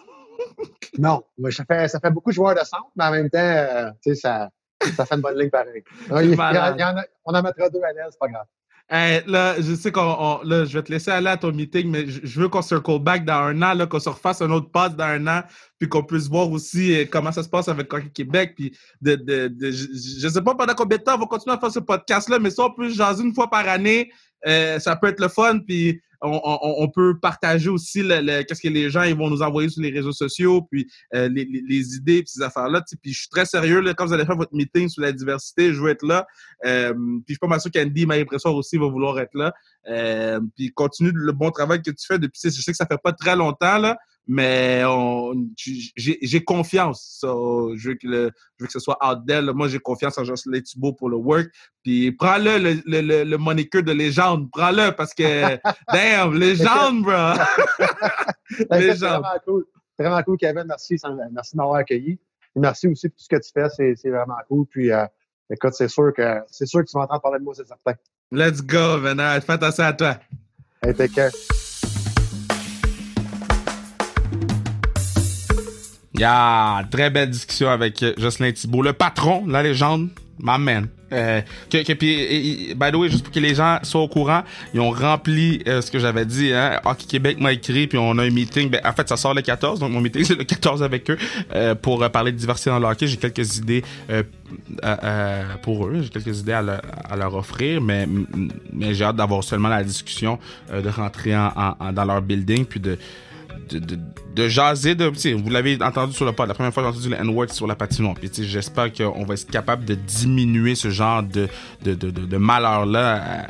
Non, 0.98 1.22
mais 1.38 1.50
ça 1.50 1.64
fait, 1.64 1.88
ça 1.88 2.00
fait 2.00 2.10
beaucoup 2.10 2.30
de 2.30 2.34
joueurs 2.34 2.54
de 2.54 2.60
centre, 2.60 2.86
mais 2.96 3.04
en 3.04 3.10
même 3.10 3.30
temps, 3.30 3.38
euh, 3.38 3.90
tu 4.02 4.14
sais, 4.14 4.20
ça, 4.20 4.48
ça 4.96 5.04
fait 5.06 5.14
une 5.16 5.20
bonne 5.20 5.38
ligne 5.38 5.50
pareil. 5.50 5.82
Il- 6.10 6.24
il 6.24 6.30
y 6.30 6.34
en- 6.34 6.36
malade. 6.36 6.74
il 6.78 6.80
y 6.80 6.84
en 6.84 6.96
a- 6.96 7.04
on 7.24 7.34
en 7.34 7.42
mettra 7.42 7.68
deux 7.68 7.82
à 7.82 7.92
l'aise, 7.92 8.06
c'est 8.12 8.18
pas 8.18 8.28
grave. 8.28 8.46
Hey, 8.88 9.22
là, 9.26 9.60
je 9.60 9.74
sais 9.74 9.90
qu'on. 9.90 10.00
on- 10.00 10.42
Là, 10.44 10.64
je 10.64 10.78
vais 10.78 10.82
te 10.84 10.92
laisser 10.92 11.10
aller 11.10 11.26
à 11.26 11.36
ton 11.36 11.50
meeting, 11.50 11.90
mais 11.90 12.06
je, 12.06 12.20
je 12.22 12.40
veux 12.40 12.48
qu'on 12.48 12.62
circle 12.62 13.00
back 13.00 13.24
dans 13.24 13.34
un 13.34 13.60
an, 13.62 13.74
là, 13.74 13.86
qu'on 13.88 13.98
se 13.98 14.08
refasse 14.08 14.40
un 14.42 14.50
autre 14.52 14.70
pass 14.70 14.94
dans 14.94 15.04
un 15.06 15.26
an, 15.26 15.42
puis 15.80 15.88
qu'on 15.88 16.04
puisse 16.04 16.28
voir 16.28 16.48
aussi 16.48 16.96
euh, 17.00 17.04
comment 17.10 17.32
ça 17.32 17.42
se 17.42 17.48
passe 17.48 17.66
avec 17.66 17.92
Hockey 17.92 18.10
Québec. 18.10 18.52
Puis 18.56 18.76
de, 19.00 19.16
de, 19.16 19.48
de- 19.48 19.70
je, 19.72 19.86
je 20.20 20.28
sais 20.28 20.40
pas 20.42 20.54
pendant 20.54 20.74
combien 20.74 20.98
de 20.98 21.02
temps 21.02 21.16
on 21.16 21.18
va 21.18 21.26
continuer 21.26 21.56
à 21.56 21.58
faire 21.58 21.72
ce 21.72 21.80
podcast-là, 21.80 22.38
mais 22.38 22.50
si 22.50 22.60
on 22.60 22.70
peut 22.70 22.88
jaser 22.88 23.24
une 23.24 23.34
fois 23.34 23.50
par 23.50 23.66
année, 23.68 24.08
euh, 24.46 24.78
ça 24.78 24.94
peut 24.94 25.08
être 25.08 25.20
le 25.20 25.28
fun. 25.28 25.58
Puis 25.66 26.00
on, 26.26 26.88
peut 26.88 27.18
partager 27.18 27.68
aussi 27.68 28.02
qu'est-ce 28.02 28.60
que 28.60 28.68
les 28.68 28.90
gens 28.90 29.02
ils 29.02 29.14
vont 29.14 29.30
nous 29.30 29.42
envoyer 29.42 29.68
sur 29.68 29.82
les 29.82 29.90
réseaux 29.90 30.12
sociaux, 30.12 30.62
puis 30.62 30.86
euh, 31.14 31.28
les, 31.28 31.96
idées, 31.96 32.22
puis 32.22 32.32
ces 32.32 32.42
affaires-là. 32.42 32.82
Puis 33.02 33.12
je 33.12 33.20
suis 33.20 33.28
très 33.28 33.44
sérieux, 33.44 33.80
là, 33.80 33.94
quand 33.94 34.06
vous 34.06 34.12
allez 34.12 34.24
faire 34.24 34.36
votre 34.36 34.54
meeting 34.54 34.88
sur 34.88 35.02
la 35.02 35.12
diversité, 35.12 35.72
je 35.72 35.80
veux 35.80 35.90
être 35.90 36.06
là. 36.06 36.26
Euh, 36.64 36.92
puis 36.92 37.24
je 37.28 37.32
suis 37.34 37.38
pas 37.38 37.46
mal 37.46 37.60
sûr 37.60 37.70
qu'Andy, 37.70 38.06
ma 38.06 38.14
impression 38.14 38.50
aussi, 38.54 38.76
va 38.76 38.86
vouloir 38.88 39.18
être 39.18 39.34
là. 39.34 39.52
Euh, 39.88 40.40
puis 40.56 40.72
continue 40.72 41.12
le 41.12 41.32
bon 41.32 41.50
travail 41.50 41.82
que 41.82 41.90
tu 41.90 42.06
fais 42.06 42.18
depuis. 42.18 42.40
Je 42.44 42.50
sais 42.50 42.72
que 42.72 42.76
ça 42.76 42.86
fait 42.86 43.00
pas 43.02 43.12
très 43.12 43.36
longtemps, 43.36 43.78
là, 43.78 43.96
mais 44.26 44.82
j'ai 45.96 46.44
confiance. 46.44 47.18
So, 47.20 47.76
je, 47.76 47.90
veux 47.90 47.94
que 47.94 48.06
le- 48.06 48.30
je 48.58 48.64
veux 48.64 48.66
que 48.66 48.72
ce 48.72 48.80
soit 48.80 48.98
out 49.06 49.20
there. 49.26 49.42
Moi, 49.54 49.68
j'ai 49.68 49.78
confiance 49.78 50.18
en 50.18 50.24
Jocelyn 50.24 50.60
Thibault 50.60 50.92
pour 50.92 51.08
le 51.08 51.16
work. 51.16 51.48
Puis 51.82 52.12
prends-le, 52.12 52.58
le, 52.58 52.74
le, 52.86 53.00
le, 53.00 53.24
le 53.24 53.82
de 53.82 53.92
légende. 53.92 54.50
Prends-le 54.50 54.90
parce 54.96 55.14
que, 55.14 55.58
damn, 55.92 56.34
légende, 56.34 57.02
bro! 57.02 57.34
Ben, 58.70 58.94
gens. 58.96 59.20
vraiment 59.20 59.28
cool. 59.44 59.64
C'est 59.96 60.04
vraiment 60.04 60.22
cool, 60.22 60.36
Kevin. 60.38 60.64
Merci, 60.68 60.96
merci 61.32 61.52
de 61.52 61.56
m'avoir 61.56 61.76
accueilli. 61.78 62.18
Merci 62.54 62.86
aussi 62.88 63.08
pour 63.08 63.16
tout 63.18 63.24
ce 63.24 63.28
que 63.28 63.42
tu 63.42 63.50
fais. 63.52 63.68
C'est 63.70 63.94
c'est 63.96 64.10
vraiment 64.10 64.36
cool. 64.48 64.66
Puis, 64.66 64.90
euh, 64.92 65.04
écoute, 65.50 65.74
c'est 65.74 65.88
sûr 65.88 66.12
que 66.16 66.40
c'est 66.48 66.66
sûr 66.66 66.80
que 66.80 66.86
tu 66.86 66.96
vas 66.96 67.04
entendre 67.04 67.20
parler 67.22 67.38
de 67.40 67.44
moi, 67.44 67.54
c'est 67.54 67.66
certain. 67.66 67.94
Let's 68.30 68.62
go, 68.62 68.98
Venard. 68.98 69.42
Fais 69.42 69.52
attention 69.52 69.84
à 69.84 69.92
toi. 69.92 70.16
Hey, 70.82 70.94
take 70.94 71.12
care. 71.12 71.32
Yeah, 76.18 76.84
très 76.90 77.10
belle 77.10 77.30
discussion 77.30 77.68
avec 77.68 78.02
euh, 78.02 78.14
Jocelyn 78.16 78.52
Thibault, 78.52 78.82
le 78.82 78.92
patron, 78.94 79.44
la 79.46 79.62
légende, 79.62 80.08
my 80.42 80.58
man. 80.58 80.88
Euh, 81.12 81.40
que, 81.70 81.84
que, 81.84 81.92
puis, 81.92 82.10
et- 82.14 82.74
by 82.74 82.90
the 82.90 82.96
way, 82.96 83.08
juste 83.08 83.22
pour 83.22 83.32
que 83.32 83.38
les 83.38 83.54
gens 83.54 83.78
soient 83.84 84.00
au 84.00 84.08
courant, 84.08 84.42
ils 84.74 84.80
ont 84.80 84.90
rempli 84.90 85.62
euh, 85.68 85.80
ce 85.80 85.90
que 85.90 85.98
j'avais 86.00 86.24
dit. 86.24 86.52
Hein? 86.52 86.80
Hockey 86.84 87.04
Québec 87.06 87.38
m'a 87.38 87.52
écrit, 87.52 87.86
puis 87.86 87.96
on 87.98 88.18
a 88.18 88.24
un 88.24 88.30
meeting. 88.30 88.70
Ben, 88.70 88.80
en 88.84 88.92
fait, 88.92 89.08
ça 89.08 89.16
sort 89.16 89.32
le 89.34 89.42
14, 89.42 89.78
donc 89.78 89.92
mon 89.92 90.00
meeting 90.00 90.24
c'est 90.24 90.34
le 90.36 90.42
14 90.44 90.82
avec 90.82 91.08
eux 91.10 91.18
euh, 91.54 91.74
pour 91.76 92.02
euh, 92.02 92.08
parler 92.08 92.32
de 92.32 92.36
diversité 92.38 92.70
dans 92.70 92.78
le 92.80 92.86
hockey. 92.86 93.06
J'ai 93.06 93.18
quelques 93.18 93.58
idées 93.58 93.84
pour 95.62 95.86
eux, 95.86 96.00
j'ai 96.02 96.08
quelques 96.08 96.40
idées 96.40 96.52
à, 96.52 96.62
leur- 96.62 96.82
à 97.08 97.16
leur 97.16 97.34
offrir, 97.34 97.80
mais, 97.80 98.08
mais 98.72 98.94
j'ai 98.94 99.04
hâte 99.04 99.16
d'avoir 99.16 99.44
seulement 99.44 99.68
la 99.68 99.84
discussion, 99.84 100.38
de 100.72 100.88
rentrer 100.88 101.36
en, 101.36 101.52
en- 101.54 101.76
en- 101.78 101.92
dans 101.92 102.04
leur 102.04 102.22
building, 102.22 102.64
puis 102.64 102.80
de 102.80 102.98
de, 103.68 103.78
de, 103.78 103.98
de 104.34 104.48
jaser 104.48 104.94
de 104.94 105.06
vous 105.34 105.50
l'avez 105.50 105.82
entendu 105.82 106.12
sur 106.12 106.24
le 106.24 106.32
pod 106.32 106.48
la 106.48 106.54
première 106.54 106.72
fois 106.72 106.82
j'ai 106.82 106.88
entendu 106.88 107.08
le 107.08 107.16
N-word 107.16 107.48
sur 107.50 107.66
la 107.66 107.74
patinoire. 107.74 108.14
Puis 108.14 108.30
j'espère 108.44 108.92
qu'on 108.92 109.24
va 109.24 109.34
être 109.34 109.50
capable 109.50 109.84
de 109.84 109.94
diminuer 109.94 110.74
ce 110.74 110.90
genre 110.90 111.22
de 111.22 111.48
de, 111.82 111.94
de, 111.94 112.10
de, 112.10 112.24
de 112.26 112.36
malheur 112.36 112.86
là 112.86 113.46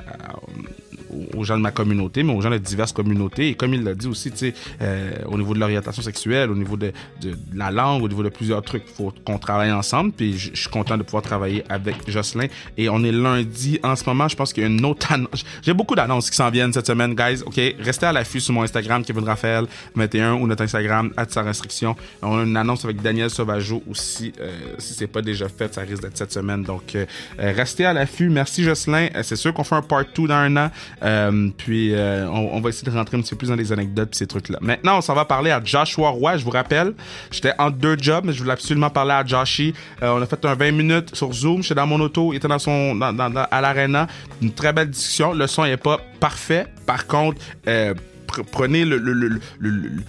aux 1.35 1.45
gens 1.45 1.57
de 1.57 1.63
ma 1.63 1.71
communauté, 1.71 2.23
mais 2.23 2.33
aux 2.33 2.41
gens 2.41 2.51
de 2.51 2.59
diverses 2.59 2.93
communautés. 2.93 3.49
Et 3.49 3.55
comme 3.55 3.75
il 3.75 3.83
l'a 3.83 3.95
dit 3.95 4.07
aussi, 4.07 4.31
tu 4.31 4.39
sais, 4.39 4.55
euh, 4.83 5.11
au 5.27 5.39
niveau 5.39 5.55
de 5.55 5.61
l'orientation 5.61 6.03
sexuelle, 6.03 6.51
au 6.51 6.55
niveau 6.55 6.77
de, 6.77 6.93
de, 7.21 7.31
de 7.31 7.37
la 7.55 7.71
langue, 7.71 8.03
au 8.03 8.09
niveau 8.09 8.23
de 8.23 8.29
plusieurs 8.29 8.63
trucs, 8.63 8.87
faut 8.89 9.13
qu'on 9.25 9.39
travaille 9.39 9.73
ensemble. 9.73 10.13
Puis 10.13 10.39
je 10.39 10.55
suis 10.55 10.69
content 10.69 10.97
de 10.97 11.03
pouvoir 11.03 11.23
travailler 11.23 11.65
avec 11.69 12.09
Jocelyn. 12.11 12.47
Et 12.77 12.89
on 12.89 13.03
est 13.05 13.13
lundi 13.13 13.79
en 13.83 13.97
ce 13.97 14.05
moment. 14.05 14.29
Je 14.29 14.37
pense 14.37 14.53
qu'il 14.53 14.63
y 14.63 14.67
a 14.67 14.69
une 14.69 14.85
autre 14.85 15.13
annonce. 15.13 15.45
J'ai 15.63 15.75
beaucoup 15.75 15.95
d'annonces 15.95 16.31
qui 16.31 16.37
s'en 16.37 16.51
viennent 16.51 16.73
cette 16.73 16.87
semaine, 16.87 17.15
guys. 17.15 17.43
OK, 17.45 17.61
restez 17.79 18.07
à 18.07 18.13
l'affût 18.13 18.41
sur 18.41 18.55
mon 18.55 18.63
Instagram, 18.63 19.05
Kevin 19.05 19.25
Raphaël 19.25 19.67
21 19.95 20.35
ou 20.35 20.47
notre 20.47 20.63
Instagram, 20.63 21.13
sans 21.29 21.45
restriction. 21.45 21.97
On 22.23 22.39
a 22.39 22.43
une 22.43 22.57
annonce 22.57 22.85
avec 22.85 23.03
Daniel 23.03 23.31
Sauvageau 23.31 23.83
aussi. 23.91 24.33
Euh, 24.41 24.51
si 24.79 24.95
c'est 24.95 25.07
pas 25.07 25.23
déjà 25.23 25.49
fait, 25.49 25.75
ça 25.75 25.83
risque 25.83 26.03
d'être 26.03 26.17
cette 26.17 26.33
semaine. 26.33 26.63
Donc, 26.63 26.95
euh, 26.95 27.07
euh, 27.41 27.53
restez 27.55 27.85
à 27.85 27.93
l'affût. 27.93 28.29
Merci 28.29 28.63
Jocelyn. 28.63 29.09
Euh, 29.15 29.23
c'est 29.23 29.37
sûr 29.37 29.53
qu'on 29.53 29.65
fait 29.65 29.75
un 29.75 29.83
part 29.83 30.05
2 30.15 30.27
dans 30.27 30.35
un 30.35 30.57
an. 30.57 30.71
Euh, 31.07 31.49
puis 31.57 31.95
euh, 31.95 32.29
on, 32.29 32.51
on 32.57 32.61
va 32.61 32.69
essayer 32.71 32.91
de 32.91 32.97
rentrer 32.97 33.17
un 33.17 33.21
petit 33.21 33.31
peu 33.31 33.37
plus 33.37 33.49
dans 33.49 33.55
les 33.55 33.73
anecdotes 33.73 34.15
et 34.15 34.19
ces 34.19 34.27
trucs-là. 34.27 34.59
Maintenant, 34.61 34.99
on 34.99 35.01
s'en 35.01 35.15
va 35.15 35.25
parler 35.25 35.51
à 35.53 35.63
Joshua 35.65 36.09
Roy. 36.11 36.37
Je 36.37 36.45
vous 36.45 36.51
rappelle, 36.51 36.95
j'étais 37.31 37.53
entre 37.59 37.77
deux 37.77 37.97
jobs, 37.99 38.25
mais 38.27 38.33
je 38.33 38.41
voulais 38.41 38.53
absolument 38.53 38.91
parler 38.91 39.13
à 39.13 39.25
Joshi. 39.25 39.73
Euh, 40.03 40.11
on 40.19 40.21
a 40.23 40.27
fait 40.27 40.45
un 40.45 40.55
20 40.55 40.73
minutes 40.73 41.15
sur 41.15 41.33
Zoom. 41.33 41.63
J'étais 41.63 41.77
dans 41.77 41.87
mon 41.87 42.01
auto, 42.01 42.33
il 42.33 42.37
était 42.37 42.49
dans 42.49 42.59
son, 42.59 42.95
dans, 42.97 43.13
dans- 43.13 43.31
dans- 43.31 43.47
à 43.51 43.61
l'arena. 43.61 44.07
Une 44.43 44.53
très 44.53 44.73
belle 44.73 44.91
discussion. 44.91 45.33
Le 45.33 45.47
son 45.47 45.65
est 45.65 45.77
pas 45.77 46.01
parfait. 46.19 46.67
Par 46.87 47.07
contre, 47.07 47.41
euh, 47.69 47.95
pr- 48.27 48.45
prenez 48.51 48.85
le, 48.85 48.99
le- 48.99 49.13
le- 49.13 49.41
le- 49.61 50.03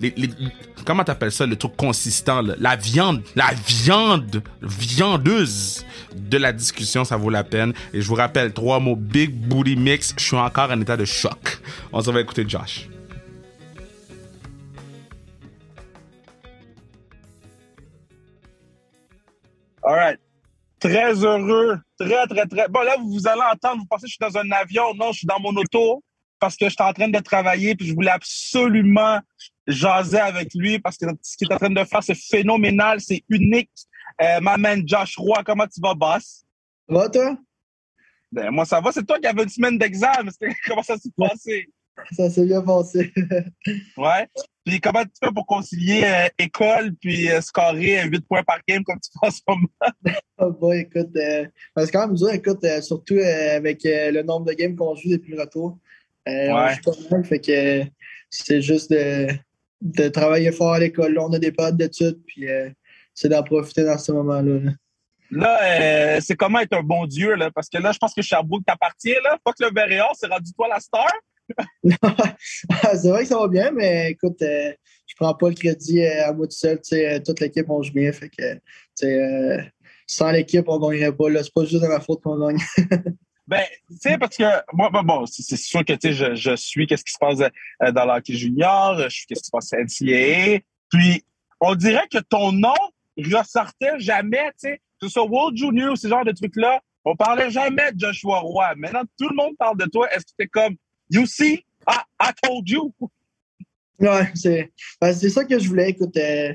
les- 0.00 0.14
les- 0.16 0.30
comment 0.84 1.04
t'appelles 1.04 1.32
ça, 1.32 1.46
le 1.46 1.56
truc 1.56 1.76
consistant, 1.76 2.42
la 2.58 2.76
viande, 2.76 3.22
la 3.36 3.50
viande, 3.66 4.42
viandeuse 4.62 5.84
de 6.16 6.38
la 6.38 6.52
discussion, 6.52 7.04
ça 7.04 7.16
vaut 7.16 7.30
la 7.30 7.44
peine. 7.44 7.72
Et 7.92 8.00
je 8.00 8.08
vous 8.08 8.14
rappelle, 8.14 8.52
trois 8.52 8.80
mots, 8.80 8.96
Big 8.96 9.30
Booty 9.32 9.76
Mix, 9.76 10.14
je 10.18 10.24
suis 10.24 10.36
encore 10.36 10.70
en 10.70 10.80
état 10.80 10.96
de 10.96 11.04
choc. 11.04 11.60
On 11.92 12.00
s'en 12.00 12.12
va 12.12 12.20
écouter 12.20 12.44
Josh. 12.48 12.88
All 19.82 19.94
right. 19.94 20.18
Très 20.78 21.12
heureux. 21.24 21.78
Très, 21.98 22.26
très, 22.26 22.46
très. 22.46 22.68
Bon, 22.68 22.80
là, 22.82 22.96
vous 22.98 23.26
allez 23.28 23.42
entendre, 23.52 23.80
vous 23.80 23.86
pensez 23.86 24.06
que 24.06 24.10
je 24.10 24.16
suis 24.16 24.32
dans 24.32 24.38
un 24.38 24.50
avion. 24.52 24.94
Non, 24.94 25.12
je 25.12 25.18
suis 25.18 25.26
dans 25.26 25.40
mon 25.40 25.54
auto 25.56 26.02
parce 26.38 26.56
que 26.56 26.66
je 26.66 26.70
suis 26.70 26.82
en 26.82 26.92
train 26.92 27.08
de 27.08 27.18
travailler 27.18 27.74
puis 27.74 27.86
je 27.86 27.94
voulais 27.94 28.10
absolument 28.10 29.20
jaser 29.70 30.18
avec 30.18 30.54
lui 30.54 30.78
parce 30.78 30.96
que 30.96 31.06
ce 31.22 31.36
qu'il 31.36 31.50
est 31.50 31.54
en 31.54 31.58
train 31.58 31.70
de 31.70 31.84
faire, 31.84 32.02
c'est 32.02 32.16
phénoménal, 32.16 33.00
c'est 33.00 33.22
unique. 33.28 33.70
Euh, 34.20 34.40
ma 34.40 34.56
man 34.58 34.82
Josh 34.86 35.16
Roy, 35.16 35.42
comment 35.44 35.66
tu 35.66 35.80
vas, 35.80 35.94
boss? 35.94 36.44
Ça 36.88 36.94
va, 36.94 37.08
toi? 37.08 37.38
Ben, 38.32 38.50
moi, 38.50 38.64
ça 38.64 38.80
va. 38.80 38.92
C'est 38.92 39.04
toi 39.04 39.18
qui 39.18 39.26
avais 39.26 39.42
une 39.42 39.48
semaine 39.48 39.78
d'examen. 39.78 40.30
Comment 40.66 40.82
ça 40.82 40.96
s'est 40.96 41.10
passé? 41.16 41.68
Ça 42.12 42.30
s'est 42.30 42.46
bien 42.46 42.62
passé. 42.62 43.12
Ouais. 43.96 44.26
Puis 44.64 44.80
comment 44.80 45.02
tu 45.02 45.10
fais 45.22 45.32
pour 45.32 45.46
concilier 45.46 46.04
euh, 46.04 46.28
école 46.38 46.94
puis 47.00 47.30
euh, 47.30 47.40
scorer 47.40 48.04
8 48.06 48.20
points 48.26 48.42
par 48.42 48.60
game 48.66 48.84
comme 48.84 49.00
tu 49.00 49.10
fais 49.10 49.26
en 49.26 49.30
ce 49.30 49.40
moment? 49.48 50.14
oh 50.38 50.50
boy, 50.60 50.80
écoute, 50.80 51.10
c'est 51.12 51.90
quand 51.90 52.06
même 52.06 52.16
dur, 52.16 52.30
écoute, 52.30 52.64
surtout 52.82 53.18
avec 53.18 53.80
le 53.84 54.22
nombre 54.22 54.46
de 54.46 54.52
games 54.52 54.76
qu'on 54.76 54.94
joue 54.94 55.10
depuis 55.10 55.32
le 55.32 55.40
retour. 55.40 55.78
Ouais. 56.26 56.76
pas 56.84 56.92
mal, 57.10 57.24
fait 57.24 57.40
que 57.40 57.84
c'est 58.30 58.62
juste 58.62 58.90
de, 58.90 59.28
de 59.80 60.08
travailler 60.08 60.52
fort 60.52 60.74
à 60.74 60.78
l'école. 60.78 61.14
Là, 61.14 61.24
on 61.24 61.32
a 61.32 61.38
des 61.38 61.52
périodes 61.52 61.76
d'études, 61.76 62.20
puis 62.26 62.48
euh, 62.48 62.68
c'est 63.14 63.28
d'en 63.28 63.42
profiter 63.42 63.84
dans 63.84 63.98
ce 63.98 64.12
moment-là. 64.12 64.58
là. 64.58 64.72
Là, 65.30 65.58
euh, 65.62 66.20
c'est 66.20 66.34
comment 66.34 66.58
être 66.58 66.76
un 66.76 66.82
bon 66.82 67.06
Dieu, 67.06 67.34
là? 67.34 67.50
Parce 67.52 67.68
que 67.68 67.78
là, 67.78 67.92
je 67.92 67.98
pense 67.98 68.14
que 68.14 68.22
Sherbrooke 68.22 68.64
t'appartient, 68.66 69.14
là. 69.22 69.38
Pas 69.44 69.52
que 69.52 69.64
le 69.64 69.70
Véréor, 69.72 70.12
c'est 70.18 70.26
rendu 70.26 70.52
toi 70.52 70.68
la 70.68 70.80
star. 70.80 71.06
c'est 71.84 73.08
vrai 73.08 73.22
que 73.22 73.28
ça 73.28 73.38
va 73.38 73.48
bien, 73.48 73.70
mais 73.70 74.10
écoute, 74.10 74.40
euh, 74.42 74.72
je 75.06 75.14
prends 75.16 75.34
pas 75.34 75.48
le 75.48 75.54
crédit 75.54 76.02
euh, 76.02 76.28
à 76.28 76.32
moi 76.32 76.46
tout 76.46 76.56
seul. 76.56 76.80
toute 77.24 77.40
l'équipe, 77.40 77.68
on 77.68 77.82
joue 77.82 77.92
bien. 77.92 78.12
Fait 78.12 78.28
que, 78.28 79.60
sans 80.06 80.30
l'équipe, 80.32 80.64
on 80.68 80.78
gagnerait 80.78 81.12
pas. 81.12 81.30
là. 81.30 81.42
C'est 81.44 81.54
pas 81.54 81.64
juste 81.64 81.82
de 81.82 81.88
ma 81.88 82.00
faute 82.00 82.22
qu'on 82.22 82.38
gagne. 82.38 82.58
Ben, 83.50 83.64
tu 83.88 83.96
sais, 83.98 84.16
parce 84.16 84.36
que 84.36 84.44
moi, 84.72 84.90
ben, 84.90 85.02
bon, 85.02 85.26
c'est 85.26 85.42
c'est 85.42 85.56
sûr 85.56 85.84
que, 85.84 85.92
tu 85.94 86.14
sais, 86.14 86.36
je, 86.36 86.54
suis 86.54 86.86
qu'est-ce 86.86 87.02
qui 87.02 87.12
se 87.12 87.18
passe 87.18 87.40
euh, 87.82 87.90
dans 87.90 88.04
l'hockey 88.04 88.34
junior, 88.34 88.96
je 89.00 89.08
suis 89.08 89.26
qu'est-ce 89.26 89.40
qui 89.40 89.46
se 89.46 89.50
passe 89.50 89.72
à 89.72 89.78
NCAA. 89.78 90.60
Puis, 90.88 91.24
on 91.60 91.74
dirait 91.74 92.06
que 92.06 92.18
ton 92.18 92.52
nom 92.52 92.76
ressortait 93.18 93.98
jamais, 93.98 94.52
tu 94.52 94.68
sais, 94.68 94.76
que 95.00 95.08
ce 95.08 95.08
soit 95.08 95.24
World 95.24 95.56
Junior 95.56 95.94
ou 95.94 95.96
ce 95.96 96.06
genre 96.06 96.24
de 96.24 96.30
trucs-là. 96.30 96.80
On 97.04 97.16
parlait 97.16 97.50
jamais 97.50 97.90
de 97.90 97.98
Joshua 97.98 98.38
Roy. 98.38 98.72
Maintenant, 98.76 99.02
tout 99.18 99.28
le 99.28 99.34
monde 99.34 99.56
parle 99.58 99.78
de 99.78 99.86
toi. 99.86 100.08
Est-ce 100.14 100.26
que 100.26 100.32
t'es 100.38 100.46
comme, 100.46 100.76
you 101.10 101.26
see, 101.26 101.64
I, 101.88 101.98
I 102.22 102.30
told 102.40 102.68
you? 102.68 102.94
Ouais, 103.98 104.30
c'est 104.36 104.70
ben, 105.00 105.12
c'est 105.12 105.28
ça 105.28 105.44
que 105.44 105.58
je 105.58 105.68
voulais. 105.68 105.90
Écoute, 105.90 106.16
euh, 106.16 106.54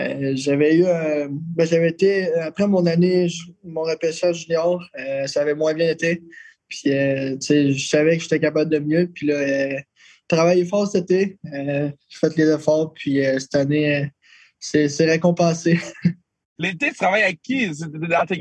euh, 0.00 0.32
j'avais 0.36 0.76
eu 0.76 0.86
un- 0.86 1.28
ben, 1.30 1.66
j'avais 1.66 1.88
été 1.90 2.32
après 2.34 2.66
mon 2.66 2.84
année, 2.86 3.28
mon 3.64 3.82
repêchage 3.82 4.42
junior, 4.44 4.82
euh, 4.98 5.26
ça 5.26 5.42
avait 5.42 5.54
moins 5.54 5.74
bien 5.74 5.90
été. 5.90 6.22
Puis 6.68 6.92
euh, 6.92 7.36
je 7.40 7.86
savais 7.88 8.16
que 8.16 8.22
j'étais 8.22 8.40
capable 8.40 8.70
de 8.70 8.78
mieux. 8.78 9.10
Puis 9.12 9.26
là, 9.26 9.34
euh, 9.34 9.80
travaillé 10.28 10.64
fort 10.64 10.86
cet 10.86 11.10
été. 11.10 11.38
j'ai 11.44 12.18
fait 12.18 12.36
les 12.36 12.48
efforts, 12.50 12.92
puis 12.94 13.20
cette 13.38 13.54
année, 13.54 14.10
c'est 14.58 14.86
récompensé. 15.00 15.80
l'été, 16.58 16.90
tu 16.90 16.94
travailles 16.96 17.24
avec 17.24 17.42
qui? 17.42 17.70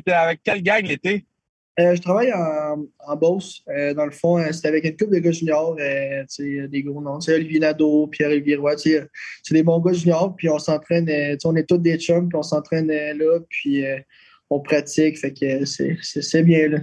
Avec 0.07 0.41
quelle 0.43 0.61
gang 0.61 0.85
l'été? 0.85 1.25
Euh, 1.79 1.95
je 1.95 2.01
travaille 2.01 2.33
en, 2.33 2.85
en 3.07 3.15
Beauce. 3.15 3.63
Euh, 3.69 3.93
dans 3.93 4.05
le 4.05 4.11
fond, 4.11 4.37
euh, 4.37 4.51
c'était 4.51 4.67
avec 4.67 4.83
une 4.83 4.97
couple 4.97 5.15
de 5.15 5.19
gars 5.19 5.31
juniors, 5.31 5.75
des 5.75 6.83
gros 6.83 7.01
noms. 7.01 7.19
Olivier 7.27 7.59
Nadeau, 7.59 8.07
Pierre-Olivier 8.07 8.57
Roy. 8.57 8.77
C'est 8.77 9.07
des 9.51 9.63
bons 9.63 9.79
gars 9.79 9.93
juniors, 9.93 10.35
puis 10.35 10.49
on 10.49 10.59
s'entraîne. 10.59 11.09
on 11.45 11.55
est 11.55 11.67
tous 11.67 11.77
des 11.77 11.97
chums, 11.97 12.27
puis 12.27 12.37
on 12.37 12.43
s'entraîne 12.43 12.87
là, 12.87 13.39
puis 13.49 13.83
on 14.49 14.59
pratique. 14.59 15.17
Fait 15.19 15.33
que 15.33 15.65
c'est 15.65 16.43
bien 16.43 16.67
là. 16.67 16.79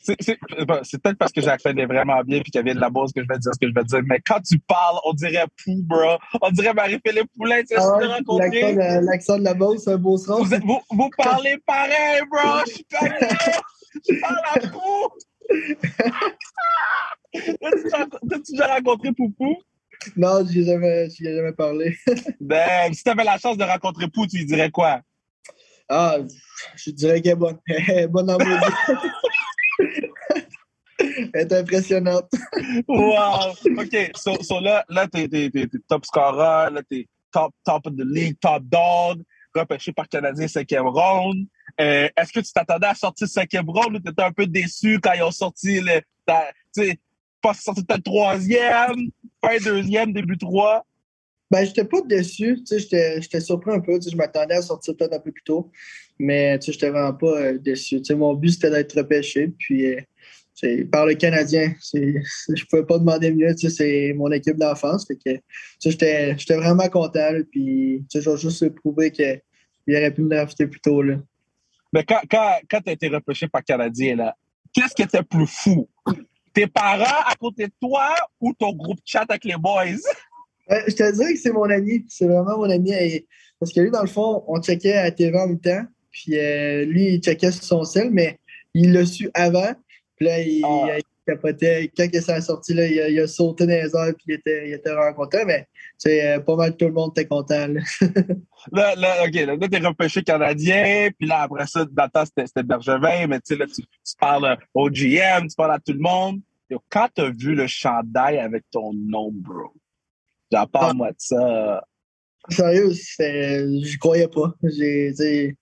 C'est 0.00 1.02
peut-être 1.02 1.18
parce 1.18 1.32
que 1.32 1.40
j'accède 1.40 1.76
vraiment 1.80 2.22
bien 2.22 2.40
puis 2.40 2.50
qu'il 2.50 2.58
y 2.58 2.60
avait 2.60 2.74
de 2.74 2.80
la 2.80 2.88
base 2.88 3.12
que 3.12 3.22
je 3.22 3.28
vais 3.28 3.38
dire 3.38 3.52
ce 3.52 3.58
que 3.58 3.68
je 3.68 3.74
vais 3.74 3.84
dire. 3.84 4.00
Mais 4.06 4.20
quand 4.24 4.40
tu 4.40 4.58
parles, 4.60 4.98
on 5.04 5.12
dirait 5.12 5.44
pou, 5.62 5.82
bro. 5.82 6.16
On 6.40 6.50
dirait 6.50 6.72
Marie-Philippe 6.72 7.30
Poulin, 7.36 7.60
tu 7.60 7.74
sais, 7.74 7.76
ah. 7.78 9.00
L'accent 9.02 9.38
de 9.38 9.44
la 9.44 9.54
base, 9.54 9.82
c'est 9.84 9.92
un 9.92 9.98
beau 9.98 10.16
son. 10.16 10.44
Vous, 10.44 10.78
vous, 10.90 11.10
parlez 11.16 11.58
pareil, 11.66 12.22
bro. 12.30 12.60
Je 12.66 12.72
suis 12.72 12.86
parle 14.20 14.38
à 14.54 14.60
pou. 14.68 15.08
T'as-tu 18.28 18.52
déjà 18.52 18.74
rencontré 18.74 19.12
Poupou? 19.12 19.56
Non, 20.16 20.46
je 20.46 20.58
n'y 20.58 20.70
ai 20.70 21.36
jamais 21.36 21.52
parlé. 21.52 21.96
ben, 22.40 22.92
si 22.92 23.02
tu 23.02 23.10
avais 23.10 23.24
la 23.24 23.38
chance 23.38 23.56
de 23.56 23.64
rencontrer 23.64 24.08
Pou, 24.08 24.26
tu 24.26 24.38
lui 24.38 24.46
dirais 24.46 24.70
quoi? 24.70 25.00
Ah, 25.88 26.18
je 26.76 26.90
dirais 26.90 27.20
qu'elle 27.20 27.32
est 27.32 27.36
bonne. 27.36 27.58
bonne 28.10 28.30
en 28.30 28.38
Elle 31.00 31.30
est 31.34 31.52
impressionnante. 31.52 32.30
wow! 32.88 33.52
OK. 33.78 34.10
So, 34.16 34.60
là, 34.60 34.84
là 34.88 35.06
tu 35.08 35.20
es, 35.20 35.50
top 35.88 36.04
scorer, 36.04 36.70
là, 36.72 36.82
tu 36.90 36.98
es 36.98 37.06
top, 37.32 37.54
top 37.64 37.86
of 37.86 37.94
the 37.96 38.04
league, 38.04 38.36
top 38.40 38.62
dog, 38.64 39.22
repêché 39.54 39.92
par 39.92 40.08
Canadien 40.08 40.48
cinquième 40.48 40.86
round. 40.86 41.46
Euh, 41.80 42.08
est-ce 42.16 42.32
que 42.32 42.40
tu 42.40 42.52
t'attendais 42.52 42.88
à 42.88 42.94
sortir 42.94 43.28
cinquième 43.28 43.68
round 43.68 43.96
ou 43.96 44.00
tu 44.00 44.10
étais 44.10 44.22
un 44.22 44.32
peu 44.32 44.46
déçu 44.46 44.98
quand 45.00 45.12
ils 45.12 45.22
ont 45.22 45.30
sorti 45.30 45.80
le. 45.80 46.00
Tu 46.74 46.82
sais, 46.82 46.98
pas 47.40 47.54
sorti 47.54 47.84
peut-être 47.84 48.04
troisième, 48.04 49.10
fin 49.44 49.56
deuxième, 49.64 50.12
début 50.12 50.36
trois? 50.36 50.84
Ben, 51.50 51.64
j'étais 51.64 51.84
pas 51.84 52.02
déçu. 52.02 52.58
J'étais 52.68 53.40
surpris 53.40 53.72
un 53.72 53.80
peu. 53.80 53.98
Je 54.00 54.16
m'attendais 54.16 54.54
à 54.54 54.62
sortir 54.62 54.96
peut-être 54.96 55.14
un 55.14 55.20
peu 55.20 55.32
plus 55.32 55.44
tôt. 55.44 55.70
Mais 56.18 56.58
j'étais 56.60 56.90
vraiment 56.90 57.14
pas 57.14 57.40
euh, 57.40 57.58
déçu. 57.58 58.02
mon 58.10 58.34
but, 58.34 58.50
c'était 58.50 58.70
d'être 58.70 58.98
repêché. 58.98 59.48
Puis, 59.58 59.86
euh, 59.86 60.84
par 60.90 61.06
le 61.06 61.14
Canadien, 61.14 61.72
je 61.94 62.64
pouvais 62.68 62.84
pas 62.84 62.98
demander 62.98 63.30
mieux. 63.30 63.54
C'est 63.56 64.12
mon 64.14 64.30
équipe 64.32 64.56
d'enfance. 64.56 65.06
J'étais 65.82 66.34
vraiment 66.50 66.88
content. 66.88 67.30
puis, 67.50 68.04
je 68.12 68.18
vais 68.18 68.36
juste 68.36 68.68
prouver 68.74 69.10
qu'il 69.10 69.40
aurait 69.88 70.12
pu 70.12 70.22
me 70.22 70.28
drafter 70.28 70.66
plus 70.66 70.80
tôt. 70.80 71.00
Là. 71.00 71.16
Mais 71.92 72.04
quand, 72.04 72.20
quand, 72.30 72.54
quand 72.70 72.80
tu 72.80 72.90
as 72.90 72.92
été 72.92 73.08
repêché 73.08 73.48
par 73.48 73.64
Canadien, 73.64 74.32
qu'est-ce 74.72 74.94
qui 74.94 75.02
était 75.02 75.22
plus 75.22 75.46
fou? 75.46 75.88
Tes 76.52 76.66
parents 76.66 77.22
à 77.26 77.34
côté 77.34 77.66
de 77.66 77.72
toi 77.80 78.14
ou 78.40 78.52
ton 78.52 78.72
groupe 78.72 78.98
chat 79.04 79.24
avec 79.28 79.44
les 79.44 79.56
boys? 79.56 79.86
je 80.68 80.94
te 80.94 81.12
dirais 81.12 81.32
que 81.32 81.38
c'est 81.38 81.52
mon 81.52 81.70
ami. 81.70 82.04
C'est 82.08 82.26
vraiment 82.26 82.58
mon 82.58 82.70
ami. 82.70 82.92
Parce 83.58 83.72
que 83.72 83.80
lui, 83.80 83.90
dans 83.90 84.02
le 84.02 84.08
fond, 84.08 84.44
on 84.46 84.60
checkait 84.60 84.96
à 84.96 85.10
TV 85.10 85.38
en 85.38 85.48
même 85.48 85.60
temps. 85.60 85.84
Puis 86.10 86.38
euh, 86.38 86.84
lui, 86.84 87.14
il 87.14 87.20
checkait 87.20 87.52
sur 87.52 87.64
son 87.64 87.84
sel, 87.84 88.10
mais 88.10 88.38
il 88.74 88.92
l'a 88.92 89.04
su 89.04 89.30
avant. 89.34 89.72
Puis 90.16 90.26
là, 90.26 90.40
il, 90.40 90.64
ah. 90.64 90.98
Capotait. 91.28 91.90
Quand 91.96 92.06
il 92.12 92.22
s'est 92.22 92.40
sorti, 92.40 92.74
là, 92.74 92.86
il, 92.86 93.20
a, 93.20 93.26
sauté 93.26 93.66
dans 93.66 93.72
les 93.72 93.94
airs, 93.94 94.14
puis 94.14 94.24
il 94.28 94.34
était, 94.34 94.68
il 94.68 94.74
était 94.74 94.90
vraiment 94.90 95.14
content. 95.14 95.44
Mais 95.46 95.66
c'est 95.96 96.26
euh, 96.26 96.40
pas 96.40 96.56
mal 96.56 96.76
tout 96.76 96.86
le 96.86 96.92
monde 96.92 97.12
était 97.12 97.26
content. 97.26 97.66
Là, 98.72 98.94
là, 98.96 99.24
OK, 99.24 99.34
là, 99.34 99.68
t'es 99.68 99.78
repêché 99.78 100.22
canadien, 100.22 101.10
puis 101.18 101.28
là, 101.28 101.42
après 101.42 101.66
ça, 101.66 101.84
dans 101.84 102.04
le 102.04 102.10
temps, 102.10 102.24
c'était 102.24 102.62
Bergevin, 102.62 103.26
mais 103.26 103.40
tu 103.40 103.54
sais, 103.54 103.56
là, 103.56 103.66
tu, 103.66 103.82
parles 104.18 104.58
au 104.74 104.88
GM, 104.88 105.48
tu 105.48 105.56
parles 105.56 105.72
à 105.72 105.78
tout 105.78 105.92
le 105.92 106.00
monde. 106.00 106.40
quand 106.88 107.08
t'as 107.14 107.30
vu 107.30 107.54
le 107.54 107.66
chandail 107.66 108.38
avec 108.38 108.64
ton 108.70 108.92
nom, 108.94 109.30
bro, 109.32 109.72
j'en 110.50 110.66
parle-moi 110.66 111.10
de 111.10 111.16
ça. 111.18 111.84
Sérieux, 112.48 112.92
je 112.92 113.98
croyais 113.98 114.28
pas. 114.28 114.54
J'ai, 114.62 115.56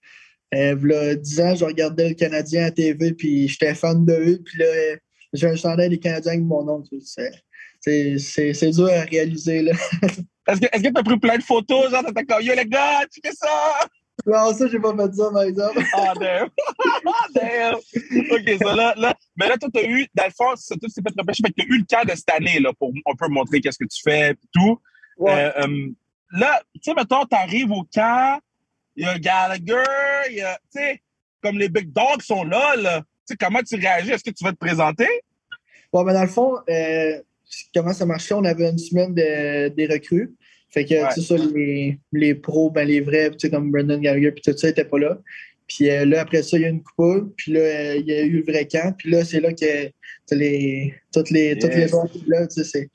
euh, 0.54 0.76
là, 0.80 1.14
10 1.16 1.40
ans, 1.40 1.54
je 1.56 1.64
regardais 1.64 2.10
le 2.10 2.14
Canadien 2.14 2.66
à 2.66 2.70
TV, 2.70 3.12
puis 3.12 3.48
j'étais 3.48 3.74
fan 3.74 4.04
de 4.04 4.12
eux, 4.12 4.42
puis 4.44 4.58
là, 4.58 4.66
j'ai 5.36 5.48
un 5.48 5.56
chandail 5.56 5.90
des 5.90 5.98
Canadiens 5.98 6.32
avec 6.32 6.44
mon 6.44 6.64
nom. 6.64 6.82
C'est 7.08 8.70
dur 8.70 8.88
à 8.88 9.00
réaliser, 9.02 9.62
là. 9.62 9.72
Est-ce 10.48 10.60
que 10.60 10.88
tu 10.88 10.98
as 10.98 11.02
pris 11.02 11.18
plein 11.18 11.38
de 11.38 11.42
photos, 11.42 11.90
genre, 11.90 12.04
t'as 12.04 12.24
comme, 12.24 12.42
yo, 12.42 12.54
les 12.54 12.66
gars, 12.66 13.04
tu 13.12 13.20
fais 13.24 13.34
ça? 13.34 13.48
Non, 14.24 14.52
ça, 14.54 14.66
j'ai 14.68 14.78
pas 14.78 14.96
fait 14.96 15.14
ça, 15.14 15.30
par 15.30 15.42
exemple. 15.42 15.82
Ah, 15.94 16.12
damn. 16.18 16.48
Ah, 17.06 17.26
damn. 17.34 17.74
OK, 17.74 18.58
ça, 18.62 18.74
là, 18.74 18.94
là. 18.96 19.14
Mais 19.36 19.48
là, 19.48 19.56
toi, 19.56 19.68
t'as 19.72 19.82
eu, 19.82 20.06
dans 20.14 20.24
le 20.24 20.30
fond, 20.30 20.54
c'est 20.56 20.78
tout 20.78 20.88
s'est 20.88 21.02
fait 21.02 21.14
repêcher, 21.18 21.42
mais 21.44 21.52
t'as 21.56 21.64
eu 21.64 21.78
le 21.78 21.84
cas 21.84 22.04
de 22.04 22.14
cette 22.14 22.30
année, 22.30 22.60
là, 22.60 22.72
pour 22.78 22.92
un 23.06 23.14
peu 23.16 23.28
montrer 23.28 23.60
qu'est-ce 23.60 23.78
que 23.78 23.84
tu 23.84 24.00
fais, 24.02 24.30
et 24.30 24.34
tout. 24.52 24.80
Ouais. 25.18 25.32
Euh, 25.32 25.66
euh, 25.66 25.88
là, 26.32 26.62
tu 26.74 26.80
sais, 26.82 26.94
mettons, 26.94 27.24
t'arrives 27.24 27.70
au 27.70 27.84
camp, 27.92 28.40
il 28.96 29.04
y 29.04 29.08
a 29.08 29.18
Gallagher, 29.18 29.84
il 30.30 30.36
y 30.36 30.42
a, 30.42 30.58
tu 30.72 30.80
sais, 30.80 31.02
comme 31.42 31.58
les 31.58 31.68
big 31.68 31.92
dogs 31.92 32.22
sont 32.22 32.44
là, 32.44 32.76
là. 32.76 33.00
Tu 33.00 33.06
sais, 33.32 33.36
comment 33.36 33.62
tu 33.62 33.76
réagis? 33.76 34.10
Est-ce 34.10 34.24
que 34.24 34.30
tu 34.30 34.44
vas 34.44 34.52
te 34.52 34.58
présenter? 34.58 35.08
Bon, 35.96 36.04
ben, 36.04 36.12
dans 36.12 36.24
le 36.24 36.28
fond, 36.28 36.58
euh, 36.68 37.22
comment 37.74 37.94
ça 37.94 38.04
marchait, 38.04 38.34
on 38.34 38.44
avait 38.44 38.68
une 38.68 38.76
semaine 38.76 39.14
de, 39.14 39.68
des 39.68 39.86
recrues. 39.86 40.34
Fait 40.68 40.84
que, 40.84 41.14
tu 41.14 41.22
sais, 41.22 41.38
ça, 41.38 41.42
les, 41.54 41.98
les 42.12 42.34
pros, 42.34 42.70
ben, 42.70 42.86
les 42.86 43.00
vrais, 43.00 43.30
tu 43.30 43.38
sais, 43.38 43.50
comme 43.50 43.70
Brendan 43.70 43.98
Gallagher, 43.98 44.30
puis 44.32 44.42
tout 44.42 44.54
ça, 44.54 44.66
n'étaient 44.66 44.84
pas 44.84 44.98
là. 44.98 45.18
Puis 45.66 45.88
euh, 45.88 46.04
là, 46.04 46.20
après 46.20 46.42
ça, 46.42 46.58
il 46.58 46.64
y 46.64 46.66
a 46.66 46.68
une 46.68 46.82
coupe, 46.82 47.34
puis 47.38 47.52
là, 47.52 47.60
euh, 47.60 47.96
il 47.96 48.06
y 48.06 48.12
a 48.12 48.20
eu 48.20 48.42
le 48.42 48.42
vrai 48.42 48.68
camp, 48.68 48.94
puis 48.98 49.10
là, 49.10 49.24
c'est 49.24 49.40
là 49.40 49.54
que 49.54 49.90
les, 50.32 50.94
toutes 51.14 51.30
les, 51.30 51.56
toutes 51.56 51.74
les 51.74 51.94
autres, 51.94 52.18
là, 52.26 52.46
tu 52.46 52.62
sais, 52.62 52.90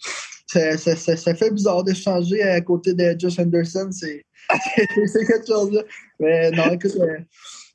ça, 0.46 0.78
ça, 0.78 0.96
ça, 0.96 1.18
ça, 1.18 1.34
fait 1.34 1.50
bizarre 1.50 1.84
de 1.84 1.96
changer 1.96 2.44
à 2.44 2.62
côté 2.62 2.94
de 2.94 3.16
Josh 3.18 3.40
Anderson, 3.40 3.90
c'est 3.92 4.24
quelque 5.26 5.48
chose 5.48 5.72
là. 5.72 5.82
Mais 6.20 6.52
non, 6.52 6.72
écoute, 6.72 6.98
euh, 7.00 7.18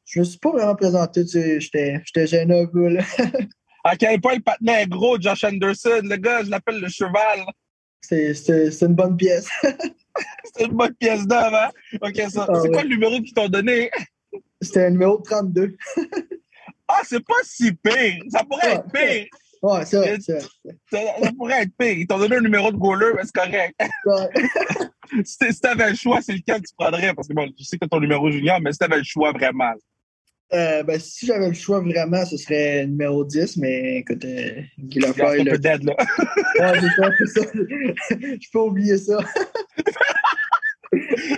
je 0.05 0.21
me 0.21 0.25
suis 0.25 0.39
pas 0.39 0.53
vraiment 0.53 0.77
présenté, 0.77 1.25
tu 1.25 1.61
sais, 1.61 1.61
j'étais 1.61 2.27
gêné 2.29 2.61
un 2.61 2.67
peu, 2.67 2.91
là. 2.91 3.03
À 3.87 3.97
quel 3.97 4.21
point 4.21 4.35
le 4.35 4.41
patinet 4.41 4.83
est 4.83 4.89
gros, 4.89 5.21
Josh 5.21 5.45
Anderson? 5.45 6.01
Le 6.03 6.17
gars, 6.17 6.43
je 6.43 6.51
l'appelle 6.51 6.81
le 6.81 6.89
cheval. 6.89 7.45
C'est 8.01 8.83
une 8.83 8.95
bonne 8.95 9.17
pièce. 9.17 9.49
c'est 9.63 10.65
une 10.65 10.73
bonne 10.73 10.95
pièce 10.95 11.25
d'homme, 11.25 11.55
hein? 11.55 11.71
OK, 12.03 12.21
ça. 12.29 12.47
Ah 12.49 12.61
c'est 12.61 12.69
quoi 12.71 12.83
le 12.83 12.89
numéro 12.89 13.21
qu'ils 13.21 13.33
t'ont 13.33 13.49
donné? 13.49 13.91
C'était 14.61 14.87
le 14.87 14.91
numéro 14.91 15.19
32. 15.19 15.77
ah, 16.89 17.01
c'est 17.05 17.25
pas 17.25 17.35
si 17.45 17.73
pire. 17.75 18.25
Ça 18.29 18.43
pourrait 18.43 18.73
être 18.73 18.91
pire. 18.93 19.27
Ouais, 19.63 19.85
c'est 19.85 19.97
vrai, 19.99 20.19
ça, 20.21 20.39
ça, 20.91 20.99
pourrait 21.37 21.63
être 21.63 21.73
pire. 21.79 21.93
Ils 21.93 22.07
t'ont 22.09 22.19
donné 22.19 22.37
un 22.37 22.41
numéro 22.41 22.73
de 22.73 22.77
goaler, 22.77 23.13
mais 23.15 23.23
c'est 23.23 23.35
correct. 23.35 23.75
Ouais. 24.07 25.23
si 25.25 25.61
t'avais 25.61 25.91
le 25.91 25.97
choix, 25.97 26.21
c'est 26.21 26.33
lequel 26.33 26.61
tu 26.61 26.75
prendrais? 26.77 27.15
Parce 27.15 27.29
que 27.29 27.35
bon, 27.35 27.49
je 27.57 27.63
sais 27.63 27.79
que 27.79 27.87
ton 27.87 28.01
numéro 28.01 28.29
junior, 28.33 28.61
mais 28.61 28.73
si 28.73 28.79
t'avais 28.79 28.99
le 28.99 29.05
choix 29.05 29.31
vraiment. 29.31 29.73
Euh, 30.53 30.85
ben, 30.85 31.01
si 31.01 31.27
j'avais 31.27 31.49
le 31.49 31.55
choix 31.55 31.81
vraiment, 31.81 32.25
ce 32.25 32.37
serait 32.37 32.87
numéro 32.87 33.25
10, 33.25 33.57
mais 33.57 33.99
écoute, 33.99 34.25
euh, 34.25 34.63
Guy 34.79 35.01
Lafleur... 35.01 35.33
Peu 35.45 35.59
dead, 35.59 35.83
là. 35.83 35.97
ouais, 36.61 36.81
c'est 37.19 37.27
ça, 37.27 37.51
Je 38.11 38.51
peux 38.53 38.61
oublier 38.61 38.97
ça. 38.97 39.19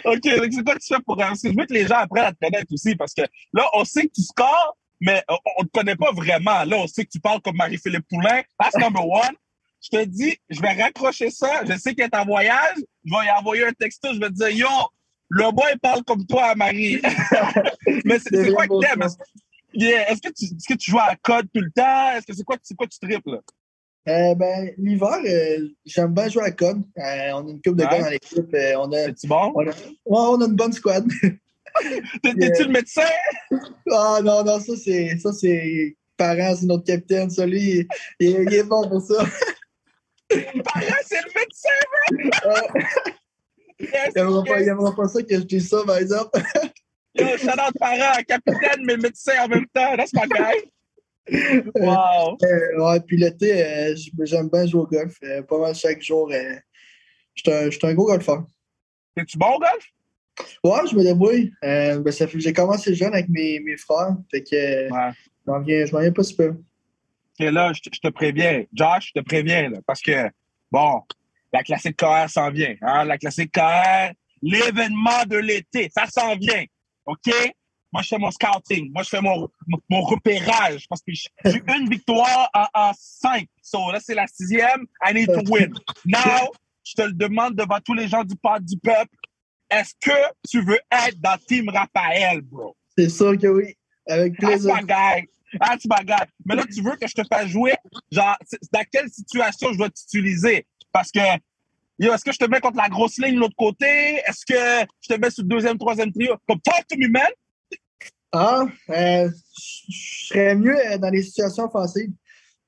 OK, 0.05 0.23
donc 0.23 0.53
c'est 0.53 0.63
quoi 0.63 0.75
que 0.75 0.81
tu 0.81 0.95
fais 0.95 1.01
pour... 1.07 1.17
Parce 1.17 1.41
que 1.41 1.51
je 1.51 1.57
veux 1.57 1.65
que 1.65 1.73
les 1.73 1.87
gens 1.87 1.97
apprennent 1.97 2.27
à 2.27 2.33
te 2.33 2.39
connaître 2.39 2.71
aussi, 2.73 2.95
parce 2.97 3.15
que 3.15 3.23
là, 3.55 3.67
on 3.73 3.85
sait 3.85 4.03
que 4.03 4.13
tu 4.15 4.23
scores, 4.23 4.77
mais 5.01 5.25
on 5.29 5.63
ne 5.63 5.67
te 5.67 5.73
connaît 5.73 5.97
pas 5.97 6.13
vraiment. 6.13 6.65
Là, 6.65 6.77
on 6.77 6.87
sait 6.87 7.05
que 7.05 7.11
tu 7.11 7.21
parles 7.21 7.41
comme 7.41 7.57
Marie-Philippe 7.57 8.07
Poulain. 8.11 8.43
That's 8.61 8.77
number 8.77 9.07
one. 9.07 9.35
Je 9.81 9.97
te 9.97 10.05
dis, 10.05 10.37
je 10.51 10.61
vais 10.61 10.73
raccrocher 10.73 11.31
ça. 11.31 11.65
Je 11.65 11.79
sais 11.79 11.95
qu'elle 11.95 12.11
est 12.13 12.17
en 12.17 12.25
voyage. 12.25 12.79
Je 13.05 13.11
vais 13.11 13.27
y 13.27 13.31
envoyer 13.39 13.67
un 13.67 13.73
texto. 13.73 14.13
Je 14.13 14.19
vais 14.19 14.29
te 14.29 14.35
dire, 14.35 14.49
yo, 14.51 14.69
le 15.29 15.53
boy 15.53 15.77
parle 15.83 16.03
comme 16.05 16.25
toi, 16.27 16.55
Marie. 16.55 17.01
Mais 18.05 18.19
c'est 18.19 18.53
quoi 18.53 18.67
que 18.67 18.81
t'aimes? 18.81 19.09
Est-ce 19.75 20.21
que, 20.23 20.33
tu, 20.33 20.47
que 20.69 20.75
tu 20.75 20.91
joues 20.91 20.99
à 20.99 21.15
code 21.23 21.47
tout 21.55 21.61
le 21.61 21.71
temps? 21.71 22.11
Est-ce 22.13 22.27
que 22.27 22.33
c'est 22.33 22.45
quoi, 22.45 22.57
quoi 22.77 22.87
tu 22.87 22.99
triples? 22.99 23.41
Euh, 24.09 24.35
ben, 24.35 24.73
l'hiver, 24.79 25.21
euh, 25.25 25.69
j'aime 25.85 26.15
bien 26.15 26.29
jouer 26.29 26.45
à 26.45 26.51
code. 26.51 26.83
Euh, 26.97 27.31
on 27.35 27.47
a 27.47 27.51
une 27.51 27.61
coupe 27.61 27.77
de 27.77 27.85
gars 27.85 28.01
dans 28.01 28.09
l'équipe. 28.09 28.57
On 28.79 28.93
a, 28.93 29.15
C'est 29.15 29.29
bon? 29.29 29.53
On 29.55 29.69
a, 29.69 29.73
on 30.07 30.41
a 30.41 30.47
une 30.47 30.57
bonne 30.57 30.73
squad. 30.73 31.07
T'es-tu 32.23 32.65
le 32.65 32.71
médecin? 32.71 33.03
Ah 33.91 34.21
non, 34.25 34.43
non, 34.43 34.59
ça 34.59 34.73
c'est 34.77 35.19
ça 35.19 35.33
c'est 35.33 35.97
parent, 36.17 36.57
c'est 36.57 36.67
notre 36.67 36.85
capitaine. 36.85 37.31
Ça, 37.31 37.47
lui, 37.47 37.87
il, 38.19 38.29
il, 38.29 38.55
est 38.55 38.65
bon 38.65 38.89
pour 38.89 39.03
ça. 39.03 39.25
parent, 40.29 41.03
c'est 41.05 41.21
le 41.21 41.41
médecin, 41.41 43.13
Yes, 43.81 44.13
il 44.15 44.67
n'aimera 44.67 44.95
pas, 44.95 45.09
ça 45.09 45.23
que 45.23 45.35
je 45.35 45.41
dise 45.43 45.69
ça, 45.69 45.83
par 45.87 45.99
exemple. 45.99 46.41
Yo, 47.15 47.27
shout 47.37 47.49
out 47.49 47.75
parent, 47.79 48.23
capitaine, 48.27 48.85
mais 48.85 48.97
médecin 48.97 49.45
en 49.45 49.49
même 49.49 49.67
temps. 49.73 49.97
That's 49.97 50.13
my 50.13 50.29
guy. 50.29 50.71
Wow. 51.75 52.39
Euh, 52.43 52.85
ouais, 52.85 53.01
puis 53.01 53.17
l'été, 53.17 53.65
euh, 53.65 53.95
j'aime 54.23 54.49
bien 54.49 54.67
jouer 54.67 54.83
au 54.83 54.87
golf. 54.87 55.17
Euh, 55.23 55.43
pas 55.43 55.59
mal 55.59 55.75
chaque 55.75 56.03
jour. 56.03 56.31
Je 57.35 57.71
suis 57.71 57.87
un, 57.87 57.95
gros 57.95 58.07
golfeur. 58.07 58.47
Es-tu 59.17 59.37
bon 59.37 59.57
au 59.57 59.59
golf? 59.59 59.85
Ouais, 60.65 60.89
je 60.91 60.97
me 60.97 61.03
débrouille. 61.03 61.53
Ben, 61.63 62.11
ça 62.11 62.27
fait 62.27 62.39
que 62.39 62.43
j'ai 62.43 62.53
commencé 62.53 62.95
jeune 62.95 63.13
avec 63.13 63.29
mes, 63.29 63.61
mes 63.61 63.77
frères. 63.77 64.17
Fait 64.31 64.43
que 64.43 64.91
ouais. 64.91 65.13
je 65.47 65.51
m'en 65.51 65.61
viens, 65.61 65.85
viens, 65.85 66.13
pas 66.13 66.23
super. 66.23 66.55
Et 67.41 67.51
là, 67.51 67.73
je 67.73 67.81
te, 67.83 67.91
je 67.93 68.01
te, 68.01 68.09
préviens. 68.09 68.65
Josh, 68.73 69.13
je 69.15 69.21
te 69.21 69.25
préviens, 69.25 69.71
là, 69.71 69.79
parce 69.87 70.01
que, 70.01 70.29
bon, 70.71 71.03
la 71.53 71.63
classique 71.63 71.97
KR 71.97 72.29
s'en 72.29 72.51
vient. 72.51 72.75
Hein? 72.83 73.05
La 73.05 73.19
classique 73.19 73.53
KR, 73.53 74.13
l'événement 74.43 75.25
de 75.27 75.37
l'été, 75.37 75.91
ça 75.95 76.07
s'en 76.07 76.37
vient. 76.37 76.65
OK? 77.07 77.33
Moi, 77.93 78.03
je 78.03 78.09
fais 78.09 78.19
mon 78.19 78.31
scouting. 78.31 78.93
Moi, 78.93 79.03
je 79.03 79.09
fais 79.09 79.21
mon, 79.23 79.49
mon, 79.89 80.03
repérage 80.03 80.87
parce 80.89 81.01
que 81.01 81.13
j'ai 81.13 81.63
une 81.75 81.89
victoire 81.89 82.51
en, 82.53 82.67
en 82.75 82.93
cinq. 82.99 83.49
So, 83.63 83.91
là, 83.91 83.99
c'est 83.99 84.15
la 84.15 84.27
sixième. 84.27 84.85
I 85.07 85.15
need 85.15 85.29
to 85.29 85.41
win. 85.51 85.73
Now, 86.05 86.53
je 86.85 86.95
te 86.95 87.03
le 87.03 87.13
demande 87.15 87.55
devant 87.55 87.79
tous 87.83 87.95
les 87.95 88.09
gens 88.09 88.25
du 88.25 88.37
parc 88.37 88.63
du 88.63 88.77
peuple. 88.79 89.15
Est-ce 89.71 89.95
que 90.01 90.35
tu 90.49 90.63
veux 90.63 90.81
être 90.91 91.19
dans 91.21 91.37
Team 91.47 91.69
Raphaël, 91.71 92.43
bro? 92.43 92.77
C'est 92.97 93.09
sûr 93.09 93.39
que 93.39 93.47
oui. 93.47 93.75
Avec 94.07 94.37
plaisir. 94.37 94.75
That's 94.75 94.83
my 94.83 94.87
guy. 94.87 95.29
That's 95.61 95.85
my 95.87 96.05
guy. 96.05 96.25
Mais 96.45 96.57
là, 96.57 96.65
tu 96.65 96.83
veux 96.83 96.97
que 96.97 97.07
je 97.07 97.15
te 97.15 97.23
fasse 97.27 97.49
jouer? 97.49 97.75
Genre, 98.11 98.37
dans 98.73 98.85
quelle 98.91 99.09
situation 99.09 99.73
je 99.73 99.79
dois 99.79 99.91
t'utiliser? 99.91 100.67
Parce 100.93 101.11
que 101.11 101.21
est-ce 101.99 102.25
que 102.25 102.33
je 102.33 102.39
te 102.39 102.45
mets 102.45 102.61
contre 102.61 102.77
la 102.77 102.89
grosse 102.89 103.19
ligne 103.19 103.35
de 103.35 103.41
l'autre 103.41 103.57
côté? 103.57 103.87
Est-ce 104.27 104.47
que 104.47 104.89
je 105.01 105.15
te 105.15 105.21
mets 105.21 105.31
sur 105.31 105.43
le 105.43 105.49
deuxième, 105.49 105.79
troisième 105.79 106.13
trio? 106.13 106.37
Comme 106.47 106.61
talk 106.61 106.87
to 106.89 106.97
me, 106.97 107.09
man! 107.09 107.27
Ah, 108.31 108.67
euh, 108.91 109.31
je 109.89 110.27
serais 110.27 110.55
mieux 110.55 110.77
euh, 110.77 110.99
dans 110.99 111.11
les 111.11 111.23
situations 111.23 111.65
offensives. 111.65 112.13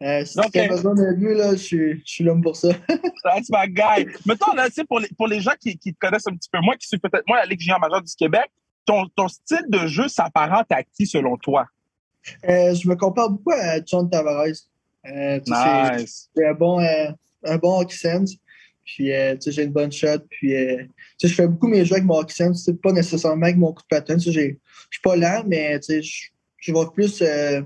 Euh, 0.03 0.25
si 0.25 0.39
tu 0.51 0.59
as 0.59 0.69
besoin 0.69 0.95
d'un 0.95 1.13
but, 1.13 1.35
là, 1.35 1.55
je, 1.55 1.99
suis 2.05 2.25
l'homme 2.25 2.41
pour 2.41 2.57
ça. 2.57 2.69
That's 3.25 3.51
my 3.51 3.69
guy. 3.69 4.07
Mettons, 4.25 4.55
là, 4.55 4.69
pour 4.89 4.99
les, 4.99 5.09
pour 5.09 5.27
les 5.27 5.41
gens 5.41 5.53
qui, 5.61 5.77
qui 5.77 5.93
te 5.93 5.99
connaissent 5.99 6.27
un 6.27 6.35
petit 6.35 6.49
peu 6.51 6.59
moins, 6.61 6.77
qui 6.77 6.89
sont 6.89 6.97
peut-être 6.97 7.27
moins 7.29 7.39
la 7.39 7.45
Ligue 7.45 7.61
junior 7.61 7.79
majeure 7.79 8.01
du 8.01 8.15
Québec, 8.15 8.51
ton, 8.87 9.07
ton 9.15 9.29
style 9.29 9.67
de 9.69 9.87
jeu 9.87 10.09
s'apparente 10.09 10.73
à 10.73 10.83
qui, 10.83 11.07
selon 11.07 11.37
toi? 11.37 11.67
Euh, 12.49 12.75
je 12.75 12.89
me 12.89 12.97
compare 12.97 13.29
beaucoup 13.29 13.53
à 13.53 13.85
John 13.85 14.09
Tavares. 14.09 14.47
Euh, 15.07 15.41
nice. 15.47 16.31
C'est 16.35 16.47
un 16.47 16.55
bon, 16.55 16.81
un 17.45 17.57
bon 17.57 17.81
hockey 17.81 17.97
sense. 17.97 18.37
Puis, 18.85 19.13
euh, 19.13 19.37
j'ai 19.45 19.65
une 19.65 19.73
bonne 19.73 19.93
shot. 19.93 20.19
Puis, 20.31 20.55
euh, 20.55 20.85
je 21.23 21.29
fais 21.29 21.47
beaucoup 21.47 21.69
mes 21.69 21.85
jeux 21.85 21.95
avec 21.95 22.05
mon 22.05 22.19
hockey 22.19 22.35
sense. 22.35 22.69
Pas 22.83 22.93
nécessairement 22.93 23.45
avec 23.45 23.57
mon 23.57 23.73
coup 23.73 23.83
de 23.83 23.89
patin. 23.89 24.19
Je 24.19 24.31
suis 24.31 24.59
pas 25.03 25.17
lent, 25.17 25.45
mais 25.47 25.79
je 25.89 26.73
vais 26.73 26.87
plus 26.93 27.23
euh, 27.23 27.63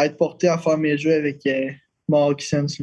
être 0.00 0.16
porté 0.16 0.48
à 0.48 0.58
faire 0.58 0.78
mes 0.78 0.96
jeux 0.96 1.14
avec 1.14 1.46
mon 2.08 2.28
hockey 2.28 2.46
sense. 2.46 2.80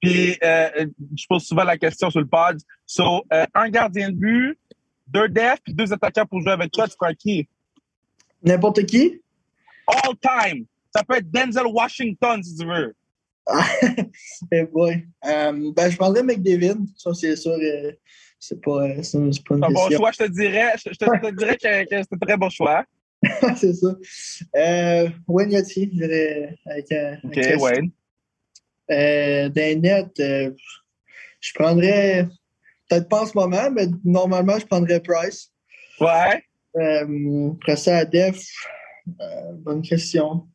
Puis, 0.00 0.36
je 0.42 1.26
pose 1.28 1.44
souvent 1.44 1.64
la 1.64 1.78
question 1.78 2.10
sur 2.10 2.20
le 2.20 2.26
pod. 2.26 2.58
So, 2.86 3.24
un 3.30 3.68
gardien 3.68 4.10
de 4.10 4.16
but, 4.16 4.58
deux 5.06 5.28
defs, 5.28 5.60
puis 5.62 5.74
deux 5.74 5.92
attaquants 5.92 6.26
pour 6.26 6.40
jouer 6.40 6.52
avec 6.52 6.72
toi, 6.72 6.88
tu 6.88 6.96
crois 6.96 7.14
qui? 7.14 7.48
N'importe 8.42 8.84
qui? 8.86 9.20
All 9.86 10.16
time. 10.20 10.66
Ça 10.94 11.04
peut 11.04 11.16
être 11.16 11.30
Denzel 11.30 11.66
Washington, 11.66 12.42
si 12.42 12.56
tu 12.56 12.66
veux. 12.66 12.94
hey 14.52 14.64
boy. 14.66 15.06
Um, 15.22 15.72
ben, 15.72 15.90
je 15.90 15.96
prendrais 15.96 16.22
McDavid. 16.22 16.78
Ça, 16.96 17.12
c'est 17.14 17.36
sûr. 17.36 17.52
Euh, 17.52 17.92
c'est 18.38 18.60
pas, 18.60 18.88
euh, 18.88 19.02
c'est 19.02 19.18
pas 19.44 19.54
une 19.54 19.64
Un 19.64 19.70
bon 19.70 19.90
choix, 19.90 20.10
je 20.10 20.24
te 20.24 20.28
dirais, 20.28 20.72
je, 20.76 20.90
te, 20.90 21.36
dirais 21.36 21.56
que, 21.56 21.84
que 21.84 21.90
c'est 21.90 22.12
un 22.12 22.18
très 22.18 22.36
bon 22.36 22.50
choix. 22.50 22.84
c'est 23.56 23.72
ça. 23.72 23.94
Euh, 24.56 25.08
Wayne 25.28 25.52
Yachty, 25.52 25.90
je 25.92 25.96
dirais. 25.96 26.56
Avec, 26.66 26.86
OK, 27.22 27.60
Wayne. 27.60 27.90
Euh, 28.90 29.48
dans 29.48 29.80
net, 29.80 30.10
euh, 30.18 30.50
je 31.40 31.52
prendrais. 31.54 32.26
Peut-être 32.88 33.08
pas 33.08 33.22
en 33.22 33.26
ce 33.26 33.38
moment, 33.38 33.70
mais 33.70 33.86
normalement, 34.04 34.58
je 34.58 34.66
prendrais 34.66 35.00
Price. 35.00 35.52
Ouais. 36.00 36.42
Après 37.54 37.76
ça, 37.76 37.98
à 37.98 38.04
Def, 38.04 38.44
bonne 39.60 39.82
question. 39.82 40.48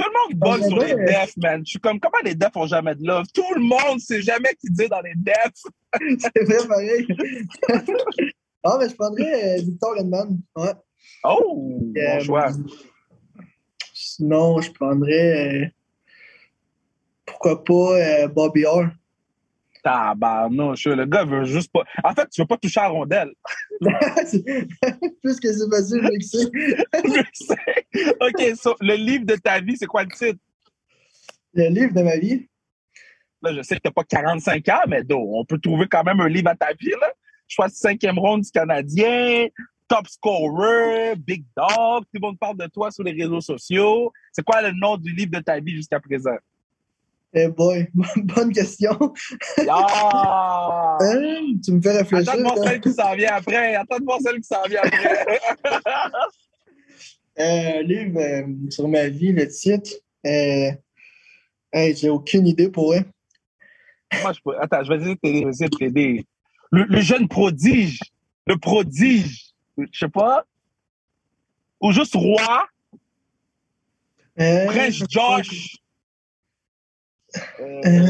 Tout 0.00 0.08
le 0.08 0.32
monde 0.32 0.60
bug 0.60 0.68
sur 0.68 0.78
les 0.78 1.04
defs, 1.04 1.36
man. 1.36 1.62
Je 1.64 1.70
suis 1.70 1.78
comme, 1.78 2.00
comment 2.00 2.18
les 2.24 2.34
defs 2.34 2.56
ont 2.56 2.66
jamais 2.66 2.94
de 2.94 3.06
love? 3.06 3.26
Tout 3.34 3.54
le 3.54 3.60
monde 3.60 4.00
sait 4.00 4.22
jamais 4.22 4.54
qui 4.58 4.70
dit 4.70 4.88
dans 4.88 5.00
les 5.00 5.12
defs. 5.16 5.62
c'est 6.18 6.44
vrai, 6.44 6.66
pareil. 6.66 7.06
ah, 8.64 8.76
mais 8.80 8.88
je 8.88 8.94
prendrais 8.94 9.58
euh, 9.58 9.62
Victor 9.62 9.98
Edman. 9.98 10.40
Ouais. 10.56 10.72
Oh, 11.24 11.54
bon 11.54 11.92
euh, 11.96 12.20
choix. 12.20 12.48
Sinon, 13.92 14.60
je 14.60 14.70
prendrais. 14.72 15.64
Euh, 15.64 15.66
pourquoi 17.26 17.62
pas 17.62 18.28
Bobby 18.28 18.64
Orr? 18.64 18.86
Tabarnouche, 19.82 20.86
le 20.86 21.06
gars 21.06 21.24
veut 21.24 21.44
juste 21.44 21.70
pas. 21.72 21.84
En 22.04 22.14
fait, 22.14 22.28
tu 22.30 22.40
veux 22.40 22.46
pas 22.46 22.56
toucher 22.56 22.80
à 22.80 22.84
la 22.84 22.88
rondelle. 22.90 23.32
Plus 23.80 25.40
que 25.40 25.52
c'est 25.52 25.70
facile, 25.70 26.08
je 26.12 26.26
sais. 26.26 27.56
OK, 28.20 28.76
le 28.80 28.94
livre 28.96 29.24
de 29.24 29.36
ta 29.36 29.60
vie, 29.60 29.76
c'est 29.76 29.86
quoi 29.86 30.02
le 30.04 30.10
titre? 30.10 30.38
Le 31.54 31.68
livre 31.68 31.92
de 31.94 32.02
ma 32.02 32.16
vie? 32.16 32.46
Là, 33.42 33.54
je 33.54 33.62
sais 33.62 33.76
que 33.76 33.80
tu 33.80 33.88
n'as 33.88 33.92
pas 33.92 34.04
45 34.04 34.68
ans, 34.68 34.82
mais 34.86 35.02
on 35.12 35.44
peut 35.44 35.58
trouver 35.58 35.86
quand 35.90 36.04
même 36.04 36.20
un 36.20 36.28
livre 36.28 36.48
à 36.50 36.54
ta 36.54 36.72
vie. 36.72 36.90
Là. 37.00 37.10
Choisis 37.48 37.78
cinquième 37.78 38.18
ronde 38.18 38.42
du 38.42 38.50
Canadien, 38.50 39.48
top 39.88 40.06
scorer, 40.06 41.16
big 41.16 41.44
dog. 41.56 42.02
Tout 42.02 42.10
le 42.14 42.20
monde 42.20 42.38
parle 42.38 42.58
de 42.58 42.66
toi 42.66 42.90
sur 42.90 43.02
les 43.02 43.12
réseaux 43.12 43.40
sociaux. 43.40 44.12
C'est 44.32 44.44
quoi 44.44 44.62
le 44.62 44.72
nom 44.72 44.96
du 44.96 45.12
livre 45.12 45.32
de 45.32 45.40
ta 45.40 45.58
vie 45.58 45.74
jusqu'à 45.74 45.98
présent? 45.98 46.36
Eh 47.32 47.46
boy, 47.48 47.86
bonne 48.16 48.52
question. 48.52 48.96
Ah! 49.68 50.98
Hein? 51.00 51.54
Tu 51.64 51.72
me 51.72 51.80
fais 51.80 51.98
réfléchir. 51.98 52.32
Attends 52.32 52.38
de 52.38 52.42
voir 52.42 52.58
celle 52.58 52.80
qui 52.80 52.92
s'en 52.92 53.14
vient 53.14 53.32
après. 53.32 53.74
Attends 53.74 53.98
de 53.98 54.04
voir 54.04 54.18
celle 54.20 54.36
qui 54.40 54.48
s'en 54.48 54.62
vient 54.64 54.80
après. 54.82 55.38
euh, 57.38 57.82
livre 57.82 58.20
euh, 58.20 58.70
sur 58.70 58.88
ma 58.88 59.08
vie, 59.08 59.32
le 59.32 59.48
titre. 59.48 59.92
Euh, 60.26 60.70
hey, 61.72 61.96
J'ai 61.96 62.10
aucune 62.10 62.46
idée 62.46 62.68
pour 62.68 62.92
eux. 62.92 63.04
Moi, 64.22 64.32
je 64.32 64.40
peux... 64.44 64.58
Attends, 64.60 64.82
je 64.82 64.92
vais 64.92 65.16
essayer 65.22 65.68
de 65.68 65.76
t'aider. 65.76 66.26
Le, 66.70 66.84
le, 66.84 67.00
jeune 67.00 67.28
prodige. 67.28 68.00
Le 68.46 68.58
prodige. 68.58 69.54
Je 69.78 69.98
sais 69.98 70.08
pas. 70.08 70.44
Ou 71.80 71.92
juste 71.92 72.14
roi? 72.14 72.66
Euh, 74.38 74.66
Prince 74.66 75.02
Josh. 75.08 75.76
Euh, 77.60 78.06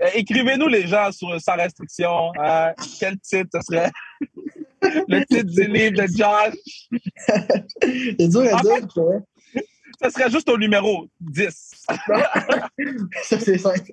euh, 0.00 0.08
écrivez-nous 0.14 0.68
les 0.68 0.86
gens 0.86 1.12
sur 1.12 1.40
Sans 1.40 1.56
restriction. 1.56 2.32
Hein. 2.38 2.72
Quel 2.98 3.18
titre 3.20 3.50
ce 3.54 3.60
serait? 3.60 3.90
Le 4.82 5.24
titre 5.26 5.52
du 5.52 5.66
livre 5.66 6.02
de 6.02 6.06
Josh. 6.06 6.88
C'est 8.18 8.28
dur 8.28 8.56
à 8.56 8.62
dire, 8.62 8.88
fait, 9.52 9.62
Ça 10.00 10.10
serait 10.10 10.30
juste 10.30 10.48
au 10.48 10.56
numéro 10.56 11.06
10. 11.20 11.84
ça, 13.22 13.38
c'est 13.38 13.58
simple. 13.58 13.92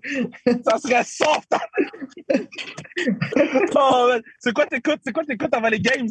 Ça 0.63 0.77
serait 0.77 1.03
soft. 1.03 1.51
oh, 3.75 4.13
c'est 4.39 4.53
quoi 4.53 4.65
t'écoutes? 4.65 5.01
C'est 5.05 5.11
quoi 5.11 5.25
t'écoutes 5.25 5.53
avant 5.53 5.69
les 5.69 5.79
games? 5.79 6.07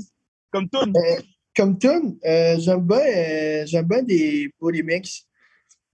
Comme 0.51 0.69
tune? 0.69 0.93
Euh, 0.95 1.21
comme 1.57 1.79
tune, 1.79 2.19
euh, 2.25 2.57
j'aime 2.59 2.87
bien, 2.87 2.99
euh, 2.99 3.65
j'aime 3.67 3.87
bien 3.87 4.03
des 4.03 4.53
body 4.61 4.83
mix. 4.83 5.27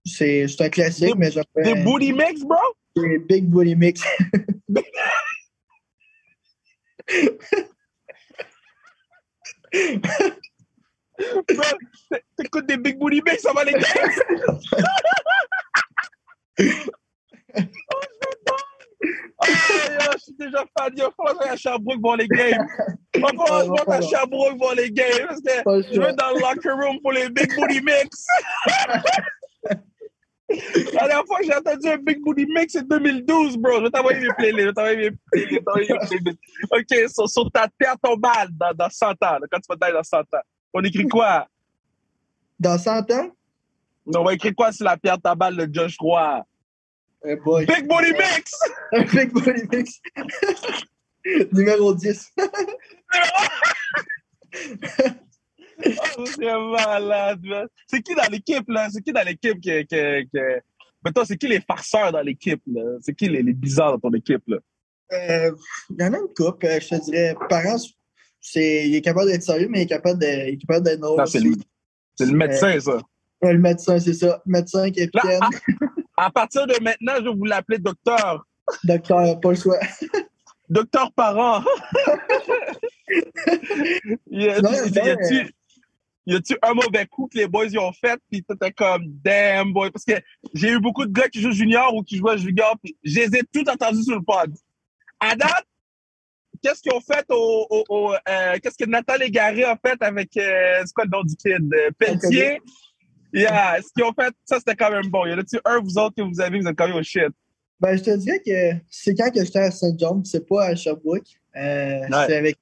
C'est 0.05 0.45
un 0.59 0.69
classique, 0.69 1.15
mais 1.17 1.31
j'aime 1.31 1.43
Des 1.55 1.75
booty 1.75 2.11
mix, 2.11 2.41
bro? 2.41 2.57
Des 2.95 3.19
big 3.19 3.45
booty 3.45 3.75
mix. 3.75 4.01
T'écoutes 12.37 12.67
des 12.67 12.77
big 12.77 12.97
booty 12.99 13.21
mix, 13.25 13.41
ça 13.41 13.53
va 13.53 13.63
les 13.63 13.73
gars? 13.73 13.79
oh, 19.41 19.45
je 20.13 20.17
suis 20.19 20.33
déjà 20.37 20.65
fan. 20.77 20.93
Va 20.95 21.11
falloir 21.15 21.39
que 21.39 21.47
à 21.47 21.55
Sherbrooke 21.55 22.01
voir 22.01 22.17
les 22.17 22.27
games. 22.27 22.67
Que 23.13 23.91
à 23.91 24.01
Sherbrooke 24.01 24.57
voir 24.57 24.75
les 24.75 24.91
games. 24.91 25.27
Parce 25.63 25.87
que 25.87 25.93
je 25.93 26.01
vais 26.01 26.13
dans 26.13 26.31
le 26.31 26.39
locker 26.41 26.71
room 26.71 26.99
pour 27.01 27.13
les 27.13 27.29
big 27.29 27.55
booty 27.55 27.81
mix. 27.81 28.27
La 30.49 31.07
dernière 31.07 31.25
fois 31.25 31.39
que 31.39 31.45
j'ai 31.45 31.55
entendu 31.55 31.87
un 31.87 31.97
Big 31.97 32.21
Booty 32.21 32.45
Mix, 32.45 32.73
c'est 32.73 32.87
2012, 32.87 33.57
bro. 33.57 33.77
Je 33.77 33.83
vais 33.83 33.89
t'envoyer 33.89 34.19
mes 34.19 34.33
playlists. 34.37 34.59
Je 34.59 34.65
vais 34.65 34.73
t'envoyer 34.73 35.09
mes 35.09 35.17
playlists. 35.31 35.63
OK, 36.71 37.09
sur, 37.09 37.29
sur, 37.29 37.51
ta 37.51 37.67
terre 37.79 37.95
tombale 38.01 38.49
dans, 38.51 38.73
dans 38.73 38.89
100 38.89 39.07
ans, 39.07 39.15
là, 39.21 39.39
quand 39.49 39.59
tu 39.59 39.67
vas 39.69 39.77
tailler 39.77 39.93
dans 39.93 40.03
100 40.03 40.19
ans. 40.19 40.43
On 40.73 40.83
écrit 40.83 41.07
quoi? 41.07 41.47
Dans 42.59 42.77
100 42.77 43.09
ans? 43.11 43.31
On 44.05 44.23
va 44.23 44.33
écrire 44.33 44.53
quoi 44.55 44.71
sur 44.71 44.85
la 44.85 44.97
pierre 44.97 45.19
tombale 45.19 45.55
de 45.55 45.67
Josh 45.73 45.95
Roy? 45.99 46.45
Hey 47.23 47.37
boy. 47.37 47.65
Big 47.65 47.87
Booty 47.87 48.11
Mix! 48.11 48.53
Big 49.13 49.31
Booty 49.31 49.63
Mix. 49.71 50.01
Numéro 51.53 51.93
10. 51.93 52.33
Oh, 56.17 56.25
c'est 56.25 56.45
malade, 56.45 57.67
C'est 57.87 58.01
qui 58.01 58.15
dans 58.15 58.29
l'équipe, 58.31 58.69
là? 58.69 58.89
C'est 58.91 59.01
qui 59.01 59.11
dans 59.11 59.25
l'équipe 59.25 59.59
qui, 59.59 59.85
qui, 59.85 59.95
Mais 59.95 61.11
toi, 61.13 61.25
c'est 61.25 61.37
qui 61.37 61.47
les 61.47 61.61
farceurs 61.61 62.11
dans 62.11 62.21
l'équipe? 62.21 62.61
C'est 63.01 63.13
qui 63.15 63.27
les, 63.27 63.41
les, 63.41 63.53
bizarres 63.53 63.93
dans 63.93 64.09
ton 64.09 64.15
équipe? 64.15 64.43
Là? 64.47 64.57
Euh, 65.11 65.51
il 65.89 66.01
y 66.01 66.03
en 66.03 66.13
a 66.13 66.17
une 66.17 66.33
couple, 66.35 66.65
euh, 66.65 66.79
je 66.79 66.89
te 66.89 67.05
dirais. 67.05 67.35
Parents, 67.49 67.77
c'est, 68.39 68.87
il 68.87 68.95
est 68.95 69.01
capable 69.01 69.27
d'être 69.31 69.43
sérieux, 69.43 69.67
mais 69.69 69.79
il 69.79 69.83
est 69.83 69.87
capable, 69.87 70.19
d'être 70.19 70.99
drôle. 70.99 71.27
C'est 71.27 71.39
le, 71.39 71.53
c'est 72.15 72.25
le 72.25 72.35
médecin, 72.35 72.79
ça. 72.79 72.99
le 73.41 73.57
médecin, 73.59 73.99
c'est 73.99 74.13
ça. 74.13 74.41
Médecin, 74.45 74.89
capitaine. 74.91 75.39
Là, 75.39 75.49
à, 76.17 76.25
à, 76.25 76.31
partir 76.31 76.65
de 76.67 76.81
maintenant, 76.81 77.13
je 77.17 77.29
vais 77.29 77.35
vous 77.35 77.45
l'appeler 77.45 77.77
docteur. 77.77 78.45
Docteur, 78.83 79.39
pas 79.39 79.49
le 79.49 79.55
choix. 79.55 79.79
docteur 80.69 81.11
parent. 81.13 81.63
y 84.31 84.47
a-tu 84.47 85.35
y 85.35 85.53
a-tu 86.27 86.57
un 86.61 86.73
mauvais 86.73 87.05
coup 87.05 87.27
que 87.27 87.37
les 87.37 87.47
boys 87.47 87.67
y 87.67 87.77
ont 87.77 87.91
fait, 87.91 88.19
puis 88.31 88.43
t'étais 88.43 88.71
comme 88.71 89.03
damn 89.23 89.73
boy, 89.73 89.91
parce 89.91 90.05
que 90.05 90.13
j'ai 90.53 90.69
eu 90.69 90.79
beaucoup 90.79 91.05
de 91.05 91.11
gars 91.11 91.27
qui 91.27 91.41
jouent 91.41 91.51
junior 91.51 91.93
ou 91.95 92.03
qui 92.03 92.17
jouent 92.17 92.37
junior, 92.37 92.77
puis 92.81 92.95
je 93.03 93.19
les 93.19 93.37
ai 93.37 93.41
tous 93.51 93.69
entendus 93.69 94.03
sur 94.03 94.15
le 94.15 94.23
pod. 94.23 94.53
À 95.19 95.35
date, 95.35 95.65
qu'est-ce 96.61 96.81
qu'ils 96.81 96.93
ont 96.93 97.01
fait 97.01 97.25
au, 97.29 97.67
au, 97.89 98.13
euh, 98.13 98.57
qu'est-ce 98.61 98.77
que 98.77 98.89
Nathan 98.89 99.15
Légaré 99.15 99.63
a 99.63 99.77
fait 99.77 100.01
avec 100.01 100.35
euh, 100.37 100.81
c'est 100.85 100.93
quoi 100.93 101.05
le 101.05 101.09
nom 101.09 101.23
du 101.23 101.35
kid? 101.35 101.73
Euh, 101.73 101.91
Pelletier? 101.97 102.59
Yeah 103.33 103.81
ce 103.81 103.91
qu'ils 103.93 104.03
ont 104.03 104.13
fait 104.13 104.33
ça 104.45 104.59
c'était 104.59 104.75
quand 104.75 104.91
même 104.91 105.09
bon. 105.09 105.25
Y 105.25 105.33
en 105.33 105.39
a-tu 105.39 105.59
un 105.65 105.79
vous 105.79 105.97
autres 105.97 106.15
que 106.15 106.21
vous 106.21 106.39
avez 106.39 106.59
vous 106.59 106.67
êtes 106.67 106.75
quand 106.75 106.87
même 106.87 106.97
au 106.97 107.03
shit? 107.03 107.29
Ben 107.79 107.97
je 107.97 108.03
te 108.03 108.15
dirais 108.15 108.39
que 108.45 108.79
c'est 108.89 109.15
quand 109.15 109.31
que 109.31 109.43
j'étais 109.43 109.59
à 109.59 109.71
Saint 109.71 109.95
John 109.97 110.23
c'est 110.23 110.47
pas 110.47 110.65
à 110.65 110.75
Sherbrooke. 110.75 111.27
Euh, 111.55 112.01
c'était 112.05 112.35
avec 112.35 112.57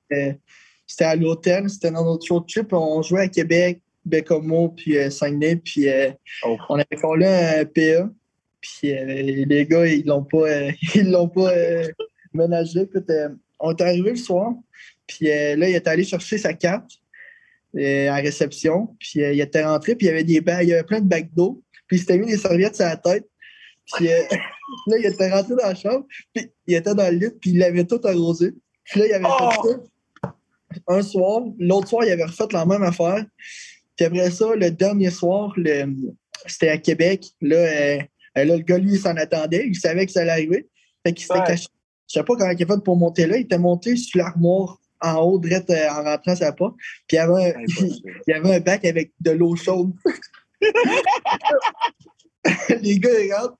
c'était 0.92 1.06
à 1.06 1.16
l'hôtel 1.16 1.70
c'était 1.70 1.92
dans 1.92 2.06
notre 2.06 2.32
road 2.32 2.44
trip 2.48 2.74
on 2.74 3.02
jouait 3.02 3.22
à 3.22 3.28
Québec 3.28 3.82
Bécomo 4.06 4.70
puis 4.70 4.98
euh, 4.98 5.10
Saguenay 5.10 5.58
puis 5.58 5.88
oh. 6.44 6.58
on 6.70 6.76
avait 6.76 7.02
collé 7.02 7.26
un 7.26 7.66
PA 7.66 8.10
puis 8.60 8.94
les 9.46 9.66
gars 9.66 9.88
ils 9.88 10.06
l'ont 10.06 10.24
pas 10.24 10.70
ils 10.96 11.10
l'ont 11.10 11.30
pas 11.30 11.52
ménagé 12.34 12.88
on 13.62 13.72
est 13.72 13.82
arrivé 13.82 14.12
le 14.12 14.18
soir, 14.18 14.54
puis 15.08 15.30
euh, 15.30 15.56
là, 15.56 15.70
il 15.70 15.76
est 15.76 15.88
allé 15.88 16.04
chercher 16.04 16.38
sa 16.38 16.54
carte 16.54 16.92
euh, 17.78 18.10
à 18.10 18.16
réception, 18.16 18.96
puis 19.00 19.24
euh, 19.24 19.34
il 19.34 19.42
était 19.42 19.64
rentré, 19.64 19.96
puis 19.96 20.08
il 20.08 20.10
y 20.10 20.12
avait 20.12 20.24
des 20.24 20.42
bagues, 20.42 20.68
il 20.68 20.70
y 20.70 20.74
avait 20.74 20.84
plein 20.84 21.00
de 21.00 21.08
bacs 21.08 21.34
d'eau, 21.34 21.64
puis 21.88 21.98
il 21.98 22.00
s'était 22.00 22.18
mis 22.18 22.28
des 22.28 22.38
serviettes 22.38 22.76
sur 22.76 22.86
la 22.86 22.98
tête. 22.98 23.28
Puis 23.94 24.08
là, 24.88 24.98
il 24.98 25.06
était 25.06 25.30
rentré 25.30 25.56
dans 25.56 25.68
la 25.68 25.76
chambre, 25.76 26.06
puis 26.34 26.52
il 26.68 26.76
était 26.76 26.96
dans 26.96 27.10
le 27.10 27.18
lit, 27.18 27.32
puis 27.40 27.52
il 27.52 27.60
l'avait 27.60 27.86
tout 27.86 28.02
arrosé. 28.04 28.54
Puis 28.84 29.00
là, 29.00 29.06
il 29.08 29.14
avait 29.14 29.24
fait 29.24 29.70
ça 29.70 29.78
un 30.88 31.02
soir. 31.02 31.42
L'autre 31.60 31.88
soir, 31.88 32.04
il 32.06 32.12
avait 32.12 32.26
refait 32.26 32.44
la 32.52 32.66
même 32.66 32.84
affaire. 32.84 33.26
Puis 33.96 34.06
après 34.06 34.32
ça, 34.32 34.56
le 34.56 34.72
dernier 34.72 35.10
soir, 35.10 35.54
c'était 36.48 36.70
à 36.70 36.78
Québec. 36.78 37.26
Là, 37.42 37.98
là, 38.36 38.36
le 38.36 38.60
gars, 38.60 38.78
lui, 38.78 38.94
il 38.94 39.00
s'en 39.00 39.16
attendait. 39.16 39.68
Il 39.68 39.76
savait 39.76 40.06
que 40.06 40.12
ça 40.12 40.22
allait 40.22 40.32
arriver. 40.32 40.68
Fait 41.06 41.14
qu'il 41.14 41.26
s'était 41.26 41.44
caché 41.44 41.68
je 42.12 42.20
sais 42.20 42.26
pas 42.26 42.36
comment 42.36 42.52
il 42.52 42.62
a 42.62 42.66
fait 42.66 42.84
pour 42.84 42.98
monter 42.98 43.26
là. 43.26 43.38
Il 43.38 43.44
était 43.44 43.58
monté 43.58 43.96
sur 43.96 44.18
l'armoire 44.18 44.78
en 45.00 45.22
haut, 45.22 45.40
direct 45.40 45.70
euh, 45.70 45.88
en 45.90 46.04
rentrant 46.04 46.36
sa 46.36 46.52
porte. 46.52 46.76
Puis 47.08 47.14
il 47.14 47.16
y 47.16 47.20
avait 47.20 47.54
un, 47.54 47.62
il 47.80 48.02
y 48.28 48.34
avait 48.34 48.56
un 48.56 48.60
bac 48.60 48.84
avec 48.84 49.14
de 49.22 49.32
l'eau 49.32 49.56
chaude. 49.56 49.94
les 52.82 53.00
gars, 53.00 53.18
ils 53.18 53.34
rentrent. 53.34 53.56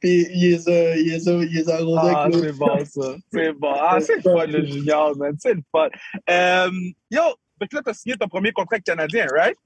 Puis 0.00 0.26
il 0.30 0.50
les 0.50 0.68
a, 0.68 0.96
il 0.96 1.10
les 1.10 1.28
a, 1.28 1.32
il 1.32 1.54
les 1.54 1.70
a 1.70 1.76
arrosés 1.76 2.12
ah, 2.14 2.28
c'est 2.32 2.52
bon, 2.52 2.84
ça. 2.84 3.16
C'est 3.32 3.52
bon. 3.52 3.74
Ah, 3.74 3.98
c'est 4.00 4.16
le 4.16 4.22
fun, 4.22 4.46
le 4.46 4.64
junior, 4.64 5.16
man. 5.16 5.34
C'est 5.38 5.54
le 5.54 5.62
fun. 5.72 5.88
Euh, 6.28 6.70
yo, 7.10 7.22
que 7.60 7.76
là, 7.76 7.82
t'as 7.84 7.94
signé 7.94 8.16
ton 8.16 8.28
premier 8.28 8.52
contrat 8.52 8.78
canadien, 8.80 9.26
right? 9.32 9.56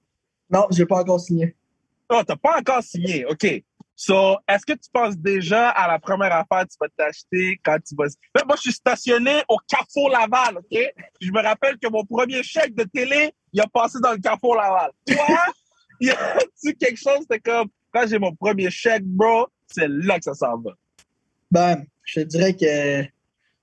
Non, 0.49 0.67
j'ai 0.71 0.87
pas 0.87 1.01
encore 1.01 1.21
signé. 1.21 1.57
Oh, 2.09 2.23
t'as 2.27 2.37
pas 2.37 2.59
encore 2.59 2.83
signé. 2.83 3.25
OK. 3.27 3.63
So, 4.03 4.39
est-ce 4.49 4.65
que 4.65 4.73
tu 4.73 4.89
penses 4.91 5.17
déjà 5.17 5.69
à 5.69 5.87
la 5.87 5.99
première 5.99 6.33
affaire 6.33 6.65
que 6.65 6.73
tu 6.73 6.77
vas 6.81 6.89
t'acheter 6.97 7.61
quand 7.63 7.77
tu 7.87 7.95
vas. 7.95 8.07
moi, 8.47 8.57
je 8.57 8.63
suis 8.63 8.73
stationné 8.73 9.43
au 9.47 9.59
Carrefour 9.69 10.09
Laval, 10.09 10.57
OK? 10.57 10.79
je 11.21 11.31
me 11.31 11.43
rappelle 11.43 11.77
que 11.77 11.87
mon 11.87 12.05
premier 12.07 12.43
chèque 12.43 12.75
de 12.75 12.85
télé, 12.85 13.31
il 13.53 13.61
a 13.61 13.67
passé 13.67 13.99
dans 14.03 14.13
le 14.13 14.19
Carrefour 14.19 14.57
Laval. 14.57 14.91
Toi, 15.07 15.27
y 16.01 16.09
a-tu 16.09 16.75
quelque 16.77 16.97
chose, 16.97 17.29
de 17.29 17.37
comme, 17.45 17.69
quand 17.93 18.07
j'ai 18.07 18.19
mon 18.19 18.35
premier 18.35 18.71
chèque, 18.71 19.05
bro, 19.05 19.49
c'est 19.71 19.89
là 19.89 20.19
que 20.19 20.25
ça 20.25 20.35
s'en 20.35 20.59
va? 20.59 20.73
Ben, 21.51 21.85
je 22.05 22.21
dirais 22.21 22.55
que 22.55 23.03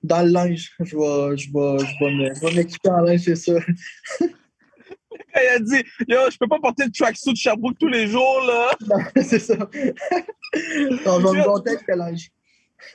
dans 0.04 0.22
le 0.24 0.30
linge, 0.30 0.72
je 0.80 0.96
vais, 0.96 1.38
je 1.38 1.52
vais, 1.52 1.86
je 1.86 2.46
vais 2.46 2.56
m'équiper 2.56 2.90
en 2.90 3.02
linge, 3.02 3.22
c'est 3.22 3.36
ça. 3.36 3.54
il 4.22 5.48
a 5.56 5.60
dit 5.60 5.84
Yo, 6.08 6.20
je 6.32 6.38
peux 6.38 6.48
pas 6.48 6.60
porter 6.60 6.86
le 6.86 6.92
tracksuit 6.92 7.34
de 7.34 7.38
Sherbrooke 7.38 7.78
tous 7.80 7.88
les 7.88 8.08
jours, 8.08 8.42
là. 8.46 8.72
c'est 9.24 9.40
ça. 9.40 9.56
je 9.74 10.60
vais 10.60 11.40
me 11.40 11.48
monter 11.48 11.72
avec 11.72 11.88
l'âge. 11.88 12.30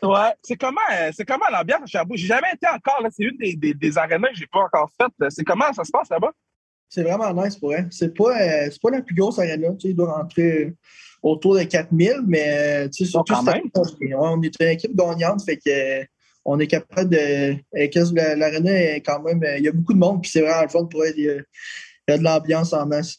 Ouais, 0.03 0.33
c'est 0.43 0.57
comment, 0.57 0.81
c'est 1.13 1.25
comment 1.25 1.47
l'ambiance 1.51 1.83
à 1.83 1.87
Sherbrooke? 1.87 2.19
J'ai 2.19 2.29
jamais 2.29 2.53
été 2.55 2.67
encore, 2.69 3.03
là. 3.03 3.09
C'est 3.11 3.25
une 3.25 3.37
des, 3.37 3.55
des, 3.55 3.75
des 3.75 3.99
arénas 3.99 4.29
que 4.29 4.37
j'ai 4.37 4.47
pas 4.47 4.61
encore 4.61 4.91
faites. 5.01 5.31
C'est 5.31 5.45
comment 5.45 5.73
ça 5.73 5.85
se 5.85 5.91
passe 5.91 6.09
là-bas? 6.09 6.33
C'est 6.93 7.05
vraiment 7.05 7.33
nice 7.33 7.57
pour 7.57 7.73
elle. 7.73 7.89
C'est 7.91 8.15
pas, 8.15 8.39
euh, 8.39 8.69
pas 8.83 8.91
la 8.91 9.01
plus 9.01 9.15
grosse 9.15 9.39
arena. 9.39 9.71
Tu 9.71 9.81
sais, 9.81 9.89
il 9.89 9.97
doit 9.97 10.13
rentrer 10.13 10.75
autour 11.23 11.55
de 11.55 11.63
4000, 11.63 12.17
mais 12.27 12.91
tu 12.91 13.07
sais, 13.07 13.11
surtout, 13.11 13.33
même. 13.45 13.63
on 14.19 14.43
est 14.43 14.61
une 14.61 14.69
équipe 14.69 14.95
gagnante, 14.95 15.43
fait 15.43 15.57
que 15.57 16.07
on 16.45 16.61
est 16.61 16.67
capable 16.67 17.09
de. 17.09 17.57
L'arena 18.39 18.71
est 18.71 19.01
quand 19.01 19.23
même. 19.23 19.43
Il 19.57 19.65
y 19.65 19.69
a 19.69 19.73
beaucoup 19.73 19.95
de 19.95 19.99
monde, 19.99 20.21
puis 20.21 20.31
c'est 20.31 20.43
vraiment 20.43 20.65
le 20.65 20.69
fun 20.69 20.85
pour 20.85 21.03
elle. 21.07 21.15
Il 21.17 21.43
y 22.09 22.13
a 22.13 22.19
de 22.19 22.23
l'ambiance 22.23 22.75
en 22.75 22.85
masse. 22.85 23.17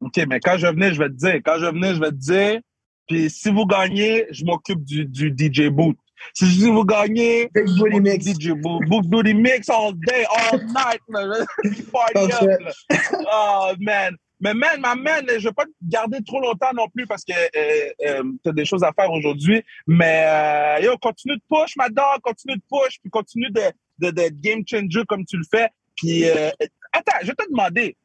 OK, 0.00 0.20
mais 0.28 0.38
quand 0.38 0.56
je 0.58 0.68
venais, 0.68 0.94
je 0.94 1.00
vais 1.00 1.08
te 1.08 1.14
dire. 1.14 1.40
Quand 1.44 1.58
je 1.58 1.66
venais, 1.66 1.96
je 1.96 2.00
vais 2.00 2.10
te 2.10 2.16
dire. 2.16 2.60
Puis 3.08 3.28
si 3.30 3.50
vous 3.50 3.66
gagnez, 3.66 4.26
je 4.30 4.44
m'occupe 4.44 4.84
du, 4.84 5.06
du 5.06 5.34
DJ 5.36 5.70
boot. 5.70 5.96
Si 6.34 6.46
je 6.46 6.58
dis 6.58 6.70
vous 6.70 6.84
gagnez, 6.84 7.48
Big 7.54 7.66
Booty 7.78 8.00
Mix. 8.00 8.24
DJ. 8.26 8.52
Big 8.52 9.08
Booty 9.08 9.34
Mix 9.34 9.68
all 9.68 9.92
day, 9.92 10.24
all 10.30 10.58
night. 10.64 11.00
Man. 11.08 11.46
Party 11.92 12.32
up. 12.32 12.74
Oh, 13.32 13.72
man. 13.78 14.16
Mais 14.40 14.54
man, 14.54 14.80
ma 14.80 14.96
man, 14.96 15.24
je 15.28 15.48
vais 15.48 15.52
pas 15.52 15.64
te 15.66 15.70
garder 15.84 16.18
trop 16.26 16.40
longtemps 16.40 16.72
non 16.74 16.88
plus 16.88 17.06
parce 17.06 17.24
que 17.24 17.32
euh, 17.32 17.90
euh, 18.04 18.24
tu 18.42 18.50
as 18.50 18.52
des 18.52 18.64
choses 18.64 18.82
à 18.82 18.92
faire 18.92 19.08
aujourd'hui. 19.12 19.62
Mais 19.86 20.24
euh, 20.26 20.80
yo, 20.84 20.98
continue 20.98 21.36
de 21.36 21.42
push, 21.48 21.76
ma 21.76 21.88
dog, 21.88 22.20
continue 22.22 22.56
de 22.56 22.62
push, 22.68 22.98
puis 23.00 23.08
continue 23.08 23.50
de, 23.50 23.62
de, 24.00 24.10
de 24.10 24.28
game 24.32 24.64
changer 24.66 25.04
comme 25.06 25.24
tu 25.24 25.36
le 25.36 25.44
fais. 25.48 25.68
Puis 25.96 26.28
euh, 26.28 26.50
attends, 26.92 27.18
je 27.22 27.28
vais 27.28 27.34
te 27.34 27.48
demander, 27.48 27.96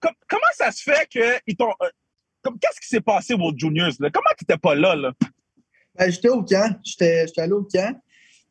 comment 0.00 0.52
ça 0.54 0.72
se 0.72 0.82
fait 0.82 1.06
qu'ils 1.08 1.56
t'ont. 1.56 1.72
Euh, 1.80 2.50
qu'est-ce 2.60 2.80
qui 2.80 2.88
s'est 2.88 3.00
passé 3.00 3.34
aux 3.34 3.52
Juniors? 3.56 3.92
Là? 4.00 4.10
Comment 4.10 4.30
tu 4.36 4.44
n'étais 4.44 4.58
pas 4.58 4.74
là? 4.74 4.96
là? 4.96 5.12
Ben, 5.98 6.10
j'étais 6.10 6.28
au 6.28 6.42
camp. 6.42 6.76
J'étais 6.84 7.26
allé 7.36 7.52
au 7.52 7.64
camp. 7.64 7.94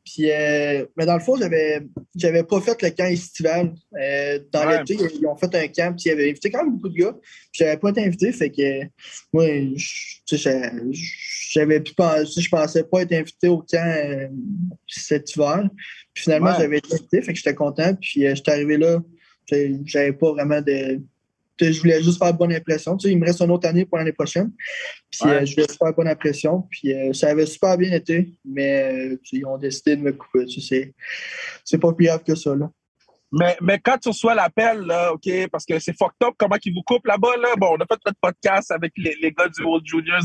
Puis, 0.03 0.29
euh, 0.29 0.85
mais 0.95 1.05
dans 1.07 1.15
le 1.15 1.19
fond, 1.19 1.35
j'avais, 1.35 1.81
j'avais 2.15 2.43
pas 2.43 2.61
fait 2.61 2.79
le 2.83 2.91
camp 2.91 3.05
estival. 3.05 3.73
Euh, 3.99 4.39
dans 4.51 4.69
l'été, 4.69 4.95
ils 4.95 5.25
ont 5.25 5.35
fait 5.35 5.53
un 5.55 5.67
camp, 5.67 5.95
puis 5.95 6.09
ils 6.09 6.11
avaient 6.11 6.29
invité 6.29 6.51
quand 6.51 6.63
même 6.63 6.73
beaucoup 6.73 6.89
de 6.89 6.95
gars. 6.95 7.13
Puis, 7.13 7.53
j'avais 7.53 7.77
pas 7.77 7.89
été 7.89 8.05
invité, 8.05 8.31
fait 8.31 8.51
que 8.51 8.83
moi, 9.33 9.45
j'avais 11.51 11.79
pu 11.79 11.95
penser, 11.95 12.39
je 12.39 12.49
pensais 12.49 12.83
pas 12.83 13.01
être 13.01 13.13
invité 13.13 13.47
au 13.47 13.63
camp 13.63 14.29
cet 14.87 15.35
hiver. 15.35 15.67
Puis 16.13 16.25
finalement, 16.25 16.53
j'avais 16.55 16.77
été 16.77 16.93
invité, 16.93 17.21
fait 17.23 17.33
que 17.33 17.37
j'étais 17.39 17.55
content. 17.55 17.95
Puis, 17.95 18.21
j'étais 18.21 18.51
arrivé 18.51 18.77
là 18.77 18.99
j'avais 19.85 20.13
pas 20.13 20.31
vraiment 20.31 20.61
de. 20.61 21.01
Je 21.59 21.79
voulais 21.79 22.01
juste 22.03 22.17
faire 22.17 22.33
bonne 22.33 22.53
impression. 22.53 22.97
Tu 22.97 23.07
sais, 23.07 23.13
il 23.13 23.19
me 23.19 23.25
reste 23.25 23.41
une 23.41 23.51
autre 23.51 23.67
année 23.67 23.85
pour 23.85 23.97
l'année 23.97 24.11
prochaine. 24.11 24.51
Puis 25.09 25.29
euh, 25.29 25.45
je 25.45 25.55
voulais 25.55 25.67
faire 25.67 25.93
bonne 25.93 26.07
impression. 26.07 26.63
Puis 26.69 26.93
euh, 26.93 27.13
ça 27.13 27.29
avait 27.29 27.45
super 27.45 27.77
bien 27.77 27.91
été, 27.93 28.33
mais 28.43 29.11
euh, 29.13 29.17
ils 29.31 29.45
ont 29.45 29.57
décidé 29.57 29.95
de 29.95 30.01
me 30.01 30.11
couper. 30.11 30.45
Tu 30.45 30.61
sais, 30.61 30.93
c'est 31.63 31.77
pas 31.77 31.93
plus 31.93 32.07
grave 32.07 32.23
que 32.23 32.35
ça. 32.35 32.55
Là. 32.55 32.69
Mais, 33.31 33.57
mais 33.61 33.79
quand 33.79 33.97
tu 33.97 34.09
reçois 34.09 34.35
l'appel, 34.35 34.81
là, 34.81 35.13
OK, 35.13 35.29
parce 35.51 35.65
que 35.65 35.79
c'est 35.79 35.97
fucked 35.97 36.15
up 36.23 36.35
comment 36.37 36.57
ils 36.63 36.73
vous 36.73 36.83
coupent 36.83 37.07
là-bas. 37.07 37.37
Là. 37.37 37.49
Bon, 37.57 37.75
on 37.77 37.81
a 37.81 37.85
fait 37.85 37.99
notre 38.05 38.19
podcast 38.21 38.71
avec 38.71 38.93
les, 38.97 39.15
les 39.21 39.31
gars 39.31 39.49
du 39.49 39.63
World 39.63 39.85
Juniors 39.85 40.21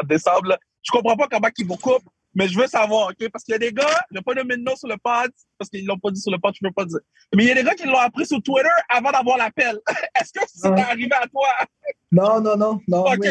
en 0.00 0.06
décembre. 0.06 0.48
Là. 0.48 0.58
Je 0.82 0.92
comprends 0.92 1.16
pas 1.16 1.28
comment 1.30 1.48
ils 1.58 1.66
vous 1.66 1.76
coupent. 1.76 2.08
Mais 2.36 2.48
je 2.48 2.58
veux 2.58 2.66
savoir, 2.66 3.08
OK? 3.08 3.28
Parce 3.32 3.44
qu'il 3.44 3.52
y 3.52 3.56
a 3.56 3.58
des 3.58 3.72
gars, 3.72 4.04
je 4.10 4.18
vais 4.18 4.22
pas 4.22 4.34
nommer 4.34 4.56
de 4.56 4.62
nom 4.62 4.76
sur 4.76 4.88
le 4.88 4.96
pod, 5.02 5.30
parce 5.58 5.70
qu'ils 5.70 5.86
l'ont 5.86 5.98
pas 5.98 6.10
dit 6.10 6.20
sur 6.20 6.30
le 6.30 6.38
pod, 6.38 6.54
je 6.54 6.66
peux 6.66 6.72
pas 6.72 6.84
dire. 6.84 7.00
Mais 7.34 7.44
il 7.44 7.48
y 7.48 7.50
a 7.50 7.54
des 7.54 7.64
gars 7.64 7.74
qui 7.74 7.86
l'ont 7.86 7.96
appris 7.96 8.26
sur 8.26 8.42
Twitter 8.42 8.68
avant 8.90 9.10
d'avoir 9.10 9.38
l'appel. 9.38 9.80
Est-ce 10.20 10.32
que 10.32 10.44
c'est 10.46 10.66
arrivé 10.68 11.08
à 11.12 11.26
toi? 11.26 11.48
Non, 12.12 12.40
non, 12.40 12.56
non. 12.56 12.80
non 12.86 13.04
OK, 13.06 13.26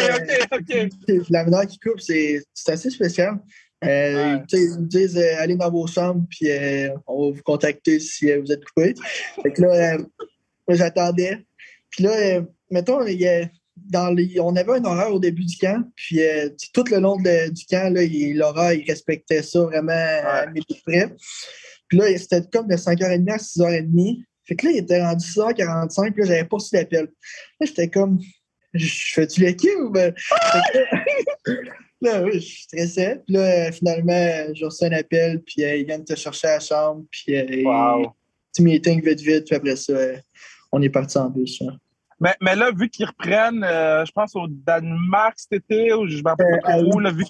OK, 0.52 0.80
OK. 1.08 1.28
La 1.30 1.44
manière 1.44 1.68
qui 1.68 1.78
coupe, 1.78 2.00
c'est 2.00 2.44
assez 2.68 2.90
spécial. 2.90 3.40
Euh, 3.84 4.40
Ils 4.54 4.80
me 4.80 4.88
disent 4.88 5.18
euh, 5.18 5.36
allez 5.38 5.56
dans 5.56 5.70
vos 5.70 5.86
chambres, 5.86 6.26
puis 6.30 6.50
euh, 6.50 6.90
on 7.06 7.30
va 7.30 7.36
vous 7.36 7.44
contacter 7.44 8.00
si 8.00 8.32
euh, 8.32 8.42
vous 8.42 8.52
êtes 8.52 8.66
coupé. 8.66 8.96
Fait 9.44 9.52
que 9.52 9.62
là, 9.62 9.98
j'attendais. 10.70 11.46
Puis 11.92 12.04
là, 12.04 12.42
mettons, 12.72 13.06
il 13.06 13.22
y 13.22 13.28
a 13.28 13.48
dans 13.76 14.16
on 14.40 14.56
avait 14.56 14.72
un 14.74 14.86
horaire 14.86 15.14
au 15.14 15.20
début 15.20 15.44
du 15.46 15.58
camp, 15.58 15.84
puis 15.96 16.22
euh, 16.24 16.50
tout 16.74 16.84
le 16.90 16.98
long 17.00 17.18
du 17.18 17.66
camp, 17.70 17.94
l'horaire, 17.94 18.74
il 18.74 18.86
respectait 18.88 19.44
ça 19.44 19.62
vraiment 19.62 19.92
à 19.94 20.46
midi 20.48 20.82
près. 20.86 21.14
Puis 21.88 21.98
là, 21.98 22.06
c'était 22.18 22.42
comme 22.52 22.68
de 22.68 22.76
5h30 22.76 23.30
à 23.32 23.38
6h30. 23.38 24.24
Fait 24.48 24.56
que 24.56 24.66
là, 24.68 24.72
il 24.74 24.78
était 24.78 25.02
rendu 25.04 25.26
6h45, 25.26 26.12
puis 26.14 26.22
là, 26.24 26.28
j'avais 26.28 26.46
pas 26.46 26.58
reçu 26.58 26.70
d'appel. 26.76 27.06
Là, 27.60 27.66
j'étais 27.66 27.90
comme, 27.90 28.20
je 28.74 28.88
fais-tu 29.14 29.42
l'équipe 29.42 29.72
ou 29.82 29.90
ben? 29.90 30.14
Là, 32.02 32.22
oui, 32.24 32.40
je 32.40 32.62
stressais. 32.64 33.22
Puis 33.26 33.36
là, 33.36 33.72
finalement, 33.72 34.54
j'ai 34.54 34.66
reçu 34.66 34.84
un 34.86 34.92
appel, 34.92 35.42
puis 35.44 35.64
euh, 35.64 35.76
ils 35.78 35.86
viennent 35.86 36.04
te 36.04 36.16
chercher 36.16 36.48
à 36.48 36.54
la 36.56 36.60
chambre, 36.60 37.06
puis 37.10 37.36
euh, 37.36 37.64
Wow. 37.64 38.12
petit 38.54 38.62
meeting 38.64 39.02
vite, 39.04 39.22
vite, 39.22 39.46
puis 39.46 39.56
après 39.56 39.76
ça, 39.76 39.94
euh, 39.94 40.18
on 40.72 40.82
est 40.82 40.90
parti 40.90 41.18
en 41.18 41.30
bus. 41.30 41.62
hein. 41.62 41.78
Mais, 42.20 42.36
mais 42.42 42.56
là, 42.56 42.72
vu 42.72 42.90
qu'ils 42.90 43.06
reprennent, 43.08 43.64
euh, 43.64 44.06
je 44.06 44.12
pense 44.12 44.36
au 44.36 44.48
Danemark 44.50 45.34
cet 45.38 45.54
été, 45.54 45.94
ou 45.94 46.08
je 46.08 46.18
ne 46.18 46.22
me 46.24 46.30
rappelle 46.30 46.48
Euh, 46.54 46.60
pas 46.62 46.72
trop 46.72 46.96
où, 46.96 47.00
là, 47.00 47.12
vu, 47.12 47.26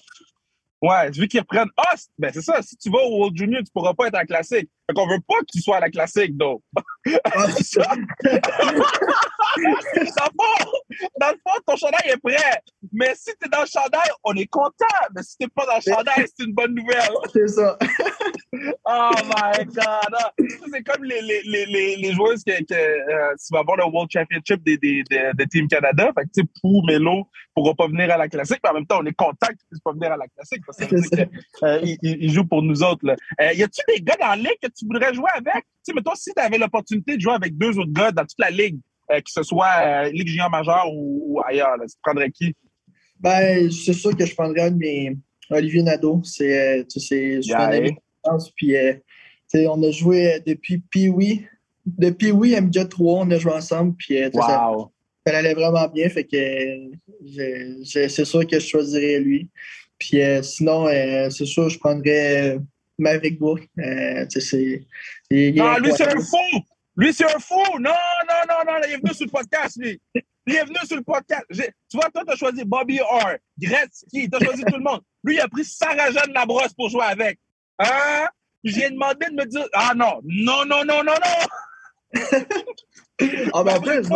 ouais, 0.82 1.10
vu 1.12 1.28
qu'ils 1.28 1.40
reprennent. 1.40 1.70
Ah, 1.78 1.94
c'est- 1.96 2.10
ben 2.20 2.32
c'est 2.34 2.42
ça, 2.44 2.62
si 2.62 2.78
tu 2.78 2.92
vas 2.92 3.00
au 3.00 3.18
World 3.18 3.36
Junior, 3.36 3.60
tu 3.62 3.70
ne 3.70 3.72
pourras 3.74 3.94
pas 3.96 4.08
être 4.08 4.16
à 4.16 4.20
la 4.20 4.26
classique. 4.26 4.70
Fait 4.88 4.94
qu'on 4.94 5.08
veut 5.08 5.20
pas 5.28 5.40
que 5.40 5.46
tu 5.52 5.60
sois 5.62 5.78
à 5.78 5.80
la 5.80 5.90
classique, 5.90 6.38
donc. 6.38 6.62
Ah, 7.24 7.48
ça. 7.62 7.82
dans, 8.22 9.66
le 9.66 10.12
fond, 10.12 10.72
dans 11.20 11.30
le 11.30 11.38
fond, 11.44 11.60
ton 11.66 11.76
chandail 11.76 12.02
est 12.12 12.18
prêt. 12.18 12.62
Mais 12.94 13.16
si 13.16 13.32
tu 13.40 13.48
es 13.48 13.50
dans 13.50 13.62
le 13.62 13.66
chandail, 13.68 14.10
on 14.24 14.34
est 14.36 14.46
content. 14.46 14.86
Mais 15.16 15.24
si 15.24 15.38
tu 15.38 15.46
n'es 15.46 15.50
pas 15.50 15.66
dans 15.66 15.78
le 15.78 15.82
chandail, 15.82 16.26
c'est 16.28 16.46
une 16.46 16.54
bonne 16.54 16.76
nouvelle. 16.76 17.10
C'est 17.34 17.48
ça. 17.48 17.78
Oh 18.86 19.12
my 19.16 19.66
God! 19.66 20.14
Ah, 20.14 20.32
C'est 20.38 20.84
comme 20.84 21.04
les, 21.04 21.22
les, 21.22 21.42
les, 21.66 21.96
les, 21.98 22.14
joueuses 22.14 22.44
que, 22.44 22.52
que 22.64 22.74
euh, 22.74 23.34
tu 23.38 23.54
vas 23.54 23.60
avoir 23.60 23.78
le 23.78 23.86
World 23.86 24.10
Championship 24.12 24.64
des, 24.64 24.78
des, 24.78 25.04
des, 25.10 25.32
des 25.36 25.48
Team 25.48 25.68
Canada. 25.68 26.12
Fait 26.18 26.24
que, 26.26 26.30
tu 26.36 26.42
sais, 26.42 26.48
Pou, 26.62 26.82
Melo 26.86 27.18
ne 27.20 27.24
pourra 27.54 27.74
pas 27.76 27.88
venir 27.88 28.12
à 28.12 28.18
la 28.18 28.28
classique, 28.28 28.60
mais 28.64 28.70
en 28.70 28.74
même 28.74 28.86
temps, 28.86 29.00
on 29.02 29.06
est 29.06 29.14
content 29.14 29.48
qu'ils 29.48 29.56
ne 29.56 29.70
puissent 29.70 29.84
pas 29.84 29.94
venir 29.94 30.12
à 30.12 30.18
la 30.18 30.28
classique 30.28 30.62
parce 30.66 30.78
qu'ils 30.80 31.98
ils 32.02 32.32
jouent 32.32 32.48
pour 32.48 32.62
nous 32.62 32.84
autres. 32.84 33.06
Là. 33.06 33.16
Euh, 33.42 33.54
y 33.54 33.64
a-tu 33.64 33.82
des 33.88 34.02
gars 34.02 34.18
dans 34.20 34.30
la 34.30 34.36
ligue 34.36 34.60
que 34.62 34.68
tu 34.68 34.86
voudrais 34.86 35.14
jouer 35.14 35.30
avec? 35.34 35.64
Tu 35.64 35.70
sais, 35.84 35.94
mais 35.94 36.02
toi, 36.02 36.14
si 36.16 36.32
tu 36.34 36.42
avais 36.42 36.58
l'opportunité 36.58 37.16
de 37.16 37.22
jouer 37.22 37.34
avec 37.34 37.58
deux 37.58 37.78
autres 37.78 37.94
gars 37.94 38.12
dans 38.12 38.24
toute 38.24 38.40
la 38.40 38.50
ligue, 38.50 38.78
euh, 39.12 39.18
que 39.18 39.30
ce 39.30 39.44
soit 39.44 39.70
euh, 39.82 40.10
Ligue 40.12 40.28
junior 40.30 40.50
majeure 40.50 40.86
ou, 40.92 41.36
ou 41.36 41.42
ailleurs, 41.46 41.78
là, 41.78 41.86
tu 41.86 41.96
prendrais 42.04 42.32
qui? 42.32 42.54
Ben, 43.20 43.72
c'est 43.72 43.94
sûr 43.94 44.16
que 44.16 44.26
je 44.26 44.34
prendrais 44.34 44.62
un 44.64 44.72
de 44.72 44.78
mes. 44.78 45.18
Olivier 45.52 45.84
Nadeau. 45.84 46.22
C'est. 46.24 46.80
euh, 46.80 46.84
Tu 46.92 47.00
sais, 47.00 47.40
Yeah, 47.44 47.76
eh? 47.76 47.96
Puis, 48.56 48.76
euh, 48.76 48.94
on 49.54 49.82
a 49.84 49.92
joué 49.92 50.34
euh, 50.34 50.40
depuis 50.46 50.80
Pee-Wee. 50.80 51.46
Depuis 51.86 52.32
Wee 52.32 52.60
MJ 52.60 52.90
3, 52.90 53.26
on 53.26 53.32
a 53.32 53.38
joué 53.38 53.54
ensemble. 53.54 53.96
Puis, 53.98 54.22
euh, 54.22 54.30
ça, 54.34 54.72
Wow! 54.72 54.92
ça 55.26 55.38
allait 55.38 55.54
vraiment 55.54 55.88
bien. 55.88 56.10
Fait 56.10 56.24
que 56.24 56.92
c'est 57.84 58.26
sûr 58.26 58.46
que 58.46 58.60
je 58.60 58.66
choisirais 58.68 59.20
lui. 59.20 59.50
Puis 59.98 60.22
euh, 60.22 60.42
sinon, 60.42 60.88
euh, 60.88 61.30
c'est 61.30 61.46
sûr, 61.46 61.70
je 61.70 61.80
prendrais 61.80 62.56
euh, 62.56 62.60
Maverick. 62.98 63.40
Euh, 63.42 64.26
c'est. 64.30 64.86
est 65.32 65.58
Non, 65.58 65.78
lui, 65.78 65.92
c'est 65.96 66.08
un 66.08 66.20
fou! 66.20 66.62
Lui, 66.98 67.14
c'est 67.14 67.26
un 67.26 67.40
fou! 67.40 67.62
Non, 67.80 67.92
non, 67.92 68.42
non, 68.48 68.72
non, 68.72 68.80
il 68.88 68.94
est 68.94 68.98
venu 68.98 69.14
sur 69.14 69.26
le 69.26 69.32
podcast, 69.32 69.78
lui! 69.78 70.00
Il 70.48 70.56
est 70.56 70.64
venu 70.64 70.78
sur 70.86 70.98
le 70.98 71.04
podcast. 71.04 71.46
Tu 71.50 71.98
vois, 71.98 72.10
toi, 72.12 72.24
t'as 72.26 72.36
choisi 72.36 72.64
Bobby 72.64 73.00
Orr, 73.00 73.38
Gretzky, 73.58 74.30
t'as 74.30 74.40
choisi 74.40 74.64
tout 74.64 74.78
le 74.78 74.84
monde. 74.84 75.02
Lui, 75.24 75.36
il 75.36 75.40
a 75.40 75.48
pris 75.48 75.66
Sarah-Jeanne 75.66 76.34
Labrosse 76.34 76.74
pour 76.74 76.90
jouer 76.90 77.06
avec. 77.06 77.40
Hein? 77.80 78.28
J'ai 78.64 78.90
demandé 78.90 79.28
de 79.30 79.36
me 79.36 79.46
dire, 79.46 79.66
ah 79.74 79.94
non, 79.96 80.22
non, 80.24 80.66
non, 80.66 80.84
non, 80.86 81.04
non, 81.04 81.14
non! 81.14 82.22
Ah, 83.54 83.64
ben 83.64 83.76
après, 83.76 84.04
je 84.04 84.10
vais, 84.10 84.16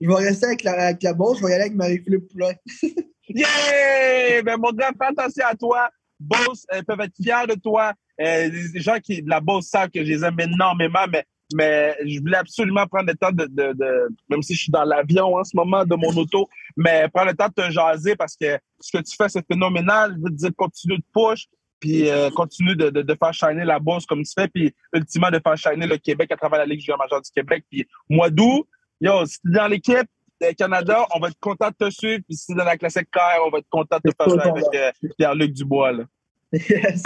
je 0.00 0.08
vais 0.08 0.14
rester 0.14 0.46
avec 0.46 0.62
la, 0.62 0.72
avec 0.72 1.02
la 1.02 1.12
Beauce, 1.12 1.38
je 1.38 1.44
vais 1.44 1.50
y 1.50 1.54
aller 1.54 1.62
avec 1.64 1.74
Marie-Philippe 1.74 2.28
Poulin. 2.30 2.52
Yeah! 3.30 4.40
Ben, 4.42 4.56
mon 4.56 4.72
gars, 4.72 4.90
fais 4.98 5.06
attention 5.08 5.44
à 5.46 5.54
toi. 5.54 5.90
Boss 6.18 6.64
euh, 6.72 6.82
peuvent 6.82 7.00
être 7.00 7.14
fiers 7.14 7.46
de 7.46 7.54
toi. 7.60 7.92
Euh, 8.20 8.48
les 8.74 8.80
gens 8.80 8.98
qui 9.00 9.20
de 9.22 9.28
la 9.28 9.38
Boss 9.40 9.66
savent 9.66 9.90
que 9.90 10.02
je 10.02 10.10
les 10.10 10.24
aime 10.24 10.40
énormément, 10.40 11.04
mais, 11.12 11.24
mais 11.54 11.94
je 12.06 12.20
voulais 12.20 12.38
absolument 12.38 12.86
prendre 12.86 13.08
le 13.08 13.14
temps 13.14 13.30
de, 13.30 13.44
de, 13.44 13.74
de- 13.74 14.08
même 14.30 14.42
si 14.42 14.54
je 14.54 14.62
suis 14.62 14.72
dans 14.72 14.84
l'avion 14.84 15.36
en 15.36 15.44
ce 15.44 15.54
moment 15.54 15.84
de 15.84 15.94
mon 15.94 16.08
auto, 16.16 16.48
mais 16.74 17.06
prendre 17.12 17.30
le 17.30 17.36
temps 17.36 17.48
de 17.48 17.62
te 17.62 17.70
jaser 17.70 18.16
parce 18.16 18.34
que 18.34 18.58
ce 18.80 18.96
que 18.96 19.02
tu 19.02 19.14
fais, 19.14 19.28
c'est 19.28 19.46
phénoménal. 19.46 20.14
Je 20.16 20.22
veux 20.22 20.30
te 20.30 20.36
dire, 20.36 20.50
continue 20.56 20.96
de 20.96 21.04
push, 21.12 21.46
puis 21.80 22.08
euh, 22.08 22.30
continue 22.30 22.76
de, 22.76 22.90
de, 22.90 23.02
de 23.02 23.14
faire 23.14 23.32
shiner 23.32 23.64
la 23.64 23.78
Boss 23.78 24.06
comme 24.06 24.22
tu 24.22 24.32
fais, 24.38 24.48
puis 24.48 24.74
ultimement 24.92 25.30
de 25.30 25.40
faire 25.44 25.56
shiner 25.56 25.86
le 25.86 25.96
Québec 25.96 26.30
à 26.32 26.36
travers 26.36 26.58
la 26.58 26.66
Ligue 26.66 26.80
junior 26.80 26.98
majeure 26.98 27.22
du 27.22 27.30
Québec. 27.30 27.64
Puis 27.70 27.86
mois 28.08 28.30
d'août, 28.30 28.66
yo, 29.00 29.24
si 29.26 29.38
t'es 29.40 29.50
dans 29.50 29.68
l'équipe, 29.68 30.08
euh, 30.42 30.52
Canada, 30.56 31.06
on 31.14 31.20
va 31.20 31.28
être 31.28 31.40
content 31.40 31.68
de 31.68 31.86
te 31.86 31.90
suivre. 31.90 32.22
Puis 32.26 32.36
si 32.36 32.46
t'es 32.46 32.54
dans 32.54 32.64
la 32.64 32.76
classique 32.76 33.10
Caire, 33.10 33.40
on 33.46 33.50
va 33.50 33.58
être 33.58 33.68
content 33.70 33.98
de 34.04 34.10
te 34.10 34.16
faire 34.16 34.28
jouer 34.28 34.50
avec 34.50 34.74
euh, 34.74 34.92
Pierre-Luc 35.16 35.52
Dubois. 35.52 35.92
Là. 35.92 36.04
Yes. 36.52 37.02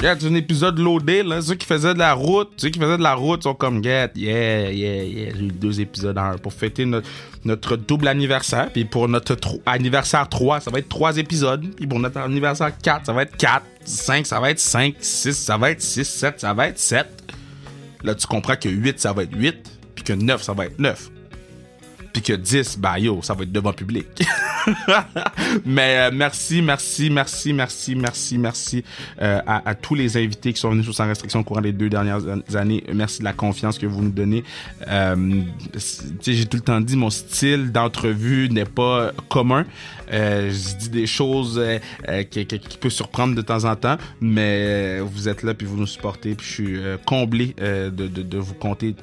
Regarde, 0.00 0.20
c'est 0.22 0.28
un 0.28 0.34
épisode 0.34 0.78
loadé, 0.78 1.22
là. 1.22 1.42
Ceux 1.42 1.56
qui 1.56 1.66
faisaient 1.66 1.92
de 1.92 1.98
la 1.98 2.14
route, 2.14 2.48
ceux 2.56 2.70
qui 2.70 2.78
faisaient 2.78 2.96
de 2.96 3.02
la 3.02 3.12
route 3.12 3.42
sont 3.42 3.52
comme, 3.52 3.84
get, 3.84 4.12
yeah, 4.16 4.70
yeah, 4.72 5.02
yeah. 5.04 5.32
J'ai 5.36 5.44
eu 5.44 5.52
deux 5.52 5.78
épisodes 5.78 6.16
en 6.16 6.30
un 6.30 6.38
pour 6.38 6.54
fêter 6.54 6.86
notre, 6.86 7.06
notre 7.44 7.76
double 7.76 8.08
anniversaire. 8.08 8.70
Puis 8.72 8.86
pour 8.86 9.06
notre 9.10 9.36
anniversaire 9.66 10.26
3, 10.26 10.60
ça 10.60 10.70
va 10.70 10.78
être 10.78 10.88
trois 10.88 11.18
épisodes. 11.18 11.66
Puis 11.76 11.86
pour 11.86 12.00
notre 12.00 12.18
anniversaire 12.18 12.72
4, 12.78 13.04
ça 13.04 13.12
va 13.12 13.24
être 13.24 13.36
4. 13.36 13.62
5, 13.84 14.26
ça 14.26 14.40
va 14.40 14.50
être 14.50 14.58
5. 14.58 14.94
6, 14.98 15.32
ça 15.34 15.58
va 15.58 15.70
être 15.70 15.82
6. 15.82 16.08
7, 16.08 16.40
ça 16.40 16.54
va 16.54 16.68
être 16.68 16.78
7. 16.78 17.06
Là, 18.02 18.14
tu 18.14 18.26
comprends 18.26 18.56
que 18.56 18.70
8, 18.70 18.98
ça 18.98 19.12
va 19.12 19.24
être 19.24 19.36
8. 19.36 19.80
Puis 19.96 20.04
que 20.04 20.14
9, 20.14 20.42
ça 20.42 20.54
va 20.54 20.64
être 20.64 20.78
9. 20.78 21.10
Puis 22.12 22.22
que 22.22 22.32
10, 22.32 22.78
bah 22.78 22.98
yo, 22.98 23.20
ça 23.22 23.34
va 23.34 23.44
être 23.44 23.52
devant 23.52 23.72
public. 23.72 24.06
Mais 25.64 25.96
euh, 25.98 26.10
merci, 26.12 26.60
merci, 26.62 27.10
merci, 27.10 27.52
merci, 27.52 27.94
merci, 27.94 28.38
merci 28.38 28.84
euh, 29.20 29.40
à, 29.46 29.68
à 29.70 29.74
tous 29.74 29.94
les 29.94 30.16
invités 30.16 30.52
qui 30.52 30.60
sont 30.60 30.70
venus 30.70 30.84
sur 30.84 30.94
Sans 30.94 31.06
Restriction 31.06 31.40
au 31.40 31.44
courant 31.44 31.60
des 31.60 31.72
deux 31.72 31.88
dernières 31.88 32.20
an- 32.26 32.40
années. 32.56 32.84
Merci 32.92 33.20
de 33.20 33.24
la 33.24 33.32
confiance 33.32 33.78
que 33.78 33.86
vous 33.86 34.02
nous 34.02 34.10
donnez. 34.10 34.44
Euh, 34.88 35.42
J'ai 36.22 36.46
tout 36.46 36.56
le 36.56 36.62
temps 36.62 36.80
dit, 36.80 36.96
mon 36.96 37.10
style 37.10 37.72
d'entrevue 37.72 38.48
n'est 38.50 38.64
pas 38.64 39.12
commun. 39.28 39.64
Euh, 40.12 40.50
je 40.50 40.76
dis 40.76 40.88
des 40.90 41.06
choses 41.06 41.58
euh, 41.58 41.78
euh, 42.08 42.22
qui, 42.24 42.44
qui, 42.46 42.58
qui 42.58 42.78
peut 42.78 42.90
surprendre 42.90 43.34
de 43.34 43.42
temps 43.42 43.64
en 43.64 43.76
temps, 43.76 43.96
mais 44.20 44.98
vous 45.00 45.28
êtes 45.28 45.42
là 45.42 45.54
puis 45.54 45.66
vous 45.66 45.76
nous 45.76 45.86
supportez. 45.86 46.34
Puis 46.34 46.46
je 46.46 46.52
suis 46.52 46.80
comblé 47.06 47.54
de, 47.58 47.88
de, 47.90 48.22
de 48.22 48.38
vous 48.38 48.54
compter 48.54 48.94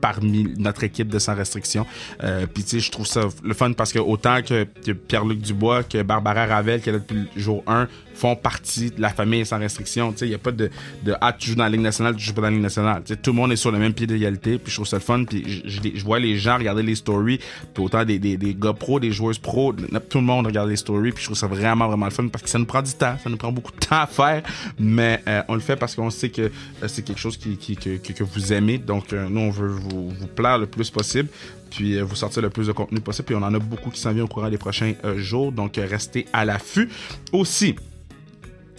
parmi 0.00 0.44
notre 0.58 0.84
équipe 0.84 1.08
de 1.08 1.18
Sans 1.18 1.34
Restriction. 1.34 1.86
Euh, 2.22 2.46
Puis 2.52 2.64
tu 2.64 2.70
sais, 2.70 2.80
je 2.80 2.90
trouve 2.90 3.06
ça 3.06 3.22
le 3.42 3.54
fun 3.54 3.72
parce 3.72 3.92
que 3.92 3.98
autant 3.98 4.40
que, 4.42 4.64
Pierre-Luc 5.08 5.40
Dubois, 5.40 5.82
que 5.82 6.02
Barbara 6.02 6.46
Ravel, 6.46 6.80
qui 6.80 6.88
est 6.88 6.92
là 6.92 6.98
depuis 6.98 7.26
le 7.34 7.40
jour 7.40 7.62
1, 7.66 7.88
font 8.14 8.34
partie 8.34 8.90
de 8.90 9.00
la 9.00 9.10
famille 9.10 9.44
Sans 9.44 9.58
Restriction. 9.58 10.12
Tu 10.12 10.18
sais, 10.20 10.26
il 10.26 10.30
n'y 10.30 10.34
a 10.34 10.38
pas 10.38 10.50
de, 10.52 10.70
de 11.04 11.14
«Ah, 11.20 11.34
tu 11.38 11.50
joues 11.50 11.54
dans 11.56 11.64
la 11.64 11.68
Ligue 11.70 11.82
nationale, 11.82 12.16
tu 12.16 12.24
joues 12.24 12.32
pas 12.32 12.40
dans 12.40 12.46
la 12.46 12.52
Ligue 12.54 12.62
nationale». 12.62 13.02
Tu 13.04 13.12
sais, 13.12 13.20
tout 13.20 13.30
le 13.32 13.36
monde 13.36 13.52
est 13.52 13.56
sur 13.56 13.70
le 13.70 13.78
même 13.78 13.92
pied 13.92 14.06
d'égalité, 14.06 14.56
puis 14.58 14.70
je 14.70 14.76
trouve 14.76 14.86
ça 14.86 14.96
le 14.96 15.02
fun. 15.02 15.24
Puis 15.24 15.62
je, 15.66 16.02
vois 16.04 16.18
les 16.18 16.38
gens 16.38 16.56
regarder 16.56 16.82
les 16.82 16.94
stories, 16.94 17.40
puis 17.74 17.84
autant 17.84 18.04
des, 18.06 18.18
des, 18.18 18.38
des 18.38 18.54
gars 18.54 18.72
pros, 18.72 19.00
des 19.00 19.12
joueuses 19.12 19.38
pros, 19.38 19.74
tout 20.08 20.18
le 20.18 20.24
monde 20.24 20.46
regarde 20.46 20.70
les 20.70 20.76
stories, 20.76 21.12
puis 21.12 21.20
je 21.20 21.26
trouve 21.26 21.36
ça 21.36 21.46
vraiment, 21.46 21.88
vraiment 21.88 22.06
le 22.06 22.10
fun 22.10 22.28
parce 22.28 22.42
que 22.42 22.48
ça 22.48 22.58
nous 22.58 22.64
prend 22.64 22.80
du 22.80 22.92
temps, 22.94 23.16
ça 23.22 23.28
nous 23.28 23.36
prend 23.36 23.52
beaucoup 23.52 23.72
de 23.72 23.78
temps 23.86 24.00
à 24.00 24.06
faire, 24.06 24.42
mais 24.78 25.20
euh, 25.28 25.42
on 25.48 25.54
le 25.54 25.60
fait 25.60 25.76
parce 25.76 25.94
qu'on 25.94 26.08
sait 26.10 26.30
que 26.30 26.42
euh, 26.42 26.88
c'est 26.88 27.02
quelque 27.04 27.20
chose 27.20 27.36
qui, 27.36 27.56
qui- 27.58 27.76
que, 27.76 27.96
que, 27.98 28.12
que 28.14 28.24
vous 28.24 28.52
aimez. 28.52 28.78
Donc, 28.78 29.12
euh, 29.12 29.26
nous, 29.28 29.40
on 29.42 29.50
veut 29.50 29.68
vous, 29.68 29.85
vous 29.88 30.26
plaire 30.34 30.58
le 30.58 30.66
plus 30.66 30.90
possible, 30.90 31.28
puis 31.70 31.96
euh, 31.96 32.02
vous 32.04 32.16
sortir 32.16 32.42
le 32.42 32.50
plus 32.50 32.66
de 32.66 32.72
contenu 32.72 33.00
possible. 33.00 33.26
Puis 33.26 33.34
on 33.34 33.42
en 33.42 33.54
a 33.54 33.58
beaucoup 33.58 33.90
qui 33.90 34.00
s'en 34.00 34.12
viennent 34.12 34.24
au 34.24 34.28
courant 34.28 34.50
des 34.50 34.58
prochains 34.58 34.94
euh, 35.04 35.18
jours, 35.18 35.52
donc 35.52 35.78
euh, 35.78 35.86
restez 35.88 36.26
à 36.32 36.44
l'affût. 36.44 36.88
Aussi, 37.32 37.74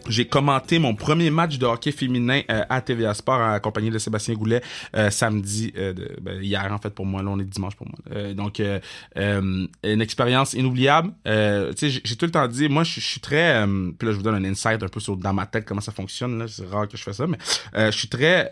j'ai 0.10 0.26
commenté 0.26 0.80
mon 0.80 0.96
premier 0.96 1.30
match 1.30 1.58
de 1.58 1.66
hockey 1.66 1.92
féminin 1.92 2.40
à 2.48 2.80
TVA 2.80 3.14
Sport 3.14 3.42
en 3.42 3.60
compagnie 3.60 3.90
de 3.90 3.98
Sébastien 3.98 4.36
Goulet 4.36 4.62
samedi, 5.10 5.74
de- 5.74 6.16
ben, 6.22 6.42
hier 6.42 6.66
en 6.72 6.78
fait 6.78 6.92
pour 6.92 7.06
moi, 7.06 7.22
là 7.22 7.30
on 7.30 7.38
est 7.40 7.44
dimanche 7.44 7.76
pour 7.76 7.88
moi. 7.90 8.34
Donc 8.34 8.62
une 9.18 10.02
expérience 10.02 10.54
inoubliable. 10.54 11.12
J'ai- 11.26 12.16
tout 12.16 12.26
le 12.26 12.32
temps 12.32 12.48
dit, 12.48 12.70
moi 12.70 12.86
je 12.86 13.02
suis 13.02 13.20
très, 13.20 13.66
puis 14.00 14.08
là 14.08 14.14
je 14.14 14.18
vous 14.18 14.24
donne 14.24 14.36
un 14.36 14.46
insight 14.50 14.82
un 14.82 14.88
peu 14.88 15.02
sur 15.02 15.18
dans 15.18 15.34
ma 15.34 15.46
tête 15.46 15.66
comment 15.66 15.82
ça 15.82 15.92
fonctionne. 15.92 16.48
C'est 16.48 16.66
rare 16.70 16.88
que 16.88 16.96
je 16.96 17.04
fais 17.04 17.12
ça, 17.12 17.28
mais 17.28 17.38
je 17.76 17.92
suis 17.92 18.08
très 18.08 18.50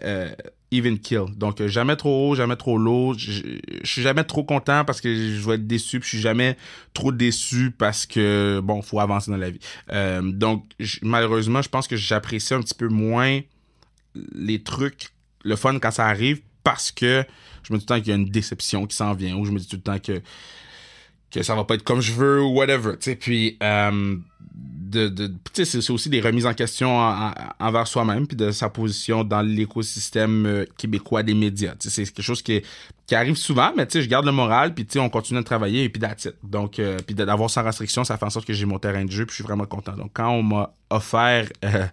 even 0.71 0.99
kill. 0.99 1.25
Donc 1.35 1.61
euh, 1.61 1.67
jamais 1.67 1.95
trop 1.95 2.31
haut, 2.31 2.35
jamais 2.35 2.55
trop 2.55 2.77
low. 2.77 3.13
Je 3.17 3.59
suis 3.83 4.01
jamais 4.01 4.23
trop 4.23 4.43
content 4.43 4.83
parce 4.85 5.01
que 5.01 5.13
je 5.13 5.47
vais 5.47 5.55
être 5.55 5.67
déçu, 5.67 5.99
je 6.01 6.07
suis 6.07 6.19
jamais 6.19 6.57
trop 6.93 7.11
déçu 7.11 7.71
parce 7.71 8.05
que 8.05 8.59
bon, 8.63 8.81
faut 8.81 8.99
avancer 8.99 9.31
dans 9.31 9.37
la 9.37 9.49
vie. 9.49 9.59
Euh, 9.91 10.21
donc 10.21 10.65
malheureusement, 11.01 11.61
je 11.61 11.69
pense 11.69 11.87
que 11.87 11.95
j'apprécie 11.95 12.53
un 12.53 12.61
petit 12.61 12.75
peu 12.75 12.87
moins 12.87 13.41
les 14.33 14.63
trucs, 14.63 15.09
le 15.43 15.55
fun 15.55 15.77
quand 15.79 15.91
ça 15.91 16.05
arrive 16.05 16.41
parce 16.63 16.91
que 16.91 17.23
je 17.63 17.73
me 17.73 17.77
dis 17.77 17.85
tout 17.85 17.93
le 17.93 17.97
temps 17.97 18.03
qu'il 18.03 18.09
y 18.09 18.11
a 18.11 18.19
une 18.19 18.29
déception 18.29 18.85
qui 18.87 18.95
s'en 18.95 19.13
vient 19.13 19.35
ou 19.35 19.45
je 19.45 19.51
me 19.51 19.59
dis 19.59 19.67
tout 19.67 19.77
le 19.77 19.81
temps 19.81 19.99
que 19.99 20.21
que 21.31 21.43
ça 21.43 21.53
va 21.53 21.65
pas 21.65 21.75
être 21.75 21.83
comme 21.83 22.01
je 22.01 22.13
veux 22.13 22.41
ou 22.41 22.53
whatever, 22.53 22.91
tu 22.93 23.11
sais, 23.11 23.15
puis 23.15 23.57
euh, 23.61 24.17
de, 24.57 25.09
de 25.09 25.31
c'est 25.53 25.89
aussi 25.89 26.09
des 26.09 26.21
remises 26.21 26.45
en 26.45 26.53
question 26.53 26.97
en- 26.97 27.27
en- 27.27 27.33
envers 27.59 27.87
soi-même 27.87 28.27
puis 28.27 28.37
de 28.37 28.51
sa 28.51 28.69
position 28.69 29.23
dans 29.23 29.41
l'écosystème 29.41 30.45
euh, 30.45 30.65
québécois 30.77 31.23
des 31.23 31.33
médias, 31.33 31.75
c'est 31.79 32.03
quelque 32.05 32.21
chose 32.21 32.41
qui 32.41 32.53
est 32.53 32.65
qui 33.07 33.15
arrive 33.15 33.35
souvent, 33.35 33.71
mais 33.75 33.85
tu 33.85 33.93
sais, 33.93 34.01
je 34.01 34.09
garde 34.09 34.25
le 34.25 34.31
moral, 34.31 34.73
puis 34.73 34.85
tu 34.85 34.93
sais, 34.93 34.99
on 34.99 35.09
continue 35.09 35.39
de 35.39 35.45
travailler, 35.45 35.83
et 35.83 35.89
puis 35.89 36.01
Donc, 36.43 36.79
euh, 36.79 36.97
puis 37.05 37.15
d'avoir 37.15 37.49
sans 37.49 37.63
restriction, 37.63 38.03
ça 38.03 38.17
fait 38.17 38.25
en 38.25 38.29
sorte 38.29 38.45
que 38.45 38.53
j'ai 38.53 38.65
mon 38.65 38.79
terrain 38.79 39.05
de 39.05 39.11
jeu, 39.11 39.25
puis 39.25 39.33
je 39.33 39.35
suis 39.35 39.43
vraiment 39.43 39.65
content. 39.65 39.93
Donc, 39.93 40.11
quand 40.13 40.29
on 40.29 40.43
m'a 40.43 40.73
offert 40.89 41.47
euh, 41.63 41.85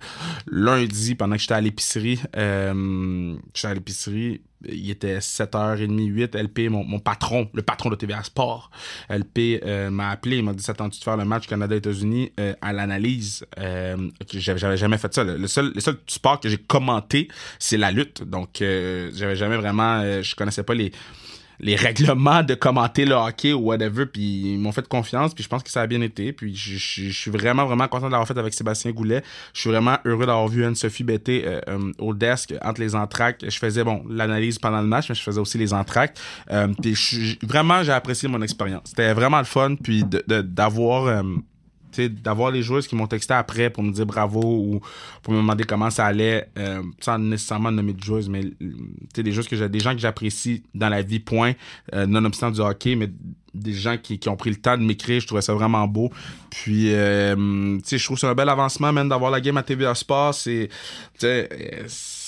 lundi, 0.47 1.15
pendant 1.15 1.37
que 1.37 1.41
j'étais 1.41 1.55
à 1.55 1.61
l'épicerie, 1.61 2.21
euh, 2.37 3.37
j'étais 3.55 3.69
à 3.69 3.75
l'épicerie, 3.75 4.43
il 4.65 4.91
était 4.91 5.19
7h30, 5.19 6.07
8, 6.07 6.37
LP, 6.37 6.69
mon, 6.71 7.01
patron, 7.01 7.49
le 7.53 7.63
patron 7.63 7.91
de 7.91 7.97
TVA 7.97 8.23
Sport, 8.23 8.71
LP 9.11 9.61
euh, 9.65 9.91
m'a 9.91 10.11
appelé, 10.11 10.37
il 10.37 10.45
m'a 10.45 10.53
dit, 10.53 10.63
s'attends-tu 10.63 11.01
de 11.01 11.05
faire 11.05 11.17
le 11.17 11.25
match 11.25 11.49
Canada-États-Unis 11.49 12.33
à 12.61 12.73
l'analyse? 12.73 13.45
j'avais 14.33 14.77
jamais 14.77 14.99
fait 14.99 15.13
ça. 15.13 15.25
Le, 15.25 15.49
seul, 15.49 15.73
le 15.75 15.81
seul 15.81 15.97
sport 16.07 16.39
que 16.39 16.49
j'ai 16.49 16.59
commenté, 16.59 17.27
c'est 17.59 17.77
la 17.77 17.91
lutte. 17.91 18.23
Donc, 18.23 18.59
j'avais 18.59 19.35
jamais 19.35 19.57
vraiment, 19.57 20.23
je 20.23 20.35
connaissais 20.37 20.63
pas 20.63 20.75
les 20.75 20.93
les 21.63 21.77
règlements 21.77 22.43
de 22.43 22.55
commenter 22.55 23.05
le 23.05 23.15
hockey 23.15 23.53
ou 23.53 23.61
whatever, 23.61 24.07
puis 24.07 24.55
ils 24.55 24.59
m'ont 24.59 24.73
fait 24.73 24.87
confiance, 24.87 25.33
puis 25.33 25.45
je 25.45 25.49
pense 25.49 25.63
que 25.63 25.71
ça 25.71 25.81
a 25.83 25.87
bien 25.87 26.01
été, 26.01 26.33
puis 26.33 26.55
je, 26.55 26.77
suis 26.77 27.31
vraiment, 27.31 27.65
vraiment 27.65 27.87
content 27.87 28.07
de 28.07 28.11
l'avoir 28.11 28.27
fait 28.27 28.37
avec 28.37 28.53
Sébastien 28.53 28.91
Goulet. 28.91 29.23
Je 29.55 29.61
suis 29.61 29.71
vraiment 29.71 29.97
heureux 30.05 30.27
d'avoir 30.27 30.49
vu 30.49 30.65
Anne-Sophie 30.65 31.05
Betté 31.05 31.45
euh, 31.47 31.61
euh, 31.69 31.93
au 31.99 32.15
desk 32.15 32.53
entre 32.63 32.81
les 32.81 32.97
entractes. 32.97 33.49
Je 33.49 33.59
faisais, 33.59 33.85
bon, 33.85 34.03
l'analyse 34.09 34.59
pendant 34.59 34.81
le 34.81 34.89
match, 34.89 35.09
mais 35.09 35.15
je 35.15 35.23
faisais 35.23 35.41
aussi 35.41 35.57
les 35.57 35.73
entractes. 35.73 36.21
Euh, 36.51 36.67
puis 36.83 37.39
vraiment, 37.43 37.85
j'ai 37.85 37.93
apprécié 37.93 38.29
mon 38.29 38.43
expérience. 38.43 38.83
C'était 38.87 39.13
vraiment 39.13 39.39
le 39.39 39.45
fun, 39.45 39.77
puis 39.77 40.05
d'avoir... 40.05 41.23
De, 41.23 41.43
d'avoir 42.01 42.51
les 42.51 42.63
joueuses 42.63 42.87
qui 42.87 42.95
m'ont 42.95 43.07
texté 43.07 43.35
après 43.35 43.71
pour 43.71 43.83
me 43.83 43.93
dire 43.93 44.07
bravo 44.07 44.41
ou 44.41 44.81
pour 45.23 45.33
me 45.33 45.39
demander 45.39 45.65
comment 45.65 45.91
ça 45.91 46.07
allait, 46.07 46.49
euh, 46.59 46.83
sans 47.01 47.19
nécessairement 47.19 47.71
nommer 47.71 47.93
de 47.93 48.03
joueuses, 48.03 48.29
mais 48.29 48.43
des 49.15 49.33
joueuses 49.33 49.49
que 49.49 49.57
j'ai, 49.57 49.69
des 49.69 49.81
gens 49.81 49.93
que 49.93 50.01
j'apprécie 50.01 50.63
dans 50.75 50.89
la 50.89 51.03
vie, 51.03 51.21
point, 51.21 51.53
euh, 51.95 52.07
nonobstant 52.07 52.51
du 52.51 52.61
hockey, 52.61 52.97
mais 52.97 53.09
des 53.55 53.75
gens 53.75 53.97
qui, 53.99 54.19
qui 54.19 54.29
ont 54.29 54.37
pris 54.37 54.51
le 54.51 54.57
temps 54.57 54.77
de 54.79 54.83
m'écrire, 54.83 55.21
je 55.21 55.27
trouvais 55.27 55.43
ça 55.43 55.55
vraiment 55.55 55.87
beau. 55.87 56.11
Puis, 56.51 56.93
euh, 56.93 57.79
je 57.87 58.05
trouve 58.05 58.19
ça 58.19 58.31
un 58.31 58.35
bel 58.35 58.49
avancement, 58.49 58.93
même 58.93 59.09
d'avoir 59.09 59.31
la 59.31 59.41
game 59.41 59.57
à 59.57 59.63
TVA 59.63 59.95
Sport, 59.95 60.35
c'est, 60.35 60.69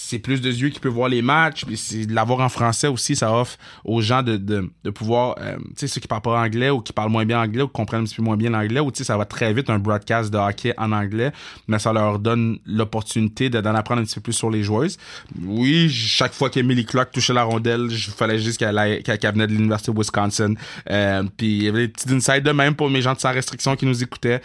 c'est 0.07 0.19
plus 0.19 0.41
de 0.41 0.51
yeux 0.51 0.69
qui 0.69 0.81
peuvent 0.81 0.93
voir 0.93 1.09
les 1.09 1.23
matchs. 1.23 1.65
Puis 1.65 1.77
c'est 1.77 2.07
de 2.07 2.15
l'avoir 2.15 2.41
en 2.41 2.49
français 2.49 2.89
aussi, 2.89 3.17
ça 3.17 3.33
offre 3.35 3.57
aux 3.85 4.01
gens 4.03 4.23
de, 4.23 4.37
de, 4.37 4.71
de 4.85 4.91
pouvoir, 4.91 5.37
euh, 5.41 5.57
tu 5.57 5.73
sais, 5.77 5.87
ceux 5.89 6.01
qui 6.01 6.09
parlent 6.09 6.23
pas 6.23 6.39
anglais 6.39 6.71
ou 6.71 6.81
qui 6.81 6.93
parlent 6.93 7.11
moins 7.11 7.25
bien 7.25 7.41
anglais 7.41 7.63
ou 7.63 7.67
qui 7.67 7.73
comprennent 7.73 8.03
un 8.03 8.05
petit 8.05 8.17
peu 8.17 8.23
moins 8.23 8.37
bien 8.37 8.51
l'anglais, 8.51 8.81
ou 8.81 8.91
tu 8.91 8.99
sais, 8.99 9.05
ça 9.05 9.17
va 9.17 9.25
très 9.25 9.53
vite 9.55 9.71
un 9.71 9.79
broadcast 9.79 10.31
de 10.33 10.39
hockey 10.39 10.75
en 10.77 10.93
anglais, 10.93 11.33
mais 11.69 11.79
ça 11.79 11.93
leur 11.93 12.19
donne 12.19 12.59
l'opportunité 12.67 13.49
d'en 13.51 13.75
apprendre 13.75 14.03
un 14.03 14.05
petit 14.05 14.17
peu 14.17 14.21
plus 14.21 14.33
sur 14.33 14.51
les 14.51 14.63
joueuses. 14.63 14.99
Oui, 15.43 15.89
chaque 15.91 16.35
fois 16.35 16.51
qu'Emily 16.51 16.85
Clark 16.85 17.11
touchait 17.11 17.33
la 17.33 17.45
rondelle, 17.45 17.89
il 17.91 17.99
fallait 17.99 18.39
juste 18.39 18.59
qu'elle 18.59 18.75
venait 18.75 19.47
de 19.47 19.53
l'Université 19.53 19.93
de 19.93 19.99
Wisconsin. 19.99 20.55
Euh, 20.91 21.23
puis 21.37 21.47
il 21.47 21.63
y 21.65 21.69
avait 21.69 21.87
des 21.87 21.89
petits 21.89 22.13
insights 22.13 22.45
de 22.45 22.53
même 22.53 22.75
pour 22.75 22.91
mes 22.91 23.01
gens 23.01 23.15
de 23.15 23.21
sans 23.21 23.33
restriction 23.33 23.77
qui 23.77 23.87
nous 23.87 24.03
écoutaient. 24.03 24.43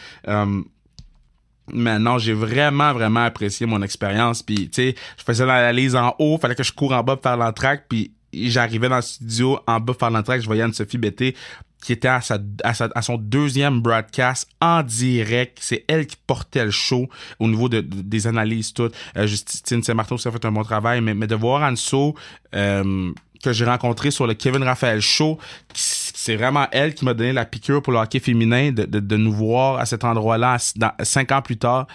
Euh, 1.74 1.78
Maintenant, 1.78 2.18
j'ai 2.18 2.34
vraiment, 2.34 2.94
vraiment 2.94 3.24
apprécié 3.24 3.66
mon 3.66 3.82
expérience. 3.82 4.44
Puis, 4.44 4.70
tu 4.70 4.82
sais, 4.82 4.96
je 5.18 5.24
faisais 5.24 5.46
l'analyse 5.46 5.96
en 5.96 6.16
haut, 6.20 6.38
fallait 6.38 6.56
que 6.56 6.64
je 6.64 6.74
cours 6.74 6.94
en 6.94 7.04
bas 7.04 7.16
pour 7.16 7.24
faire 7.24 7.38
l'entraque. 7.38 7.86
Puis, 7.90 8.12
j'arrivais 8.34 8.90
dans 8.90 8.98
le 8.98 9.02
studio 9.02 9.60
en 9.68 9.80
bas 9.80 9.94
pour 9.94 9.98
faire 9.98 10.12
l'entraque, 10.12 10.42
je 10.42 10.46
voyais 10.46 10.64
Anne-Sophie 10.64 10.98
Bété 10.98 11.36
qui 11.82 11.94
était 11.94 12.10
à, 12.10 12.22
sa, 12.22 12.38
à, 12.64 13.02
son 13.02 13.18
deuxième 13.18 13.80
broadcast 13.82 14.50
en 14.60 14.84
direct. 14.84 15.60
C'est 15.62 15.86
elle 15.88 16.08
qui 16.08 16.18
portait 16.28 16.66
le 16.66 16.72
show 16.72 17.08
au 17.40 17.48
niveau 17.48 17.70
de, 17.70 17.80
des 17.80 18.28
analyses 18.28 18.74
toutes. 18.74 18.94
Euh, 19.16 19.28
Justine 19.28 19.82
Saint-Martin 19.82 20.16
aussi 20.16 20.28
a 20.28 20.32
fait 20.32 20.44
un 20.46 20.52
bon 20.52 20.64
travail, 20.64 21.02
mais, 21.02 21.14
mais 21.14 21.28
de 21.28 21.36
voir 21.36 21.64
Anso 21.64 22.16
euh, 22.54 23.14
que 23.42 23.54
j'ai 23.54 23.66
rencontré 23.66 24.12
sur 24.12 24.28
le 24.28 24.34
Kevin 24.34 24.64
Raphaël 24.64 25.00
Show, 25.00 25.40
c'est 26.22 26.36
vraiment 26.36 26.68
elle 26.74 26.96
qui 26.96 27.06
m'a 27.06 27.14
donné 27.14 27.32
la 27.32 27.46
piqûre 27.46 27.82
pour 27.82 27.94
le 27.94 28.00
hockey 28.00 28.20
féminin 28.20 28.74
de, 28.74 28.84
de, 28.84 29.16
nous 29.16 29.32
voir 29.32 29.80
à 29.80 29.86
cet 29.86 30.04
endroit-là 30.04 30.58
cinq 31.02 31.32
ans 31.32 31.42
plus 31.42 31.56
tard. 31.56 31.88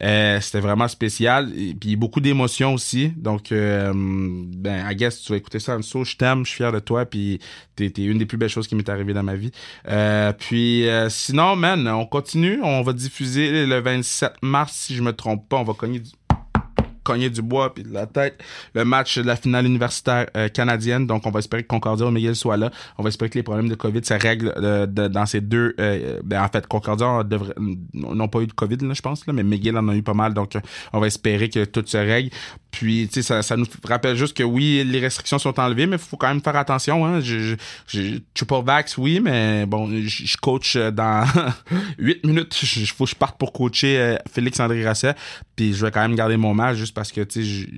Euh, 0.00 0.40
c'était 0.40 0.60
vraiment 0.60 0.86
spécial. 0.86 1.50
Et 1.58 1.74
puis 1.74 1.96
beaucoup 1.96 2.20
d'émotions 2.20 2.74
aussi. 2.74 3.08
Donc, 3.16 3.50
euh, 3.50 3.92
ben, 3.92 4.88
I 4.88 4.94
guess 4.94 5.22
tu 5.22 5.32
vas 5.32 5.38
écouter 5.38 5.58
ça 5.58 5.74
en 5.74 5.78
dessous. 5.78 6.04
Je 6.04 6.16
t'aime, 6.16 6.44
je 6.44 6.50
suis 6.50 6.58
fier 6.58 6.70
de 6.70 6.78
toi. 6.78 7.04
Puis 7.04 7.40
t'es, 7.74 7.86
es 7.86 8.04
une 8.04 8.18
des 8.18 8.26
plus 8.26 8.38
belles 8.38 8.48
choses 8.48 8.68
qui 8.68 8.76
m'est 8.76 8.88
arrivée 8.88 9.12
dans 9.12 9.24
ma 9.24 9.34
vie. 9.34 9.50
Euh, 9.88 10.32
puis 10.32 10.86
sinon, 11.08 11.56
man, 11.56 11.88
on 11.88 12.06
continue. 12.06 12.60
On 12.62 12.82
va 12.82 12.92
diffuser 12.92 13.66
le 13.66 13.80
27 13.80 14.34
mars, 14.42 14.72
si 14.72 14.94
je 14.94 15.02
me 15.02 15.12
trompe 15.12 15.48
pas. 15.48 15.56
On 15.56 15.64
va 15.64 15.74
cogner 15.74 15.98
du 15.98 16.10
cogner 17.04 17.30
du 17.30 17.42
bois 17.42 17.72
puis 17.72 17.84
de 17.84 17.92
la 17.92 18.06
tête 18.06 18.42
le 18.74 18.84
match 18.84 19.18
de 19.18 19.26
la 19.26 19.36
finale 19.36 19.66
universitaire 19.66 20.26
euh, 20.36 20.48
canadienne. 20.48 21.06
Donc, 21.06 21.26
on 21.26 21.30
va 21.30 21.38
espérer 21.38 21.62
que 21.62 21.68
Concordia 21.68 22.06
ou 22.06 22.10
Miguel 22.10 22.36
soit 22.36 22.56
là. 22.56 22.70
On 22.98 23.02
va 23.02 23.08
espérer 23.08 23.30
que 23.30 23.38
les 23.38 23.42
problèmes 23.42 23.68
de 23.68 23.74
COVID 23.74 24.04
se 24.04 24.14
règlent 24.14 24.52
euh, 24.56 24.86
dans 24.86 25.26
ces 25.26 25.40
deux. 25.40 25.74
Euh, 25.80 26.20
ben, 26.24 26.42
en 26.42 26.48
fait, 26.48 26.66
Concordia 26.66 27.22
n'ont 27.92 28.28
pas 28.28 28.40
eu 28.40 28.46
de 28.46 28.52
COVID, 28.52 28.78
là, 28.82 28.94
je 28.94 29.02
pense, 29.02 29.26
là, 29.26 29.32
mais 29.32 29.42
Miguel 29.42 29.76
en 29.76 29.88
a 29.88 29.94
eu 29.94 30.02
pas 30.02 30.14
mal. 30.14 30.34
Donc, 30.34 30.52
on 30.92 31.00
va 31.00 31.06
espérer 31.06 31.48
que 31.48 31.64
tout 31.64 31.84
se 31.86 31.96
règle. 31.96 32.30
Puis, 32.70 33.08
tu 33.08 33.14
sais, 33.14 33.22
ça, 33.22 33.42
ça, 33.42 33.56
nous 33.56 33.66
rappelle 33.84 34.16
juste 34.16 34.36
que 34.36 34.42
oui, 34.42 34.82
les 34.84 34.98
restrictions 34.98 35.38
sont 35.38 35.58
enlevées, 35.60 35.86
mais 35.86 35.96
il 35.96 36.02
faut 36.02 36.16
quand 36.16 36.28
même 36.28 36.42
faire 36.42 36.56
attention. 36.56 37.06
Hein. 37.06 37.20
Je, 37.20 37.54
je, 37.86 38.18
je, 38.36 38.44
pas 38.44 38.60
vax, 38.60 38.98
oui, 38.98 39.20
mais 39.20 39.64
bon, 39.66 39.88
je, 40.04 40.36
coach 40.38 40.76
dans 40.76 41.24
8 41.98 42.24
minutes. 42.24 42.60
Il 42.76 42.86
faut 42.86 43.04
que 43.04 43.10
je 43.10 43.14
parte 43.14 43.38
pour 43.38 43.52
coacher 43.52 44.16
Félix-André 44.32 44.84
Rasset. 44.84 45.14
Puis, 45.56 45.72
je 45.72 45.84
vais 45.84 45.92
quand 45.92 46.02
même 46.02 46.16
garder 46.16 46.36
mon 46.36 46.52
match 46.52 46.76
juste 46.76 46.94
parce 46.94 47.12
que, 47.12 47.20
tu 47.20 47.44
sais, 47.44 47.68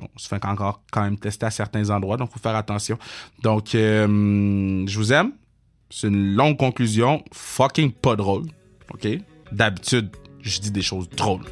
on 0.00 0.18
se 0.18 0.28
fait 0.28 0.44
encore 0.44 0.82
quand 0.92 1.02
même 1.02 1.18
tester 1.18 1.46
à 1.46 1.50
certains 1.50 1.90
endroits, 1.90 2.16
donc 2.16 2.30
faut 2.30 2.38
faire 2.38 2.54
attention. 2.54 2.98
Donc, 3.42 3.74
euh, 3.74 4.84
je 4.86 4.98
vous 4.98 5.12
aime. 5.12 5.32
C'est 5.90 6.08
une 6.08 6.34
longue 6.34 6.56
conclusion. 6.56 7.24
Fucking 7.32 7.92
pas 7.92 8.14
drôle. 8.14 8.44
OK? 8.92 9.08
D'habitude, 9.50 10.10
je 10.42 10.60
dis 10.60 10.70
des 10.70 10.82
choses 10.82 11.08
drôles. 11.08 11.44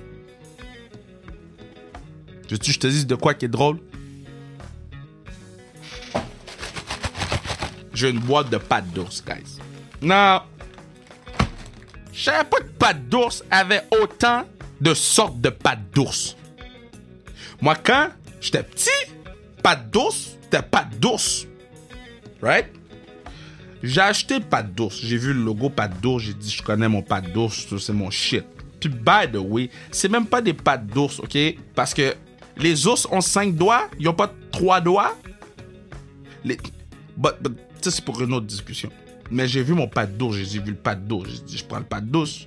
Veux-tu 2.48 2.72
je 2.72 2.78
te 2.78 2.86
dise 2.86 3.06
de 3.06 3.14
quoi 3.16 3.34
qui 3.34 3.46
est 3.46 3.48
drôle? 3.48 3.80
J'ai 7.92 8.10
une 8.10 8.20
boîte 8.20 8.50
de 8.50 8.58
pâtes 8.58 8.92
d'ours, 8.92 9.24
guys. 9.24 9.58
Non! 10.02 10.42
Je 12.12 12.24
savais 12.24 12.44
pas 12.44 12.58
que 12.58 12.68
pâtes 12.78 13.08
d'ours 13.08 13.42
avait 13.50 13.82
autant 14.00 14.44
de 14.80 14.94
sortes 14.94 15.40
de 15.40 15.50
pâtes 15.50 15.90
d'ours. 15.94 16.36
Moi, 17.60 17.74
quand 17.74 18.08
j'étais 18.40 18.62
petit, 18.62 18.90
pâte 19.62 19.90
d'ours, 19.90 20.36
c'était 20.42 20.62
pâte 20.62 20.98
d'ours. 21.00 21.46
Right? 22.42 22.66
J'ai 23.82 24.00
acheté 24.00 24.40
pâte 24.40 24.74
d'ours. 24.74 24.98
J'ai 25.02 25.16
vu 25.16 25.32
le 25.32 25.42
logo 25.42 25.70
pâte 25.70 26.00
d'ours. 26.00 26.24
J'ai 26.24 26.34
dit, 26.34 26.50
je 26.50 26.62
connais 26.62 26.88
mon 26.88 27.02
pâte 27.02 27.32
d'ours. 27.32 27.66
C'est 27.78 27.92
mon 27.92 28.10
shit. 28.10 28.44
Puis, 28.80 28.90
by 28.90 29.30
the 29.32 29.36
way, 29.36 29.70
c'est 29.90 30.08
même 30.08 30.26
pas 30.26 30.42
des 30.42 30.52
pâtes 30.52 30.86
d'ours, 30.86 31.18
OK? 31.20 31.36
Parce 31.74 31.94
que 31.94 32.14
les 32.56 32.86
ours 32.86 33.06
ont 33.10 33.20
cinq 33.20 33.54
doigts. 33.54 33.88
Ils 33.98 34.08
ont 34.08 34.14
pas 34.14 34.32
trois 34.50 34.80
doigts. 34.80 35.16
Les... 36.44 36.58
But, 37.16 37.34
ça, 37.80 37.90
c'est 37.90 38.04
pour 38.04 38.20
une 38.20 38.34
autre 38.34 38.46
discussion. 38.46 38.90
Mais 39.30 39.48
j'ai 39.48 39.62
vu 39.62 39.72
mon 39.72 39.88
pâte 39.88 40.16
d'ours. 40.16 40.36
J'ai 40.36 40.60
vu 40.60 40.70
le 40.70 40.76
pâte 40.76 41.06
d'ours. 41.06 41.30
J'ai 41.30 41.40
dit, 41.40 41.58
je 41.58 41.64
prends 41.64 41.78
le 41.78 41.84
pâte 41.84 42.06
d'ours 42.06 42.46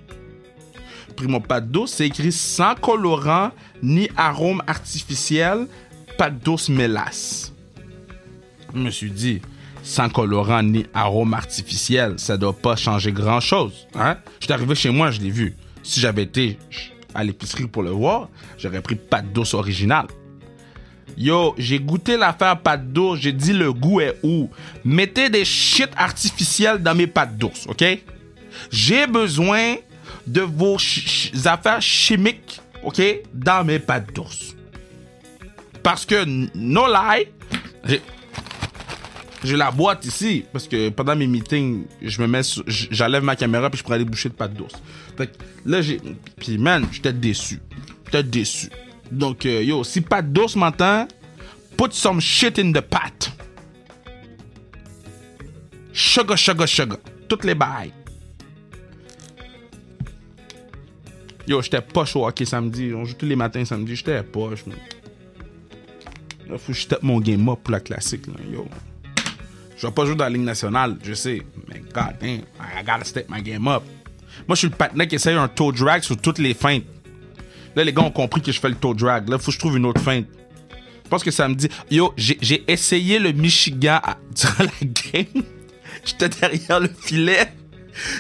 mon 1.27 1.41
pâte 1.41 1.69
d'ours, 1.69 1.91
c'est 1.91 2.07
écrit 2.07 2.31
sans 2.31 2.75
colorant 2.75 3.51
ni 3.81 4.09
arôme 4.15 4.61
artificiel, 4.67 5.67
pâte 6.17 6.43
d'ours 6.43 6.69
mélasse. 6.69 7.53
Je 8.73 8.79
me 8.79 8.89
suis 8.89 9.11
dit, 9.11 9.41
sans 9.83 10.09
colorant 10.09 10.63
ni 10.63 10.85
arôme 10.93 11.33
artificiel, 11.33 12.15
ça 12.17 12.37
doit 12.37 12.53
pas 12.53 12.75
changer 12.75 13.11
grand 13.11 13.39
chose. 13.39 13.87
Hein? 13.95 14.17
Je 14.39 14.45
suis 14.45 14.53
arrivé 14.53 14.75
chez 14.75 14.89
moi, 14.89 15.11
je 15.11 15.21
l'ai 15.21 15.31
vu. 15.31 15.55
Si 15.83 15.99
j'avais 15.99 16.23
été 16.23 16.57
à 17.15 17.23
l'épicerie 17.23 17.67
pour 17.67 17.83
le 17.83 17.89
voir, 17.91 18.29
j'aurais 18.57 18.81
pris 18.81 18.95
pâte 18.95 19.31
d'ours 19.33 19.53
original. 19.53 20.05
Yo, 21.17 21.55
j'ai 21.57 21.79
goûté 21.79 22.15
l'affaire 22.17 22.61
pâte 22.61 22.93
d'ours, 22.93 23.19
j'ai 23.19 23.33
dit 23.33 23.53
le 23.53 23.73
goût 23.73 23.99
est 23.99 24.17
où? 24.23 24.49
Mettez 24.85 25.29
des 25.29 25.43
shit 25.43 25.89
artificiels 25.97 26.81
dans 26.81 26.95
mes 26.95 27.07
pâtes 27.07 27.37
d'ours, 27.37 27.65
ok? 27.67 27.83
J'ai 28.71 29.07
besoin 29.07 29.75
de 30.29 30.41
vos 30.41 30.77
affaires 31.45 31.81
chimiques, 31.81 32.61
OK, 32.83 33.01
dans 33.33 33.65
mes 33.65 33.79
pâtes 33.79 34.13
d'ours. 34.13 34.55
Parce 35.81 36.05
que, 36.05 36.23
no 36.55 36.87
lie, 36.87 37.27
j'ai 39.43 39.57
la 39.57 39.71
boîte 39.71 40.05
ici, 40.05 40.45
parce 40.51 40.67
que 40.67 40.89
pendant 40.89 41.15
mes 41.15 41.25
meetings, 41.25 41.85
je 42.01 42.21
me 42.21 42.27
mets, 42.27 42.41
j'enlève 42.67 43.23
ma 43.23 43.35
caméra 43.35 43.69
puis 43.69 43.79
je 43.79 43.83
prends 43.83 43.97
des 43.97 44.05
bouchées 44.05 44.29
de 44.29 44.35
pâtes 44.35 44.53
d'ours. 44.53 44.73
Fait 45.17 45.31
là, 45.65 45.81
j'ai, 45.81 45.99
puis 46.37 46.57
man, 46.57 46.85
j'étais 46.91 47.13
déçu. 47.13 47.59
J'étais 48.05 48.23
déçu. 48.23 48.69
Donc, 49.11 49.45
euh, 49.45 49.63
yo, 49.63 49.83
si 49.83 50.01
pâte 50.01 50.31
d'ours 50.31 50.55
m'entend, 50.55 51.07
put 51.75 51.91
some 51.91 52.21
shit 52.21 52.59
in 52.59 52.71
the 52.71 52.81
pat. 52.81 53.31
Sugar, 55.91 56.37
sugar, 56.37 56.67
sugar. 56.67 56.99
Toutes 57.27 57.45
les 57.45 57.55
bails. 57.55 57.93
Yo, 61.49 61.63
j'étais 61.63 61.81
pas 61.81 62.05
chaud 62.05 62.27
hockey 62.27 62.45
samedi. 62.45 62.93
On 62.93 63.05
joue 63.05 63.15
tous 63.15 63.25
les 63.25 63.35
matins 63.35 63.65
samedi. 63.65 63.95
J'étais 63.95 64.21
poche, 64.21 64.67
man. 64.67 64.77
Là, 66.47 66.59
faut 66.59 66.73
que 66.73 66.77
je 66.77 66.85
tape 66.85 67.01
mon 67.01 67.19
game 67.19 67.49
up 67.49 67.57
pour 67.63 67.71
la 67.71 67.79
classique, 67.79 68.27
là. 68.27 68.33
Yo. 68.53 68.67
Je 69.75 69.87
vais 69.87 69.93
pas 69.93 70.05
jouer 70.05 70.15
dans 70.15 70.25
la 70.25 70.29
Ligue 70.29 70.43
nationale, 70.43 70.97
je 71.03 71.13
sais. 71.13 71.41
Mais 71.67 71.81
god 71.91 72.17
damn, 72.21 72.41
I 72.59 72.83
gotta 72.85 73.03
step 73.03 73.27
my 73.31 73.41
game 73.41 73.67
up. 73.67 73.81
Moi, 74.47 74.53
je 74.53 74.59
suis 74.59 74.67
le 74.67 74.75
patinet 74.75 75.07
qui 75.07 75.15
essaye 75.15 75.35
un 75.35 75.47
toe 75.47 75.71
drag 75.71 76.03
sur 76.03 76.17
toutes 76.17 76.37
les 76.37 76.53
feintes. 76.53 76.83
Là, 77.75 77.83
les 77.83 77.93
gars 77.93 78.03
ont 78.03 78.11
compris 78.11 78.41
que 78.43 78.51
je 78.51 78.59
fais 78.59 78.69
le 78.69 78.75
toe 78.75 78.93
drag. 78.93 79.27
Là, 79.27 79.39
faut 79.39 79.47
que 79.47 79.53
je 79.53 79.59
trouve 79.59 79.75
une 79.75 79.87
autre 79.87 80.01
feinte. 80.01 80.27
Je 81.03 81.09
pense 81.09 81.23
que 81.23 81.31
ça 81.31 81.47
me 81.47 81.55
dit. 81.55 81.69
Yo, 81.89 82.13
j'ai 82.15 82.63
essayé 82.67 83.17
le 83.17 83.31
Michigan 83.31 84.01
à, 84.03 84.17
durant 84.35 84.65
la 84.65 84.87
game. 84.87 85.43
J'étais 86.05 86.29
derrière 86.29 86.79
le 86.79 86.89
filet. 86.89 87.51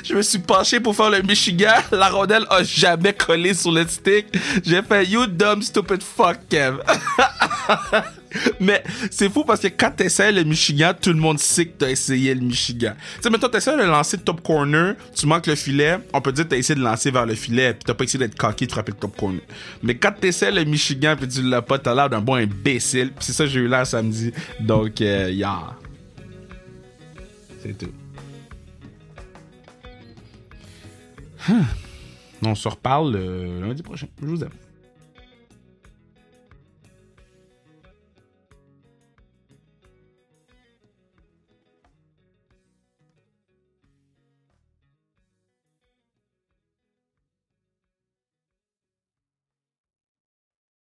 Je 0.03 0.13
me 0.13 0.21
suis 0.21 0.39
penché 0.39 0.79
pour 0.79 0.95
faire 0.95 1.09
le 1.09 1.21
Michigan. 1.21 1.73
La 1.91 2.09
rondelle 2.09 2.45
a 2.49 2.63
jamais 2.63 3.13
collé 3.13 3.53
sur 3.53 3.71
le 3.71 3.87
stick. 3.87 4.25
J'ai 4.65 4.81
fait 4.81 5.05
You 5.05 5.27
dumb 5.27 5.61
stupid 5.61 6.01
fuck, 6.03 6.37
Kev. 6.49 6.77
Mais 8.59 8.83
c'est 9.09 9.29
fou 9.29 9.43
parce 9.43 9.61
que 9.61 9.67
quand 9.67 9.91
t'essayes 9.91 10.33
le 10.33 10.43
Michigan, 10.43 10.93
tout 10.99 11.11
le 11.11 11.19
monde 11.19 11.39
sait 11.39 11.65
que 11.65 11.77
t'as 11.79 11.89
essayé 11.89 12.33
le 12.35 12.41
Michigan. 12.41 12.93
Tu 13.15 13.23
sais, 13.23 13.29
maintenant, 13.29 13.49
t'essayes 13.49 13.77
de 13.77 13.83
lancer 13.83 14.17
top 14.17 14.41
corner, 14.41 14.95
tu 15.15 15.25
manques 15.25 15.47
le 15.47 15.55
filet, 15.55 15.97
on 16.13 16.21
peut 16.21 16.31
dire 16.31 16.45
que 16.45 16.49
t'as 16.49 16.57
essayé 16.57 16.77
de 16.77 16.83
lancer 16.83 17.11
vers 17.11 17.25
le 17.25 17.35
filet, 17.35 17.73
puis 17.73 17.83
t'as 17.85 17.93
pas 17.93 18.03
essayé 18.03 18.19
d'être 18.19 18.37
cocky 18.37 18.67
de 18.67 18.71
frapper 18.71 18.91
le 18.91 18.97
top 18.97 19.17
corner. 19.17 19.41
Mais 19.81 19.95
quand 19.95 20.11
t'essayes 20.11 20.53
le 20.53 20.63
Michigan, 20.63 21.15
puis 21.17 21.27
tu 21.27 21.41
l'as 21.41 21.61
pas, 21.61 21.79
t'as 21.79 21.95
l'air 21.95 22.09
d'un 22.09 22.21
bon 22.21 22.35
imbécile. 22.35 23.11
Puis 23.11 23.25
c'est 23.25 23.33
ça 23.33 23.45
que 23.45 23.49
j'ai 23.49 23.61
eu 23.61 23.67
là 23.67 23.85
samedi. 23.85 24.31
Donc, 24.59 25.01
euh, 25.01 25.31
yeah. 25.31 25.75
C'est 27.61 27.77
tout. 27.77 27.91
On 32.41 32.55
se 32.55 32.67
reparle 32.67 33.15
euh, 33.15 33.61
lundi 33.61 33.83
prochain. 33.83 34.07
Je 34.21 34.27
vous 34.27 34.43
aime. 34.43 34.51